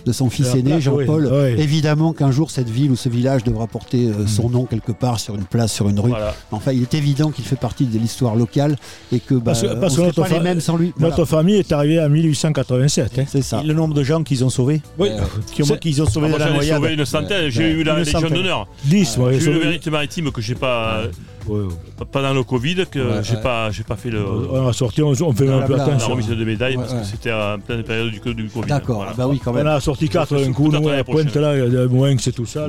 de 0.06 0.12
son 0.12 0.30
fils 0.30 0.54
aîné, 0.56 0.82
Jean-Paul. 0.82 1.30
Évidemment 1.58 2.14
qu'un 2.14 2.32
jour, 2.32 2.52
cette 2.52 2.70
ville 2.70 2.92
ou 2.92 2.96
ce 2.96 3.10
village 3.10 3.44
devra 3.44 3.68
porter 3.68 4.10
son 4.28 4.50
nom 4.50 4.66
quelque 4.66 4.92
part 4.92 5.20
sur 5.20 5.36
une 5.36 5.46
place, 5.46 5.74
sur 5.74 5.90
une 5.90 6.00
rue. 6.00 6.14
Enfin, 6.52 6.72
il 6.72 6.82
est 6.82 6.94
évident 6.94 7.32
qu'il 7.32 7.46
fait 7.46 7.56
partie 7.56 7.86
de 7.86 7.98
l'histoire 7.98 8.36
locale 8.36 8.76
et 9.12 9.20
que 9.20 9.36
bah, 9.36 9.54
parce, 9.80 9.98
on 9.98 10.12
pas 10.12 10.30
les 10.30 10.40
mêmes 10.40 10.62
sans 10.62 10.78
lui. 10.78 10.94
Notre 11.00 11.26
famille 11.26 11.56
est 11.56 11.72
arrivée 11.72 12.00
en 12.02 12.10
1887. 12.10 13.20
Hein. 13.20 13.24
C'est 13.28 13.42
ça. 13.42 13.62
le 13.64 13.74
nombre 13.74 13.94
de 13.94 14.04
gens 14.04 14.24
qu'ils 14.24 14.44
ont 14.44 14.50
sauvés. 14.50 14.82
Oui. 14.98 15.10
Qui 15.52 15.64
ont, 15.64 15.78
qu'ils 15.78 16.02
ont 16.02 16.06
sauvé 16.06 16.28
ah, 16.32 16.34
de 16.34 16.40
la 16.40 16.52
noyade. 16.52 16.78
sauvé 16.78 16.94
une 16.94 17.06
centaine. 17.06 17.50
J'ai 17.50 17.72
eu 17.72 17.84
la 17.84 18.00
Légion 18.00 18.22
d'honneur. 18.22 18.68
10, 18.86 19.18
ouais. 19.18 19.40
J'ai 19.40 19.52
eu 19.52 19.54
le 19.54 19.60
vérité 19.60 19.90
maritime 19.90 20.32
que 20.32 20.42
j'ai 20.42 20.56
pas. 20.56 21.04
Pendant 22.12 22.34
le 22.34 22.44
Covid, 22.44 22.86
que 22.90 23.22
j'ai 23.24 23.38
pas, 23.38 23.72
j'ai 23.72 23.84
pas 23.84 23.96
fait 23.96 24.10
le. 24.10 24.24
On 24.26 24.68
a 24.68 24.74
sorti, 24.74 25.02
on, 25.02 25.14
fait 25.14 25.50
un 25.50 25.62
peu 25.62 25.76
attention. 25.76 26.10
La 26.10 26.14
remise 26.16 26.28
de 26.28 26.46
médailles 26.46 26.76
parce 26.76 26.94
que 26.94 27.04
c'était 27.04 27.32
en 27.32 27.60
pleine 27.60 27.84
période 27.84 28.12
du, 28.12 28.20
du 28.20 28.50
Covid. 28.50 28.68
D'accord, 28.68 29.06
bah 29.18 29.28
oui, 29.28 29.40
quand 29.44 29.54
même. 29.54 29.68
On 29.68 29.72
a 29.72 29.80
sorti 29.80 30.10
4 30.10 30.36
d'un 30.38 30.54
coup, 30.54 30.72
nous, 30.72 30.90
à 30.90 31.04
pointe 31.04 31.36
là, 31.36 31.58
il 31.58 31.74
y 31.74 31.78
a 31.78 31.88
moins 31.88 32.16
que 32.16 32.22
c'est 32.22 32.32
tout 32.32 32.46
ça. 32.46 32.68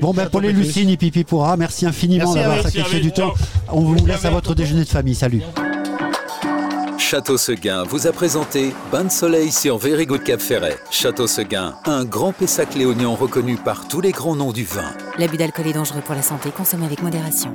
Bon, 0.00 0.12
ben, 0.12 0.28
pour 0.28 0.40
les 0.40 0.52
Lucines, 0.52 0.96
Pipi 0.96 1.24
pourra, 1.24 1.56
merci 1.56 1.86
infiniment 1.86 2.34
d'avoir 2.34 2.62
sacrifié 2.62 3.00
du 3.00 3.12
temps. 3.12 3.32
On 3.68 3.80
vous 3.80 4.06
laisse 4.06 4.24
à 4.24 4.30
votre 4.30 4.54
déjeuner 4.54 4.84
de 4.84 4.88
famille. 4.88 5.14
Salut. 5.14 5.42
Château 7.12 7.36
Seguin 7.36 7.82
vous 7.82 8.06
a 8.06 8.12
présenté 8.12 8.72
Bain 8.90 9.04
de 9.04 9.10
soleil 9.10 9.52
sur 9.52 9.76
Very 9.76 10.06
Good 10.06 10.24
Cap 10.24 10.40
Ferret. 10.40 10.78
Château 10.90 11.26
Seguin, 11.26 11.74
un 11.84 12.06
grand 12.06 12.32
Pessac 12.32 12.74
léognan 12.74 13.14
reconnu 13.14 13.58
par 13.58 13.86
tous 13.86 14.00
les 14.00 14.12
grands 14.12 14.34
noms 14.34 14.50
du 14.50 14.64
vin. 14.64 14.90
L'abus 15.18 15.36
d'alcool 15.36 15.66
est 15.66 15.74
dangereux 15.74 16.00
pour 16.00 16.14
la 16.14 16.22
santé, 16.22 16.50
consommé 16.50 16.86
avec 16.86 17.02
modération. 17.02 17.52